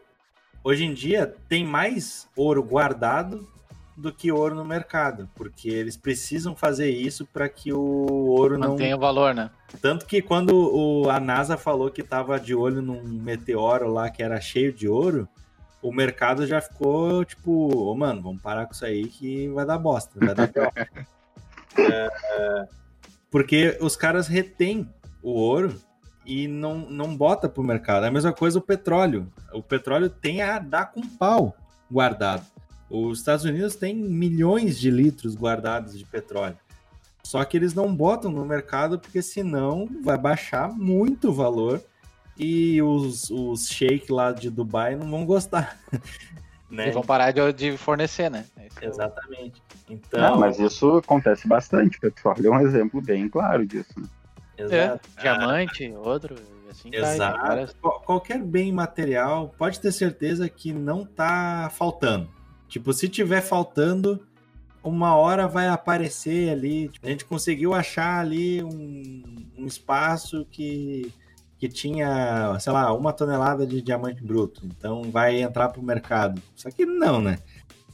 hoje 0.63 0.85
em 0.85 0.93
dia 0.93 1.33
tem 1.49 1.65
mais 1.65 2.27
ouro 2.35 2.63
guardado 2.63 3.47
do 3.95 4.11
que 4.11 4.31
ouro 4.31 4.55
no 4.55 4.65
mercado, 4.65 5.29
porque 5.35 5.69
eles 5.69 5.95
precisam 5.95 6.55
fazer 6.55 6.89
isso 6.89 7.25
para 7.25 7.47
que 7.47 7.71
o 7.71 7.79
ouro 7.79 8.57
não 8.57 8.69
mantenha 8.69 8.95
o 8.95 8.99
valor, 8.99 9.33
né? 9.33 9.51
Tanto 9.81 10.05
que 10.05 10.21
quando 10.21 10.55
o, 10.55 11.09
a 11.09 11.19
NASA 11.19 11.57
falou 11.57 11.91
que 11.91 12.01
estava 12.01 12.39
de 12.39 12.55
olho 12.55 12.81
num 12.81 13.03
meteoro 13.03 13.91
lá 13.91 14.09
que 14.09 14.23
era 14.23 14.41
cheio 14.41 14.73
de 14.73 14.87
ouro, 14.87 15.27
o 15.81 15.91
mercado 15.91 16.47
já 16.47 16.59
ficou 16.61 17.23
tipo, 17.23 17.69
oh, 17.75 17.95
mano, 17.95 18.21
vamos 18.21 18.41
parar 18.41 18.65
com 18.65 18.73
isso 18.73 18.85
aí 18.85 19.07
que 19.07 19.47
vai 19.49 19.65
dar 19.65 19.77
bosta, 19.77 20.11
vai 20.19 20.33
dar 20.33 20.49
é, 21.77 22.67
porque 23.29 23.77
os 23.81 23.95
caras 23.95 24.27
retêm 24.27 24.89
o 25.21 25.31
ouro 25.31 25.75
e 26.25 26.47
não, 26.47 26.77
não 26.89 27.15
bota 27.15 27.49
pro 27.49 27.63
mercado. 27.63 28.05
É 28.05 28.07
a 28.07 28.11
mesma 28.11 28.31
coisa 28.31 28.59
o 28.59 28.61
petróleo. 28.61 29.31
O 29.51 29.61
petróleo 29.61 30.09
tem 30.09 30.41
a 30.41 30.59
dar 30.59 30.91
com 30.91 31.01
pau 31.01 31.55
guardado. 31.91 32.45
Os 32.93 33.17
Estados 33.17 33.43
Unidos 33.43 33.75
têm 33.75 33.95
milhões 33.95 34.79
de 34.79 34.91
litros 34.91 35.35
guardados 35.35 35.97
de 35.97 36.05
petróleo. 36.05 36.55
Só 37.23 37.43
que 37.43 37.57
eles 37.57 37.73
não 37.73 37.93
botam 37.95 38.29
no 38.29 38.45
mercado 38.45 38.99
porque 38.99 39.19
senão 39.19 39.89
vai 40.03 40.15
baixar 40.15 40.69
muito 40.69 41.29
o 41.29 41.33
valor 41.33 41.81
e 42.37 42.79
os, 42.83 43.31
os 43.31 43.67
shake 43.67 44.11
lá 44.11 44.31
de 44.31 44.51
Dubai 44.51 44.95
não 44.95 45.09
vão 45.09 45.25
gostar. 45.25 45.79
né? 46.69 46.89
E 46.89 46.91
vão 46.91 47.01
parar 47.01 47.31
de, 47.31 47.51
de 47.53 47.77
fornecer, 47.77 48.29
né? 48.29 48.45
É 48.57 48.85
Exatamente. 48.85 49.59
Então... 49.89 50.21
Não, 50.21 50.39
mas 50.39 50.59
isso 50.59 50.97
acontece 50.97 51.47
bastante. 51.47 51.99
Petróleo 51.99 52.53
é 52.53 52.57
um 52.57 52.59
exemplo 52.59 53.01
bem 53.01 53.27
claro 53.27 53.65
disso. 53.65 53.91
Né? 53.97 54.07
Exato. 54.55 55.09
É, 55.17 55.21
diamante, 55.21 55.91
outro. 55.95 56.35
Assim 56.69 56.93
Exato. 56.93 57.39
Várias... 57.39 57.75
Qualquer 58.05 58.39
bem 58.43 58.71
material, 58.71 59.51
pode 59.57 59.79
ter 59.79 59.91
certeza 59.91 60.47
que 60.47 60.71
não 60.71 61.03
tá 61.03 61.71
faltando. 61.73 62.29
Tipo, 62.73 62.91
se 62.91 63.07
tiver 63.07 63.41
faltando, 63.41 64.19
uma 64.83 65.15
hora 65.15 65.47
vai 65.47 65.67
aparecer 65.67 66.49
ali. 66.49 66.89
A 67.03 67.07
gente 67.07 67.23
conseguiu 67.23 67.71
achar 67.71 68.19
ali 68.19 68.63
um, 68.63 69.45
um 69.59 69.67
espaço 69.67 70.43
que, 70.49 71.13
que 71.59 71.69
tinha, 71.69 72.57
sei 72.59 72.73
lá, 72.73 72.91
uma 72.91 73.13
tonelada 73.13 73.63
de 73.63 73.79
diamante 73.79 74.23
bruto. 74.23 74.65
Então 74.65 75.03
vai 75.11 75.39
entrar 75.39 75.69
pro 75.69 75.83
mercado. 75.83 76.41
Só 76.55 76.71
que 76.71 76.83
não, 76.83 77.21
né? 77.21 77.37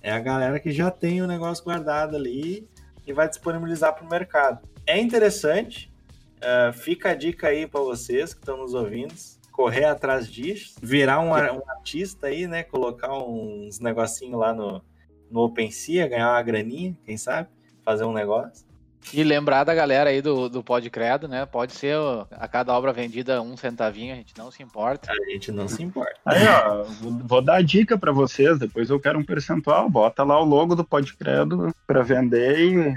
É 0.02 0.14
a 0.14 0.20
galera 0.20 0.62
que 0.62 0.72
já 0.72 0.90
tem 0.90 1.22
o 1.22 1.28
negócio 1.28 1.62
guardado 1.62 2.16
ali 2.16 2.66
e 3.06 3.12
vai 3.12 3.28
disponibilizar 3.28 3.94
para 3.94 4.06
o 4.06 4.10
mercado. 4.10 4.66
É 4.88 4.98
interessante, 4.98 5.92
uh, 6.38 6.72
fica 6.72 7.10
a 7.10 7.16
dica 7.16 7.50
aí 7.50 7.68
para 7.68 7.82
vocês 7.82 8.34
que 8.34 8.40
estão 8.40 8.56
nos 8.56 8.74
ouvindo 8.74 9.14
correr 9.60 9.84
atrás 9.84 10.32
disso, 10.32 10.76
virar 10.82 11.20
um, 11.20 11.32
um 11.32 11.70
artista 11.70 12.28
aí, 12.28 12.48
né? 12.48 12.64
Colocar 12.64 13.12
uns 13.12 13.78
negocinho 13.82 14.38
lá 14.38 14.54
no, 14.54 14.82
no 15.30 15.42
OpenSea, 15.42 16.08
ganhar 16.08 16.32
uma 16.32 16.42
graninha, 16.42 16.96
quem 17.06 17.18
sabe? 17.18 17.50
Fazer 17.84 18.06
um 18.06 18.14
negócio. 18.14 18.66
E 19.14 19.22
lembrar 19.22 19.66
da 19.66 19.76
galera 19.76 20.12
aí 20.12 20.22
do, 20.22 20.48
do 20.48 20.64
Pod 20.64 20.90
Credo, 20.90 21.28
né? 21.28 21.46
Pode 21.46 21.74
ser 21.74 21.98
a 22.32 22.48
cada 22.48 22.74
obra 22.74 22.94
vendida 22.94 23.42
um 23.42 23.58
centavinho, 23.58 24.14
a 24.14 24.16
gente 24.16 24.34
não 24.38 24.50
se 24.50 24.64
importa. 24.64 25.12
A 25.12 25.30
gente 25.30 25.52
não 25.52 25.68
se 25.68 25.84
importa. 25.84 26.16
Aí, 26.24 26.48
ó, 26.48 26.86
vou 27.26 27.42
dar 27.42 27.58
a 27.58 27.62
dica 27.62 27.98
para 27.98 28.14
vocês, 28.14 28.58
depois 28.58 28.90
eu 28.90 28.98
quero 28.98 29.20
um 29.20 29.26
percentual. 29.26 29.90
Bota 29.90 30.24
lá 30.24 30.40
o 30.40 30.46
logo 30.46 30.74
do 30.74 30.86
Pod 30.86 31.14
Credo 31.18 31.76
para 31.86 32.02
vender 32.02 32.60
e 32.60 32.94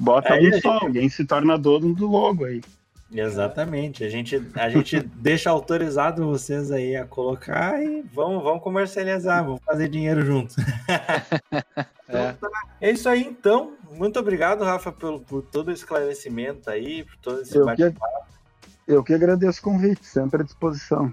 bota 0.00 0.34
aí, 0.34 0.52
um 0.52 0.60
só. 0.60 0.80
Alguém 0.80 1.08
se 1.08 1.24
torna 1.24 1.56
dono 1.56 1.94
do 1.94 2.08
logo 2.08 2.44
aí. 2.44 2.60
Exatamente. 3.10 4.04
A 4.04 4.08
gente, 4.08 4.42
a 4.54 4.68
gente 4.68 5.00
deixa 5.16 5.50
autorizado 5.50 6.26
vocês 6.26 6.70
aí 6.70 6.96
a 6.96 7.06
colocar 7.06 7.82
e 7.82 8.02
vamos, 8.12 8.42
vamos 8.42 8.62
comercializar, 8.62 9.44
vamos 9.44 9.60
fazer 9.64 9.88
dinheiro 9.88 10.24
junto. 10.24 10.54
é. 12.08 12.30
Então, 12.30 12.50
tá. 12.50 12.62
é 12.80 12.90
isso 12.90 13.08
aí, 13.08 13.22
então. 13.24 13.74
Muito 13.92 14.18
obrigado, 14.18 14.64
Rafa, 14.64 14.92
por, 14.92 15.20
por 15.20 15.42
todo 15.42 15.68
o 15.68 15.72
esclarecimento 15.72 16.68
aí, 16.68 17.04
por 17.04 17.16
todo 17.16 17.40
esse 17.42 17.58
bate-papo. 17.58 18.26
Eu 18.86 19.02
que 19.02 19.14
agradeço 19.14 19.60
o 19.60 19.62
convite, 19.62 20.04
sempre 20.06 20.42
à 20.42 20.44
disposição. 20.44 21.12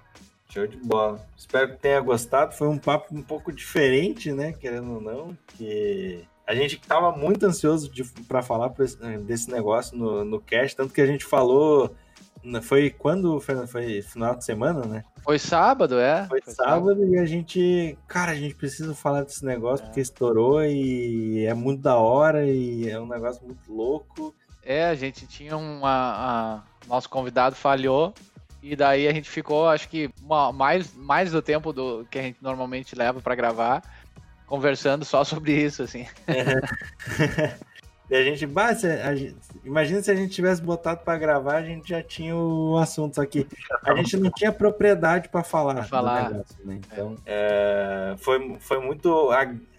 Show 0.49 0.67
de 0.67 0.77
bola. 0.77 1.25
Espero 1.35 1.69
que 1.71 1.77
tenha 1.77 1.99
gostado. 1.99 2.53
Foi 2.53 2.67
um 2.67 2.77
papo 2.77 3.15
um 3.15 3.23
pouco 3.23 3.51
diferente, 3.51 4.31
né? 4.31 4.51
Querendo 4.53 4.93
ou 4.93 5.01
não, 5.01 5.37
que 5.47 6.23
a 6.45 6.53
gente 6.53 6.75
estava 6.75 7.11
muito 7.11 7.45
ansioso 7.45 7.89
para 8.27 8.41
falar 8.41 8.73
eh, 9.01 9.17
desse 9.19 9.49
negócio 9.49 9.97
no, 9.97 10.25
no 10.25 10.41
cast, 10.41 10.75
tanto 10.75 10.93
que 10.93 11.01
a 11.01 11.05
gente 11.05 11.25
falou. 11.25 11.95
Foi 12.61 12.89
quando? 12.89 13.39
Foi, 13.39 13.65
foi 13.65 14.01
final 14.01 14.35
de 14.35 14.43
semana, 14.43 14.85
né? 14.85 15.03
Foi 15.23 15.39
sábado, 15.39 15.97
é. 15.97 16.27
Foi, 16.27 16.41
foi 16.41 16.53
sábado, 16.53 16.89
sábado, 16.89 17.05
e 17.05 17.17
a 17.17 17.25
gente. 17.25 17.97
Cara, 18.05 18.33
a 18.33 18.35
gente 18.35 18.55
precisa 18.55 18.93
falar 18.93 19.23
desse 19.23 19.45
negócio 19.45 19.83
é. 19.83 19.87
porque 19.87 20.01
estourou 20.01 20.61
e 20.61 21.45
é 21.45 21.53
muito 21.53 21.81
da 21.81 21.95
hora 21.95 22.45
e 22.45 22.89
é 22.89 22.99
um 22.99 23.07
negócio 23.07 23.41
muito 23.45 23.71
louco. 23.71 24.35
É, 24.61 24.85
a 24.85 24.95
gente 24.95 25.25
tinha 25.25 25.55
uma. 25.55 25.89
A, 25.89 26.63
nosso 26.87 27.09
convidado 27.09 27.55
falhou. 27.55 28.13
E 28.61 28.77
daí 28.77 29.09
a 29.09 29.13
gente 29.13 29.29
ficou, 29.29 29.67
acho 29.67 29.89
que, 29.89 30.09
uma, 30.21 30.53
mais, 30.53 30.93
mais 30.95 31.33
do 31.33 31.41
tempo 31.41 31.73
do 31.73 32.07
que 32.09 32.17
a 32.17 32.21
gente 32.21 32.37
normalmente 32.41 32.95
leva 32.95 33.19
para 33.19 33.35
gravar 33.35 33.83
conversando 34.53 35.03
só 35.03 35.23
sobre 35.23 35.51
isso, 35.51 35.81
assim. 35.81 36.05
É. 36.27 36.43
e 38.07 38.15
a 38.15 38.23
gente, 38.23 38.45
bah, 38.45 38.67
a 38.67 39.15
gente, 39.15 39.35
imagina 39.65 39.99
se 39.99 40.11
a 40.11 40.15
gente 40.15 40.31
tivesse 40.31 40.61
botado 40.61 41.01
para 41.03 41.17
gravar, 41.17 41.55
a 41.55 41.63
gente 41.63 41.89
já 41.89 42.03
tinha 42.03 42.35
o 42.35 42.77
assunto 42.77 43.19
aqui. 43.19 43.47
A 43.81 43.95
gente 43.95 44.15
não 44.15 44.29
tinha 44.29 44.51
propriedade 44.51 45.29
para 45.29 45.43
falar. 45.43 45.73
Pra 45.73 45.83
falar. 45.85 46.29
Negócio, 46.29 46.55
né? 46.63 46.79
Então, 46.85 47.15
é. 47.25 48.13
É, 48.13 48.17
foi, 48.17 48.57
foi 48.59 48.79
muito 48.79 49.31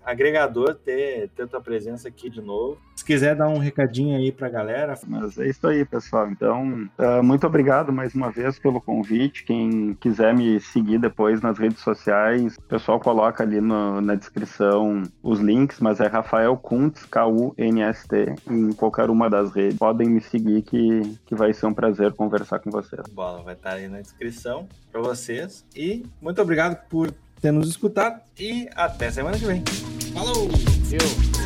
agregador 0.05 0.74
ter, 0.74 1.28
ter 1.30 1.48
tua 1.48 1.61
presença 1.61 2.09
aqui 2.09 2.28
de 2.28 2.40
novo. 2.40 2.78
Se 2.94 3.05
quiser 3.05 3.34
dar 3.34 3.48
um 3.48 3.59
recadinho 3.59 4.16
aí 4.16 4.30
pra 4.30 4.48
galera. 4.48 4.98
Mas 5.07 5.38
é 5.38 5.48
isso 5.48 5.66
aí, 5.66 5.84
pessoal. 5.84 6.28
Então, 6.30 6.88
uh, 6.98 7.22
muito 7.22 7.46
obrigado 7.46 7.92
mais 7.92 8.14
uma 8.14 8.30
vez 8.30 8.59
pelo 8.59 8.80
convite. 8.80 9.44
Quem 9.44 9.94
quiser 10.00 10.34
me 10.34 10.61
seguir 10.61 10.98
depois 10.98 11.40
nas 11.40 11.59
redes 11.59 11.80
sociais, 11.80 12.57
o 12.57 12.62
pessoal 12.62 13.00
coloca 13.00 13.42
ali 13.42 13.61
no, 13.61 14.00
na 14.00 14.14
descrição 14.14 15.02
os 15.22 15.40
links, 15.40 15.80
mas 15.80 16.00
é 16.00 16.07
Rafael 16.07 16.57
Kuntz, 16.57 17.05
K-U-N-S-T, 17.07 18.34
em 18.50 18.72
qualquer 18.72 19.11
uma 19.11 19.28
das 19.28 19.52
redes. 19.52 19.78
Podem 19.78 20.09
me 20.09 20.20
seguir 20.20 20.62
que, 20.62 21.18
que 21.26 21.34
vai 21.34 21.52
ser 21.52 21.66
um 21.66 21.74
prazer 21.74 22.12
conversar 22.12 22.59
com 22.59 22.70
vocês. 22.70 23.02
Bola, 23.12 23.42
vai 23.42 23.55
estar 23.55 23.72
aí 23.72 23.88
na 23.88 24.00
descrição 24.00 24.68
para 24.90 25.00
vocês. 25.00 25.64
E 25.74 26.05
muito 26.20 26.40
obrigado 26.40 26.76
por 26.88 27.12
ter 27.40 27.52
nos 27.52 27.68
escutado 27.68 28.20
e 28.38 28.68
até 28.74 29.11
semana 29.11 29.38
que 29.38 29.44
vem. 29.44 29.62
Falou! 30.14 30.48
Eu. 30.92 31.43